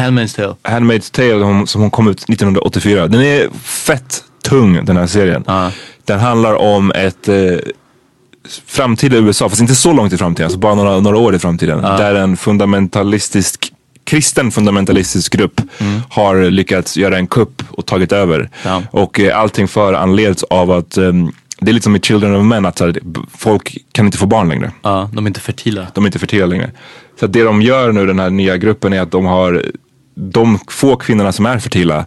Handmaid's 0.00 0.36
Tale. 0.36 0.54
Handmaid's 0.62 1.12
Tale 1.12 1.44
hon- 1.44 1.66
som 1.66 1.80
hon 1.80 1.90
kom 1.90 2.08
ut 2.08 2.28
1984. 2.28 3.06
Den 3.06 3.20
är 3.22 3.48
fett 3.62 4.24
tung 4.44 4.84
den 4.84 4.96
här 4.96 5.06
serien. 5.06 5.44
Den 6.04 6.20
handlar 6.20 6.54
om 6.54 6.92
ett 6.92 7.28
eh, 7.28 7.34
framtida 8.66 9.16
USA, 9.16 9.48
fast 9.48 9.60
inte 9.60 9.74
så 9.74 9.92
långt 9.92 10.12
i 10.12 10.16
framtiden, 10.18 10.46
alltså 10.46 10.58
bara 10.58 10.74
några, 10.74 11.00
några 11.00 11.18
år 11.18 11.34
i 11.34 11.38
framtiden. 11.38 11.82
Där 11.82 12.14
en 12.14 12.36
fundamentalistisk, 12.36 13.72
kristen 14.04 14.50
fundamentalistisk 14.50 15.32
grupp 15.32 15.60
har 16.08 16.50
lyckats 16.50 16.96
göra 16.96 17.16
en 17.16 17.26
kupp 17.26 17.62
och 17.70 17.86
tagit 17.86 18.12
över. 18.12 18.50
Ja. 18.64 18.82
Och 18.90 19.20
eh, 19.20 19.38
allting 19.38 19.68
föranleds 19.68 20.42
av 20.42 20.70
att 20.70 20.96
ehm, 20.96 21.32
det 21.60 21.70
är 21.70 21.72
lite 21.72 21.84
som 21.84 21.96
i 21.96 22.00
Children 22.00 22.36
of 22.36 22.44
Men, 22.44 22.66
att 22.66 22.80
här, 22.80 22.98
folk 23.34 23.78
kan 23.92 24.06
inte 24.06 24.18
få 24.18 24.26
barn 24.26 24.48
längre. 24.48 24.72
Ja, 24.82 25.10
de 25.12 25.26
är 25.26 25.30
inte 25.30 25.40
fertila. 25.40 25.86
De 25.94 26.04
är 26.04 26.08
inte 26.08 26.18
fertila 26.18 26.46
längre. 26.46 26.70
Så 27.20 27.26
det 27.26 27.42
de 27.42 27.62
gör 27.62 27.92
nu, 27.92 28.06
den 28.06 28.18
här 28.18 28.30
nya 28.30 28.56
gruppen, 28.56 28.92
är 28.92 29.00
att 29.00 29.10
de 29.10 29.24
har 29.24 29.62
de 30.14 30.58
få 30.68 30.96
kvinnorna 30.96 31.32
som 31.32 31.46
är 31.46 31.58
fertila 31.58 32.06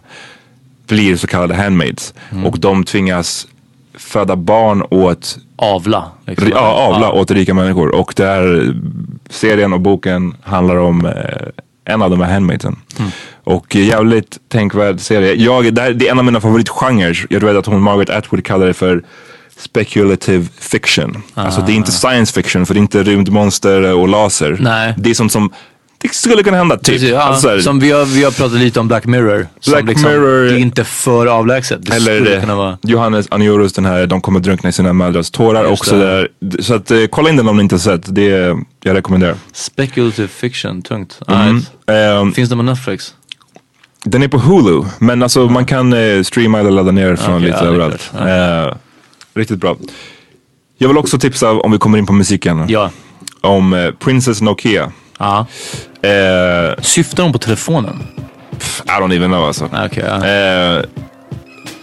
blir 0.86 1.16
så 1.16 1.26
kallade 1.26 1.54
handmaids. 1.54 2.14
Mm. 2.30 2.46
Och 2.46 2.58
de 2.58 2.84
tvingas 2.84 3.46
föda 3.94 4.36
barn 4.36 4.82
åt 4.90 5.38
Avla. 5.56 6.04
liksom. 6.26 6.48
Ja, 6.48 6.58
avla 6.58 7.12
åt 7.12 7.30
rika 7.30 7.54
människor. 7.54 7.94
Och 7.94 8.12
där 8.16 8.74
serien 9.30 9.72
och 9.72 9.80
boken 9.80 10.34
handlar 10.42 10.76
om 10.76 11.06
eh, 11.06 11.12
en 11.84 12.02
av 12.02 12.10
de 12.10 12.20
här 12.20 12.32
handmaidsen. 12.32 12.76
Mm. 12.98 13.10
Och 13.44 13.74
jävligt 13.74 14.38
tänkvärd 14.48 15.00
serie. 15.00 15.34
Jag, 15.34 15.74
det, 15.74 15.82
här, 15.82 15.92
det 15.92 16.06
är 16.06 16.12
en 16.12 16.18
av 16.18 16.24
mina 16.24 16.40
favoritgenrer. 16.40 17.26
Jag 17.30 17.40
vet 17.40 17.56
att 17.56 17.66
hon 17.66 17.82
Margaret 17.82 18.10
Atwood 18.10 18.44
kallar 18.44 18.66
det 18.66 18.74
för 18.74 19.04
speculative 19.56 20.46
fiction. 20.58 21.22
Alltså 21.34 21.60
det 21.60 21.72
är 21.72 21.76
inte 21.76 21.92
science 21.92 22.32
fiction 22.42 22.66
för 22.66 22.74
det 22.74 22.78
är 22.78 22.82
inte 22.82 23.02
rymdmonster 23.02 23.94
och 23.94 24.08
laser. 24.08 24.56
Nej. 24.60 24.94
Det 24.96 25.10
är 25.10 25.14
sånt 25.14 25.32
som 25.32 25.50
det 25.98 26.14
skulle 26.14 26.42
kunna 26.42 26.56
hända 26.56 26.76
typ. 26.76 26.84
Precis, 26.86 27.10
ja, 27.10 27.20
Alltså, 27.22 27.60
som 27.60 27.80
vi 27.80 27.90
har, 27.90 28.04
vi 28.04 28.24
har 28.24 28.30
pratat 28.30 28.58
lite 28.58 28.80
om 28.80 28.88
Black 28.88 29.06
Mirror. 29.06 29.46
Black 29.68 29.84
liksom, 29.84 30.10
Mirror- 30.10 30.44
Det 30.48 30.54
är 30.54 30.58
inte 30.58 30.84
för 30.84 31.26
avlägset. 31.26 31.86
Det 31.86 31.94
Eller 31.94 32.20
skulle 32.24 32.40
kunna 32.40 32.54
vara... 32.56 32.78
Johannes 32.82 33.26
Anjorus, 33.30 33.72
den 33.72 33.84
här 33.84 34.06
De 34.06 34.20
kommer 34.20 34.40
drunkna 34.40 34.68
i 34.68 34.72
sina 34.72 34.92
mödrars 34.92 35.30
tårar 35.30 35.60
Just 35.68 35.72
också. 35.82 35.98
Där. 35.98 36.28
Så 36.60 36.74
att, 36.74 36.90
eh, 36.90 37.04
kolla 37.10 37.28
in 37.30 37.36
den 37.36 37.48
om 37.48 37.56
ni 37.56 37.62
inte 37.62 37.74
har 37.74 37.80
sett. 37.80 38.14
Det 38.14 38.28
är, 38.32 38.56
jag 38.82 38.94
rekommenderar. 38.96 39.34
Speculative 39.52 40.28
fiction, 40.28 40.82
tungt. 40.82 41.18
Mm. 41.28 41.54
Right. 41.54 41.70
Ehm, 41.86 42.32
Finns 42.32 42.50
det 42.50 42.56
på 42.56 42.62
Netflix? 42.62 43.14
Den 44.04 44.22
är 44.22 44.28
på 44.28 44.38
Hulu, 44.38 44.82
men 44.98 45.22
alltså 45.22 45.48
man 45.48 45.64
kan 45.64 45.92
eh, 45.92 46.22
streama 46.22 46.60
eller 46.60 46.70
ladda 46.70 46.90
ner 46.92 47.16
från 47.16 47.34
Okej, 47.36 47.46
lite 47.46 47.58
ja, 47.60 47.66
överallt. 47.66 48.10
klart. 48.16 48.68
Eh, 48.68 48.76
riktigt 49.34 49.58
bra. 49.58 49.76
Jag 50.78 50.88
vill 50.88 50.98
också 50.98 51.18
tipsa, 51.18 51.50
om 51.52 51.72
vi 51.72 51.78
kommer 51.78 51.98
in 51.98 52.06
på 52.06 52.12
musiken, 52.12 52.64
Ja. 52.68 52.90
om 53.40 53.72
eh, 53.72 53.90
Princess 53.90 54.40
Nokia. 54.42 54.92
Ja. 55.18 55.46
Eh, 56.02 56.82
Syftar 56.82 57.22
hon 57.22 57.32
på 57.32 57.38
telefonen? 57.38 58.02
I 58.84 59.00
don't 59.00 59.14
even 59.16 59.30
know 59.30 59.44
alltså. 59.44 59.64
Okay, 59.64 60.04
ja. 60.06 60.26
eh, 60.26 60.84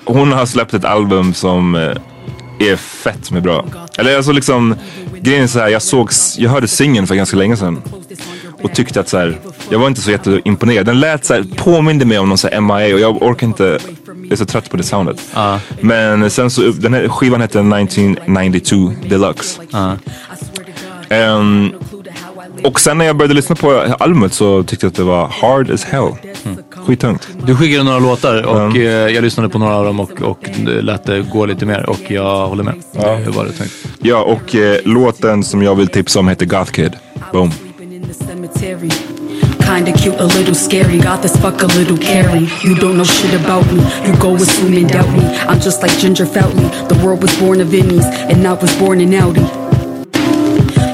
hon 0.05 0.31
har 0.31 0.45
släppt 0.45 0.73
ett 0.73 0.85
album 0.85 1.33
som 1.33 1.75
eh, 1.75 1.91
är 2.59 2.75
fett 2.75 3.31
med 3.31 3.43
bra. 3.43 3.65
Eller 3.97 4.17
alltså 4.17 4.31
liksom, 4.31 4.75
grejen 5.21 5.43
är 5.43 5.47
så 5.47 5.59
här, 5.59 5.67
jag 5.67 5.81
såg, 5.81 6.09
jag 6.37 6.49
hörde 6.49 6.67
singeln 6.67 7.07
för 7.07 7.15
ganska 7.15 7.37
länge 7.37 7.57
sedan. 7.57 7.81
Och 8.63 8.73
tyckte 8.73 8.99
att 8.99 9.09
så 9.09 9.17
här, 9.17 9.39
jag 9.69 9.79
var 9.79 9.87
inte 9.87 10.01
så 10.01 10.11
jätteimponerad. 10.11 10.85
Den 10.85 10.99
lät 10.99 11.25
så 11.25 11.33
här, 11.33 11.43
påminde 11.57 12.05
mig 12.05 12.19
om 12.19 12.29
någon 12.29 12.37
så 12.37 12.47
här 12.49 12.61
MIA 12.61 12.93
och 12.95 12.99
jag 13.01 13.23
orkar 13.23 13.47
inte, 13.47 13.79
jag 14.23 14.31
är 14.31 14.35
så 14.35 14.45
trött 14.45 14.69
på 14.69 14.77
det 14.77 14.83
soundet. 14.83 15.21
Men 15.79 16.29
sen 16.29 16.49
så, 16.49 16.61
den 16.61 16.93
här 16.93 17.07
skivan 17.07 17.41
hette 17.41 17.59
1992 17.59 18.93
Deluxe. 19.09 19.61
Ehm, 21.09 21.73
och 22.63 22.79
sen 22.79 22.97
när 22.97 23.05
jag 23.05 23.17
började 23.17 23.33
lyssna 23.33 23.55
på 23.55 23.71
albumet 23.99 24.33
så 24.33 24.63
tyckte 24.63 24.85
jag 24.85 24.91
att 24.91 24.95
det 24.95 25.03
var 25.03 25.27
hard 25.27 25.71
as 25.71 25.83
hell. 25.83 26.11
Skittungt. 26.87 27.27
Du 27.45 27.55
skickade 27.55 27.83
några 27.83 27.99
låtar 27.99 28.43
och 28.43 28.77
eh, 28.77 29.13
jag 29.13 29.21
lyssnade 29.23 29.49
på 29.49 29.59
några 29.59 29.75
av 29.75 29.85
dem 29.85 29.99
och, 29.99 30.21
och 30.21 30.49
lät 30.65 31.03
det 31.03 31.21
gå 31.21 31.45
lite 31.45 31.65
mer 31.65 31.89
och 31.89 31.99
jag 32.07 32.47
håller 32.47 32.63
med. 32.63 32.75
Ja. 32.91 33.19
Det 33.25 33.29
var 33.31 33.45
det 33.45 33.51
tänkt. 33.51 33.73
Ja, 34.01 34.23
och 34.23 34.55
eh, 34.55 34.77
låten 34.85 35.43
som 35.43 35.61
jag 35.63 35.75
vill 35.75 35.87
tipsa 35.87 36.19
om 36.19 36.27
heter 36.27 36.45
Goth 36.45 36.71
Kid. 36.71 36.91
Boom. 37.31 37.51
Kinda 39.63 39.91
cute, 39.93 40.19
a 40.19 40.25
little 40.25 40.55
scary. 40.55 40.99
Got 40.99 41.21
this 41.21 41.35
fuck 41.37 41.63
a 41.63 41.67
little 41.67 41.97
caring. 41.97 42.47
You 42.63 42.75
don't 42.75 42.95
know 42.95 43.05
shit 43.05 43.33
about 43.45 43.65
me. 43.71 43.81
You 44.05 44.13
go 44.19 44.35
assume 44.35 44.77
and 44.77 44.89
doubt 44.91 45.09
me. 45.17 45.23
I'm 45.47 45.59
just 45.59 45.81
like 45.81 45.97
Ginger 45.99 46.25
Foutley. 46.25 46.69
The 46.89 46.95
world 47.05 47.21
was 47.21 47.33
born 47.39 47.61
of 47.61 47.69
innies, 47.69 48.05
and 48.29 48.45
I 48.45 48.53
was 48.53 48.77
born 48.77 48.99
in 49.01 49.13
Audi. 49.13 49.62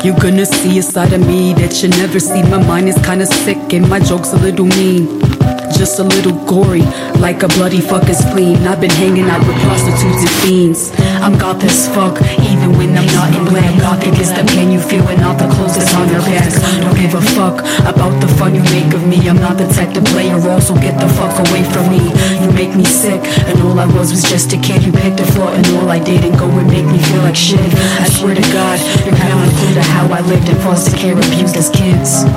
You're 0.02 0.16
gonna 0.16 0.46
see 0.46 0.80
a 0.80 0.82
side 0.82 1.12
of 1.12 1.28
me 1.28 1.54
that 1.56 1.84
you 1.84 1.90
never 1.90 2.22
see. 2.22 2.42
My 2.44 2.58
mind 2.66 2.88
is 2.88 2.98
kinda 3.04 3.26
sick, 3.26 3.74
and 3.74 3.90
my 3.90 4.00
jokes 4.00 4.32
a 4.32 4.38
little 4.38 4.66
mean. 4.66 5.29
Just 5.78 6.00
a 6.00 6.04
little 6.04 6.34
gory, 6.46 6.82
like 7.20 7.44
a 7.44 7.48
bloody 7.48 7.80
fucking 7.80 8.14
spleen. 8.14 8.68
I've 8.68 8.82
been 8.82 8.92
hanging 8.92 9.30
out 9.30 9.40
with 9.48 9.56
prostitutes 9.64 10.24
and 10.28 10.36
fiends. 10.44 10.92
I'm 11.24 11.38
goth 11.38 11.64
as 11.64 11.88
fuck, 11.96 12.20
even 12.44 12.78
when 12.78 12.98
I'm 12.98 13.08
not 13.16 13.34
in 13.36 13.46
black. 13.46 13.72
Gothic 13.80 14.20
is 14.20 14.34
the 14.34 14.44
pain 14.56 14.72
you 14.72 14.80
feel 14.80 15.04
when 15.06 15.24
all 15.24 15.36
the 15.36 15.48
clothes 15.56 15.78
is 15.78 15.88
on 15.94 16.10
your 16.10 16.20
back. 16.22 16.52
Don't 16.82 16.96
give 16.96 17.14
a 17.16 17.22
fuck 17.36 17.60
about 17.88 18.20
the 18.20 18.28
fun 18.36 18.56
you 18.56 18.64
make 18.76 18.94
of 18.94 19.08
me. 19.08 19.18
I'm 19.30 19.38
not 19.38 19.58
the 19.58 19.68
type 19.68 19.94
to 19.94 20.02
play 20.02 20.30
a 20.30 20.38
role, 20.38 20.60
so 20.60 20.76
get 20.76 21.00
the 21.00 21.08
fuck 21.16 21.36
away 21.48 21.64
from 21.64 21.88
me. 21.90 22.04
You 22.44 22.52
make 22.52 22.76
me 22.76 22.84
sick, 22.84 23.22
and 23.48 23.62
all 23.62 23.80
I 23.80 23.86
was 23.86 24.12
was 24.12 24.24
just 24.24 24.52
a 24.54 24.58
kid. 24.58 24.84
You 24.84 24.92
picked 24.92 25.20
a 25.20 25.26
flaw, 25.32 25.54
and 25.54 25.66
all 25.78 25.90
I 25.90 26.00
did 26.00 26.26
and 26.26 26.38
go 26.38 26.48
and 26.50 26.68
make 26.68 26.86
me 26.86 27.00
feel 27.00 27.22
like 27.22 27.36
shit. 27.36 27.60
I 28.04 28.08
swear 28.10 28.36
to 28.36 28.46
God, 28.52 28.80
you're 29.06 29.16
kind 29.16 29.32
of 29.32 29.54
clue 29.58 29.74
to 29.76 29.84
how 29.84 30.12
I 30.12 30.22
lived 30.22 30.50
in 30.50 30.56
foster 30.58 30.96
care, 30.98 31.16
abused 31.16 31.56
as 31.56 31.70
kids. 31.70 32.28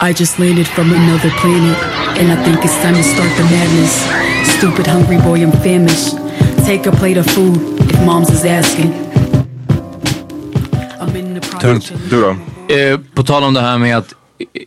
I 0.00 0.12
just 0.12 0.38
landed 0.38 0.68
from 0.68 0.92
another 0.92 1.30
planet, 1.30 1.76
and 2.18 2.30
I 2.30 2.44
think 2.44 2.64
it's 2.64 2.76
time 2.82 2.94
to 2.94 3.02
start 3.02 3.30
the 3.36 3.42
madness. 3.42 4.06
Stupid 4.58 4.86
hungry 4.86 5.16
boy, 5.16 5.42
I'm 5.42 5.50
famished. 5.50 6.16
Take 6.64 6.86
a 6.86 6.92
plate 6.92 7.18
of 7.18 7.26
food 7.26 7.56
if 7.80 8.00
mom's 8.06 8.30
is 8.30 8.44
asking. 8.44 8.92
I'm 11.00 11.16
in 11.16 11.34
the 11.34 11.40
Tungt. 11.40 11.92
Du 12.10 12.20
då? 12.20 12.30
Eh, 12.74 13.00
på 13.14 13.22
tal 13.22 13.44
om 13.44 13.54
det 13.54 13.60
här 13.60 13.78
med 13.78 13.96
att, 13.96 14.14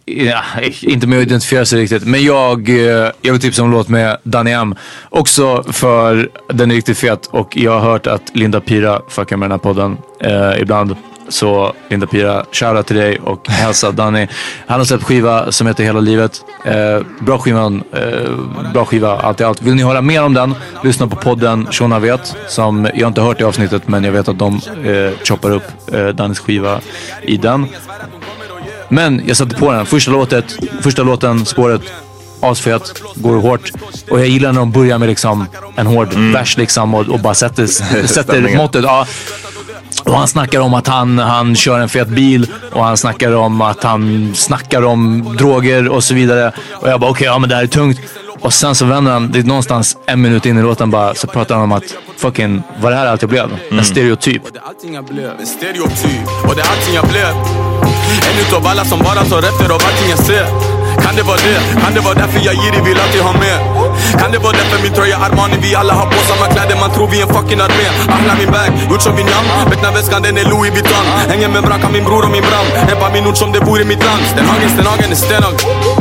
ja, 0.06 0.44
inte 0.82 1.08
med 1.08 1.20
att 1.20 1.26
identifiera 1.26 1.66
sig 1.66 1.82
riktigt, 1.82 2.06
men 2.06 2.24
jag, 2.24 2.70
eh, 2.70 3.12
jag 3.22 3.32
vill 3.32 3.42
tipsa 3.42 3.62
om 3.62 3.68
en 3.68 3.78
låt 3.78 3.90
med 3.90 4.18
Danny 4.24 4.52
M. 4.52 4.76
Också 5.10 5.64
för 5.64 6.30
den 6.54 6.72
är 6.72 6.76
riktigt 6.76 6.98
fet 6.98 7.28
och 7.28 7.58
jag 7.58 7.72
har 7.72 7.92
hört 7.92 8.08
att 8.08 8.22
Linda 8.34 8.62
Pira 8.62 9.02
fuckar 9.10 9.38
med 9.38 9.50
den 9.50 9.52
här 9.52 9.74
podden 9.74 9.98
eh, 10.20 10.62
ibland. 10.62 10.96
Så 11.32 11.74
Linda 11.90 12.08
Pira, 12.08 12.46
shoutout 12.52 12.88
till 12.88 12.96
dig 12.96 13.20
och 13.20 13.48
hälsa 13.50 13.92
Danny. 13.92 14.28
Han 14.68 14.80
har 14.80 14.86
släppt 14.86 15.04
skiva 15.04 15.52
som 15.52 15.68
heter 15.68 15.84
Hela 15.84 16.00
livet. 16.00 16.42
Eh, 16.66 17.06
bra 17.20 17.38
skivan, 17.38 17.84
eh, 17.94 18.30
bra 18.74 18.86
skiva, 18.86 19.20
allt 19.22 19.42
i 19.42 19.44
allt. 19.44 19.62
Vill 19.62 19.76
ni 19.76 19.84
höra 19.84 20.02
mer 20.02 20.24
om 20.24 20.34
den, 20.34 20.56
lyssna 20.84 21.08
på 21.08 21.16
podden 21.16 21.68
Shona 21.72 22.00
vet. 22.00 22.36
Som 22.48 22.88
jag 22.96 23.10
inte 23.10 23.22
hört 23.22 23.42
i 23.42 23.44
avsnittet 23.44 23.88
men 23.88 24.04
jag 24.04 24.12
vet 24.12 24.28
att 24.28 24.40
de 24.40 24.56
eh, 24.86 25.12
choppar 25.24 25.52
upp 25.52 25.64
eh, 25.94 26.08
Dannys 26.08 26.40
skiva 26.40 26.80
i 27.22 27.38
den. 27.38 27.68
Men 28.90 29.22
jag 29.28 29.38
satte 29.38 29.56
på 29.56 29.72
den. 29.72 29.86
Första, 29.86 30.12
låtet, 30.12 30.46
första 30.82 31.04
låten, 31.04 31.46
spåret, 31.46 31.82
asfet, 32.40 33.02
går 33.16 33.36
hårt. 33.36 33.72
Och 34.10 34.20
jag 34.20 34.28
gillar 34.28 34.52
när 34.52 34.60
de 34.60 34.72
börjar 34.72 34.98
med 34.98 35.10
liksom 35.10 35.46
en 35.76 35.88
hård 35.88 36.14
Mm. 36.14 36.32
vers 36.34 36.58
liksom 36.58 36.94
och, 36.94 37.08
och 37.10 37.20
bara 37.20 37.34
sätter, 37.34 37.68
sätter 38.08 38.58
måttet. 38.58 38.84
Ja. 38.84 39.08
Och 40.04 40.14
han 40.18 40.28
snackar 40.28 40.60
om 40.60 40.74
att 40.74 40.88
han, 40.88 41.20
han 41.20 41.56
kör 41.56 41.80
en 41.80 41.90
fet 41.90 42.08
bil 42.08 42.48
och 42.72 42.84
han 42.84 42.98
snackar 42.98 43.36
om 43.36 43.62
att 43.62 43.84
han 43.84 44.32
snackar 44.36 44.82
om 44.82 45.36
droger 45.38 45.88
och 45.88 46.04
så 46.04 46.14
vidare. 46.14 46.52
Och 46.74 46.90
jag 46.90 47.00
bara 47.00 47.12
okej, 47.12 47.26
ja 47.26 47.40
men 47.40 47.50
det 47.50 47.56
här 47.56 47.64
är 47.64 47.68
tungt. 47.68 48.00
Och 48.42 48.54
sen 48.54 48.76
så 48.76 48.86
vänder 48.86 49.12
han, 49.12 49.32
det 49.32 49.40
är 49.40 49.44
någonstans 49.44 49.98
en 50.06 50.22
minut 50.22 50.46
in 50.46 50.58
i 50.58 50.62
låten 50.62 50.92
bara, 50.92 51.16
så 51.16 51.28
pratar 51.28 51.56
han 51.56 51.64
om 51.64 51.72
att 51.72 51.96
fucking, 52.18 52.64
var 52.82 52.92
det 52.92 52.98
här 52.98 53.06
allt 53.06 53.22
jag 53.22 53.30
blev? 53.30 53.58
En 53.72 53.86
stereotyp. 53.86 54.42
Allting 54.64 54.94
jag 54.94 55.06
blev, 55.06 55.32
en 55.40 55.46
stereotyp 55.46 56.28
Och 56.50 56.56
det 56.56 56.62
är 56.62 56.70
allting 56.70 56.96
jag 56.96 57.08
blev 57.08 57.28
En 58.32 58.48
utav 58.48 58.68
alla 58.68 58.86
som 58.86 59.00
bara 59.00 59.24
tar 59.24 59.38
efter 59.38 59.66
av 59.66 59.82
allting 59.86 60.10
jag 60.10 60.20
ser 60.20 60.81
kan 61.12 61.18
det 61.18 61.24
vara 61.24 61.38
det? 61.38 61.82
Kan 61.84 61.94
det 61.94 62.00
vara 62.00 62.14
därför 62.14 62.40
jag 62.46 62.56
girig 62.56 62.84
vill 62.84 63.00
alltid 63.04 63.22
ha 63.22 63.34
mer? 63.34 63.60
Kan 64.20 64.32
det 64.32 64.40
vara 64.40 64.52
därför 64.52 64.84
min 64.84 64.94
tröja 64.94 65.18
Armani? 65.18 65.58
Vi 65.62 65.76
alla 65.76 65.94
har 65.94 66.06
på 66.06 66.20
samma 66.30 66.46
kläder 66.54 66.76
Man 66.80 66.92
tror 66.92 67.08
vi 67.08 67.22
är 67.22 67.28
en 67.28 67.34
fucking 67.36 67.60
armé. 67.60 67.88
Ahla 68.16 68.34
min 68.40 68.52
bag, 68.52 68.70
gjort 68.92 69.02
som 69.02 69.16
Vietnam 69.16 69.46
Becknar 69.70 69.92
väskan 69.92 70.22
den 70.22 70.38
är 70.38 70.44
Louis 70.44 70.72
Vuitton. 70.74 71.06
Hänger 71.32 71.50
med 71.50 71.64
Branka 71.64 71.90
min 71.90 72.04
bror 72.04 72.24
och 72.26 72.32
min 72.32 72.46
bram 72.50 72.68
Hämtar 72.90 73.12
min 73.14 73.28
ord 73.28 73.38
som 73.38 73.52
det 73.52 73.60
vore 73.60 73.84
mitt 73.84 74.04
land 74.06 74.24
Stenhagen, 74.32 74.70
Stenhagen 74.70 75.12
är 75.12 75.16
Stenhagen 75.16 76.01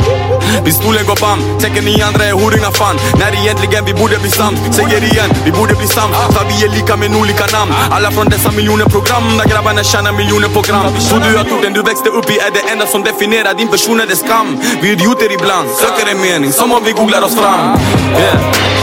Pistolen 0.65 1.05
går 1.09 1.17
bam, 1.21 1.39
tänker 1.59 1.81
ni 1.81 2.01
andra 2.01 2.23
är 2.25 2.33
horingar 2.33 2.71
fan. 2.71 2.95
När 3.19 3.31
egentligen 3.41 3.85
vi 3.85 3.93
borde 3.93 4.17
bli 4.23 4.31
sams 4.31 4.59
Säger 4.77 5.03
igen, 5.09 5.29
vi 5.45 5.51
borde 5.51 5.73
bli 5.75 5.87
sams. 5.87 6.15
För 6.35 6.45
vi 6.49 6.65
är 6.65 6.69
lika 6.69 6.97
men 6.97 7.15
olika 7.15 7.45
namn. 7.57 7.71
Alla 7.91 8.11
från 8.11 8.29
dessa 8.29 8.51
miljoner 8.51 8.85
program 8.85 9.37
Där 9.37 9.47
grabbarna 9.51 9.83
tjänar 9.83 10.11
miljoner 10.11 10.47
på 10.47 10.61
gram. 10.61 10.93
Tror 11.09 11.19
du 11.19 11.37
att 11.39 11.51
orden 11.51 11.73
du 11.73 11.81
växte 11.81 12.09
upp 12.09 12.29
i 12.29 12.37
är 12.39 12.51
det 12.51 12.63
enda 12.71 12.85
som 12.85 13.03
definierar 13.03 13.53
din 13.53 13.67
person 13.67 13.99
är 13.99 14.07
det 14.07 14.15
skam? 14.15 14.47
Vi 14.81 14.87
är 14.89 14.93
idioter 14.93 15.31
ibland, 15.33 15.69
söker 15.69 16.11
en 16.11 16.21
mening 16.21 16.51
Som 16.53 16.71
om 16.71 16.83
vi 16.83 16.91
googlar 16.91 17.21
oss 17.21 17.35
fram. 17.35 17.77
Yeah. 18.17 18.37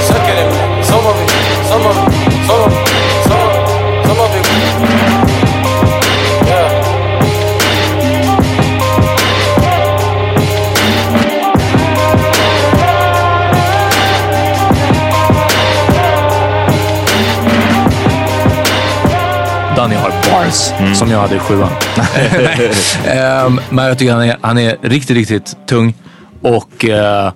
Söker 0.09 0.37
en 0.43 0.51
mening, 0.57 0.85
som 0.85 1.07
om 1.07 1.15
vi, 1.19 1.27
som 1.69 1.87
om 1.87 1.95
vi, 1.97 2.47
som 2.47 2.63
om 2.63 2.71
vi, 2.71 2.88
Danny 20.29 20.41
har 20.41 20.45
bars 20.45 20.99
som 20.99 21.11
jag 21.11 21.21
hade 21.21 21.37
i 21.37 21.39
sjuan. 21.39 21.71
Ehm, 23.07 23.61
men 23.71 23.85
jag 23.85 23.99
tycker 23.99 24.13
han 24.13 24.23
är, 24.23 24.37
han 24.41 24.59
är 24.59 24.77
riktigt, 24.83 25.17
riktigt 25.17 25.57
tung. 25.67 25.95
Och 26.43 26.85
uh, 26.85 27.33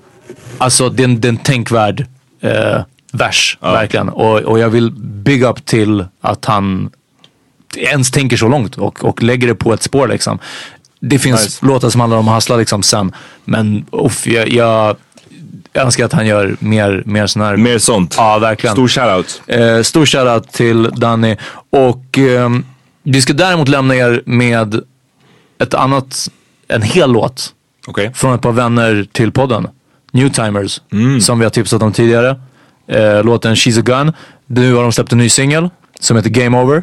alltså 0.58 0.88
det 0.88 1.02
är 1.02 1.04
en, 1.04 1.20
det 1.20 1.28
är 1.28 1.32
en 1.32 1.36
tänkvärd 1.36 2.06
eh, 2.40 2.80
vers, 3.12 3.58
verkligen. 3.60 4.08
Och, 4.08 4.38
och 4.38 4.58
jag 4.58 4.70
vill 4.70 4.90
big 5.00 5.42
up 5.42 5.64
till 5.64 6.04
att 6.20 6.44
han 6.44 6.90
ens 7.76 8.10
tänker 8.10 8.36
så 8.36 8.48
långt 8.48 8.78
och, 8.78 9.04
och 9.04 9.22
lägger 9.22 9.48
det 9.48 9.54
på 9.54 9.72
ett 9.72 9.82
spår 9.82 10.08
liksom. 10.08 10.38
Det 11.00 11.18
finns 11.18 11.44
Nice. 11.44 11.66
låtar 11.66 11.90
som 11.90 12.00
handlar 12.00 12.18
om 12.18 12.28
att 12.28 12.34
hustla 12.34 12.56
liksom 12.56 12.82
sen. 12.82 13.12
Men 13.44 13.86
uff, 13.92 14.26
jag, 14.26 14.48
jag 14.48 14.96
jag 15.72 15.84
önskar 15.84 16.04
att 16.04 16.12
han 16.12 16.26
gör 16.26 16.56
mer, 16.58 17.02
mer 17.06 17.26
sån 17.26 17.42
här... 17.42 17.56
Mer 17.56 17.78
sånt. 17.78 18.14
Ja, 18.18 18.38
verkligen. 18.38 18.76
Stor 18.76 18.88
shoutout. 18.88 19.42
Eh, 19.46 19.82
stor 19.82 20.06
shoutout 20.06 20.52
till 20.52 20.82
Danny. 20.82 21.36
Och 21.70 22.18
ehm, 22.18 22.64
vi 23.02 23.22
ska 23.22 23.32
däremot 23.32 23.68
lämna 23.68 23.96
er 23.96 24.22
med 24.26 24.80
ett 25.58 25.74
annat, 25.74 26.28
en 26.68 26.82
hel 26.82 27.12
låt. 27.12 27.54
Okej. 27.86 28.12
Från 28.14 28.34
ett 28.34 28.40
par 28.40 28.52
vänner 28.52 29.06
till 29.12 29.32
podden. 29.32 29.68
Newtimers. 30.12 30.80
Mm. 30.92 31.20
Som 31.20 31.38
vi 31.38 31.44
har 31.44 31.50
tipsat 31.50 31.82
om 31.82 31.92
tidigare. 31.92 32.40
Eh, 32.86 33.24
låten 33.24 33.54
She's 33.54 33.78
a 33.78 33.82
Gun. 33.82 34.12
Nu 34.46 34.74
har 34.74 34.82
de 34.82 34.92
släppt 34.92 35.12
en 35.12 35.18
ny 35.18 35.28
singel 35.28 35.70
som 36.00 36.16
heter 36.16 36.30
Game 36.30 36.62
Over. 36.62 36.82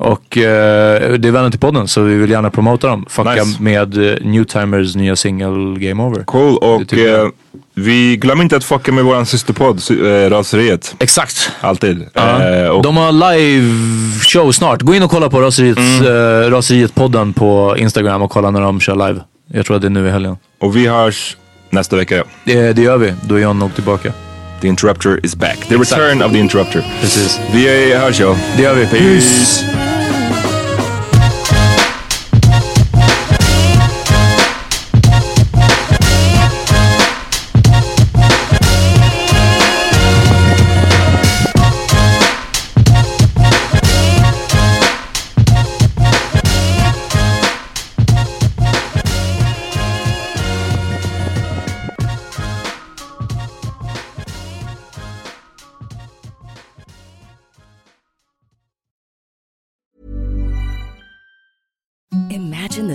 Och 0.00 0.38
eh, 0.38 1.12
det 1.18 1.28
är 1.28 1.30
vänner 1.30 1.50
till 1.50 1.60
podden 1.60 1.88
så 1.88 2.00
vi 2.02 2.14
vill 2.14 2.30
gärna 2.30 2.50
promota 2.50 2.86
dem. 2.88 3.06
Fucka 3.08 3.30
Nice. 3.44 3.62
med 3.62 4.10
eh, 4.10 4.16
Newtimers 4.24 4.96
nya 4.96 5.16
singel 5.16 5.78
Game 5.78 6.02
Over. 6.02 6.24
Cool 6.24 6.56
och 6.56 6.82
jag. 6.92 7.20
eh, 7.24 7.28
vi 7.74 8.16
glömmer 8.16 8.42
inte 8.42 8.56
att 8.56 8.64
fucka 8.64 8.92
med 8.92 9.04
våran 9.04 9.26
systerpodd, 9.26 9.82
sy- 9.82 10.06
eh, 10.06 10.30
Raseriet. 10.30 10.94
Exakt. 10.98 11.50
Alltid. 11.60 12.06
Ja. 12.12 12.42
Eh, 12.48 12.68
och 12.68 12.82
De 12.82 12.96
har 12.96 13.12
live 13.12 13.74
show 14.20 14.52
snart. 14.52 14.82
Gå 14.82 14.94
in 14.94 15.02
och 15.02 15.10
kolla 15.10 15.30
på 15.30 15.40
Raseriets, 15.40 15.80
Mm. 16.00 16.06
eh, 16.06 16.50
Raseriet-podden 16.50 17.32
på 17.32 17.74
Instagram 17.78 18.22
och 18.22 18.30
kolla 18.30 18.50
när 18.50 18.60
de 18.60 18.80
kör 18.80 19.08
live. 19.08 19.20
Jag 19.52 19.66
tror 19.66 19.76
att 19.76 19.82
det 19.82 19.88
är 19.88 19.90
nu 19.90 20.06
i 20.08 20.10
helgen. 20.10 20.36
Och 20.60 20.76
vi 20.76 20.86
hörs 20.86 21.36
nästa 21.70 21.96
vecka. 21.96 22.24
Det, 22.44 22.72
det 22.72 22.82
gör 22.82 22.96
vi. 22.98 23.12
Då 23.28 23.34
är 23.34 23.38
John 23.40 23.58
nog 23.58 23.74
tillbaka. 23.74 24.12
The 24.60 24.68
Interrupter 24.68 25.18
is 25.22 25.34
back. 25.34 25.58
The 25.68 25.78
return 25.78 26.22
of 26.22 26.32
the 26.32 26.38
Interrupter. 26.38 26.82
Precis. 27.00 27.40
Vi 27.52 27.92
eh, 27.92 28.00
hörs 28.00 28.20
ja. 28.20 28.36
Det 28.56 28.62
gör 28.62 28.74
vi. 28.74 28.86
Peace. 28.86 29.64
Imagine 29.64 29.97